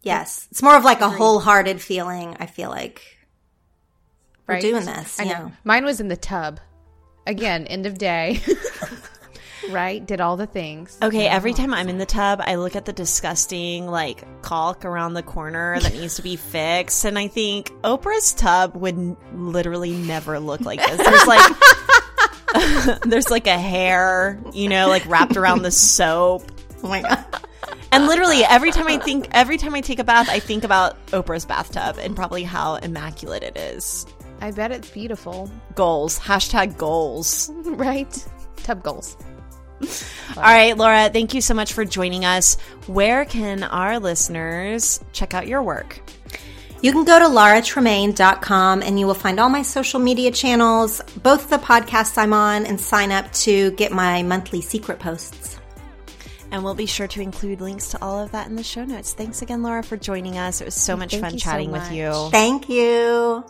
Yes. 0.04 0.48
It's 0.52 0.62
more 0.62 0.76
of 0.76 0.84
like 0.84 1.02
a 1.02 1.10
wholehearted 1.10 1.82
feeling, 1.82 2.36
I 2.40 2.46
feel 2.46 2.70
like. 2.70 3.02
Right. 4.48 4.64
We're 4.64 4.72
doing 4.72 4.86
this. 4.86 5.20
I 5.20 5.24
know. 5.24 5.52
Mine 5.64 5.86
was 5.86 6.00
in 6.00 6.08
the 6.08 6.18
tub. 6.18 6.60
Again, 7.26 7.66
end 7.66 7.88
of 7.88 7.98
day. 7.98 8.42
right? 9.72 10.06
Did 10.06 10.22
all 10.22 10.38
the 10.38 10.48
things. 10.48 10.98
Okay, 11.02 11.28
every 11.28 11.54
time 11.54 11.74
I'm 11.74 11.90
in 11.90 11.98
the 11.98 12.06
tub, 12.06 12.42
I 12.44 12.56
look 12.56 12.76
at 12.76 12.86
the 12.86 12.94
disgusting 12.94 13.88
like 13.88 14.24
caulk 14.42 14.86
around 14.86 15.14
the 15.14 15.24
corner 15.24 15.80
that 15.80 15.94
needs 15.94 16.16
to 16.16 16.22
be 16.22 16.36
fixed, 16.36 17.06
and 17.06 17.18
I 17.18 17.28
think 17.28 17.72
Oprah's 17.84 18.34
tub 18.34 18.76
would 18.76 19.18
literally 19.34 19.92
never 19.92 20.40
look 20.40 20.62
like 20.62 20.80
this. 20.80 20.98
There's 20.98 21.28
like 21.28 23.02
there's 23.04 23.30
like 23.30 23.48
a 23.48 23.58
hair, 23.58 24.40
you 24.54 24.70
know, 24.70 24.88
like 24.88 25.06
wrapped 25.08 25.38
around 25.38 25.62
the 25.62 25.72
soap. 25.72 26.44
Oh 26.84 26.88
my 26.88 27.02
god. 27.02 27.26
And 27.92 28.08
literally 28.08 28.44
every 28.44 28.72
time 28.72 28.88
I 28.88 28.98
think, 28.98 29.30
every 29.32 29.58
time 29.58 29.74
I 29.74 29.82
take 29.82 30.00
a 30.00 30.04
bath, 30.04 30.28
I 30.30 30.40
think 30.40 30.64
about 30.66 31.04
Oprah's 31.08 31.46
bathtub 31.46 31.98
and 31.98 32.14
probably 32.16 32.44
how 32.44 32.76
immaculate 32.76 33.42
it 33.42 33.56
is. 33.56 34.06
I 34.42 34.52
bet 34.52 34.72
it's 34.72 34.90
beautiful. 34.90 35.50
Goals. 35.76 36.20
Hashtag 36.20 36.78
goals. 36.78 37.50
right? 37.66 38.28
Tub 38.58 38.84
goals. 38.84 39.18
All 40.38 40.44
right, 40.44 40.78
Laura, 40.78 41.10
thank 41.10 41.34
you 41.34 41.42
so 41.42 41.54
much 41.54 41.74
for 41.74 41.86
joining 41.86 42.26
us. 42.26 42.56
Where 42.88 43.26
can 43.26 43.64
our 43.64 44.00
listeners 44.00 45.00
check 45.12 45.34
out 45.34 45.48
your 45.48 45.62
work? 45.62 46.02
You 46.82 46.92
can 46.92 47.04
go 47.04 47.18
to 47.18 47.26
lauratremaine.com 47.26 48.84
and 48.84 49.00
you 49.00 49.08
will 49.08 49.14
find 49.14 49.40
all 49.40 49.50
my 49.50 49.64
social 49.64 50.00
media 50.00 50.32
channels, 50.32 51.02
both 51.24 51.50
the 51.50 51.58
podcasts 51.58 52.18
I'm 52.18 52.34
on, 52.34 52.66
and 52.66 52.80
sign 52.80 53.12
up 53.12 53.32
to 53.34 53.72
get 53.72 53.92
my 53.92 54.24
monthly 54.24 54.62
secret 54.62 55.00
posts. 55.00 55.60
And 56.52 56.64
we'll 56.64 56.76
be 56.76 56.86
sure 56.86 57.08
to 57.08 57.22
include 57.22 57.60
links 57.60 57.90
to 57.90 58.02
all 58.04 58.20
of 58.24 58.32
that 58.32 58.48
in 58.48 58.56
the 58.56 58.64
show 58.64 58.86
notes. 58.86 59.14
Thanks 59.14 59.42
again, 59.42 59.64
Laura, 59.64 59.84
for 59.84 59.98
joining 59.98 60.38
us. 60.38 60.62
It 60.62 60.66
was 60.66 60.76
so 60.76 60.96
much 60.96 61.12
Thank 61.12 61.24
fun 61.24 61.38
chatting 61.38 61.70
so 61.70 61.72
much. 61.72 61.90
with 61.90 61.98
you. 61.98 62.30
Thank 62.32 62.70
you. 62.70 63.44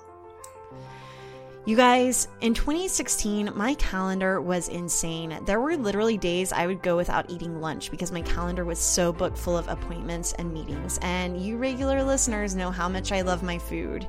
You 1.67 1.75
guys, 1.75 2.27
in 2.41 2.53
2016, 2.53 3.51
my 3.55 3.73
calendar 3.73 4.39
was 4.39 4.69
insane. 4.69 5.39
There 5.47 5.59
were 5.59 5.75
literally 5.75 6.15
days 6.15 6.53
I 6.53 6.67
would 6.67 6.83
go 6.83 6.95
without 6.95 7.27
eating 7.31 7.59
lunch 7.59 7.89
because 7.89 8.11
my 8.11 8.21
calendar 8.21 8.63
was 8.63 8.77
so 8.77 9.11
booked 9.11 9.35
full 9.35 9.57
of 9.57 9.67
appointments 9.67 10.33
and 10.33 10.53
meetings. 10.53 10.99
And 11.01 11.41
you 11.41 11.57
regular 11.57 12.03
listeners 12.03 12.55
know 12.55 12.69
how 12.69 12.87
much 12.87 13.11
I 13.11 13.21
love 13.21 13.41
my 13.41 13.57
food. 13.57 14.07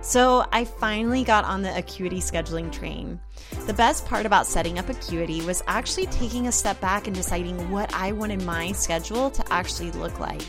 So 0.00 0.46
I 0.52 0.64
finally 0.64 1.24
got 1.24 1.44
on 1.44 1.62
the 1.62 1.76
Acuity 1.76 2.20
scheduling 2.20 2.70
train. 2.70 3.18
The 3.66 3.74
best 3.74 4.06
part 4.06 4.24
about 4.24 4.46
setting 4.46 4.78
up 4.78 4.88
Acuity 4.88 5.42
was 5.42 5.60
actually 5.66 6.06
taking 6.06 6.46
a 6.46 6.52
step 6.52 6.80
back 6.80 7.08
and 7.08 7.16
deciding 7.16 7.68
what 7.68 7.92
I 7.92 8.12
wanted 8.12 8.44
my 8.44 8.70
schedule 8.70 9.28
to 9.32 9.52
actually 9.52 9.90
look 9.90 10.20
like. 10.20 10.46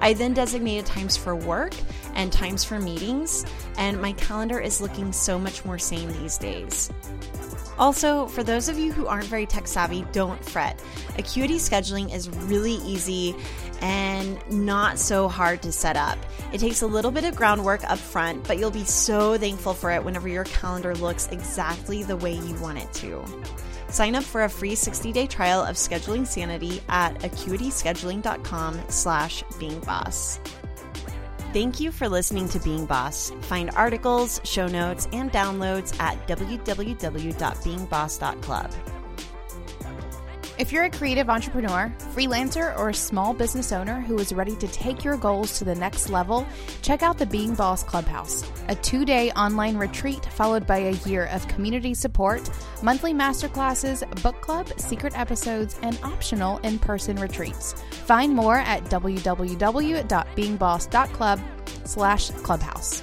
I 0.00 0.12
then 0.12 0.34
designated 0.34 0.86
times 0.86 1.16
for 1.16 1.34
work 1.36 1.74
and 2.14 2.32
times 2.32 2.64
for 2.64 2.78
meetings, 2.78 3.44
and 3.76 4.00
my 4.00 4.12
calendar 4.12 4.58
is 4.58 4.80
looking 4.80 5.12
so 5.12 5.38
much 5.38 5.64
more 5.64 5.78
sane 5.78 6.12
these 6.20 6.38
days. 6.38 6.90
Also, 7.78 8.26
for 8.26 8.42
those 8.42 8.68
of 8.68 8.78
you 8.78 8.92
who 8.92 9.06
aren't 9.06 9.26
very 9.26 9.46
tech 9.46 9.66
savvy, 9.66 10.04
don't 10.12 10.42
fret. 10.44 10.80
Acuity 11.18 11.56
scheduling 11.56 12.14
is 12.14 12.28
really 12.30 12.74
easy 12.74 13.34
and 13.80 14.38
not 14.50 14.98
so 14.98 15.28
hard 15.28 15.60
to 15.62 15.72
set 15.72 15.96
up. 15.96 16.18
It 16.52 16.58
takes 16.58 16.82
a 16.82 16.86
little 16.86 17.10
bit 17.10 17.24
of 17.24 17.34
groundwork 17.34 17.88
up 17.90 17.98
front, 17.98 18.46
but 18.46 18.58
you'll 18.58 18.70
be 18.70 18.84
so 18.84 19.36
thankful 19.36 19.74
for 19.74 19.90
it 19.90 20.04
whenever 20.04 20.28
your 20.28 20.44
calendar 20.44 20.94
looks 20.94 21.28
exactly 21.28 22.04
the 22.04 22.16
way 22.16 22.34
you 22.34 22.54
want 22.56 22.78
it 22.78 22.92
to. 22.94 23.24
Sign 23.88 24.14
up 24.14 24.24
for 24.24 24.44
a 24.44 24.48
free 24.48 24.72
60-day 24.72 25.26
trial 25.26 25.60
of 25.60 25.76
Scheduling 25.76 26.26
Sanity 26.26 26.80
at 26.88 27.18
acuityscheduling.com 27.20 28.80
slash 28.88 29.44
beingboss. 29.44 30.38
Thank 31.54 31.78
you 31.78 31.92
for 31.92 32.08
listening 32.08 32.48
to 32.48 32.58
Being 32.58 32.84
Boss. 32.84 33.30
Find 33.42 33.70
articles, 33.76 34.40
show 34.42 34.66
notes, 34.66 35.06
and 35.12 35.30
downloads 35.30 35.96
at 36.00 36.26
www.beingboss.club. 36.26 38.93
If 40.56 40.70
you're 40.70 40.84
a 40.84 40.90
creative 40.90 41.28
entrepreneur, 41.28 41.92
freelancer, 42.14 42.78
or 42.78 42.90
a 42.90 42.94
small 42.94 43.34
business 43.34 43.72
owner 43.72 44.00
who 44.00 44.16
is 44.20 44.32
ready 44.32 44.54
to 44.56 44.68
take 44.68 45.02
your 45.02 45.16
goals 45.16 45.58
to 45.58 45.64
the 45.64 45.74
next 45.74 46.10
level, 46.10 46.46
check 46.80 47.02
out 47.02 47.18
the 47.18 47.26
Being 47.26 47.56
Boss 47.56 47.82
Clubhouse, 47.82 48.48
a 48.68 48.76
two 48.76 49.04
day 49.04 49.32
online 49.32 49.76
retreat 49.76 50.24
followed 50.26 50.64
by 50.64 50.78
a 50.78 50.92
year 51.08 51.24
of 51.26 51.48
community 51.48 51.92
support, 51.92 52.48
monthly 52.84 53.12
masterclasses, 53.12 54.08
book 54.22 54.40
club, 54.40 54.68
secret 54.76 55.18
episodes, 55.18 55.76
and 55.82 55.98
optional 56.04 56.58
in 56.58 56.78
person 56.78 57.16
retreats. 57.16 57.72
Find 57.90 58.32
more 58.32 58.58
at 58.58 58.84
www.beingboss.club 58.84 61.40
slash 61.84 62.30
clubhouse. 62.30 63.02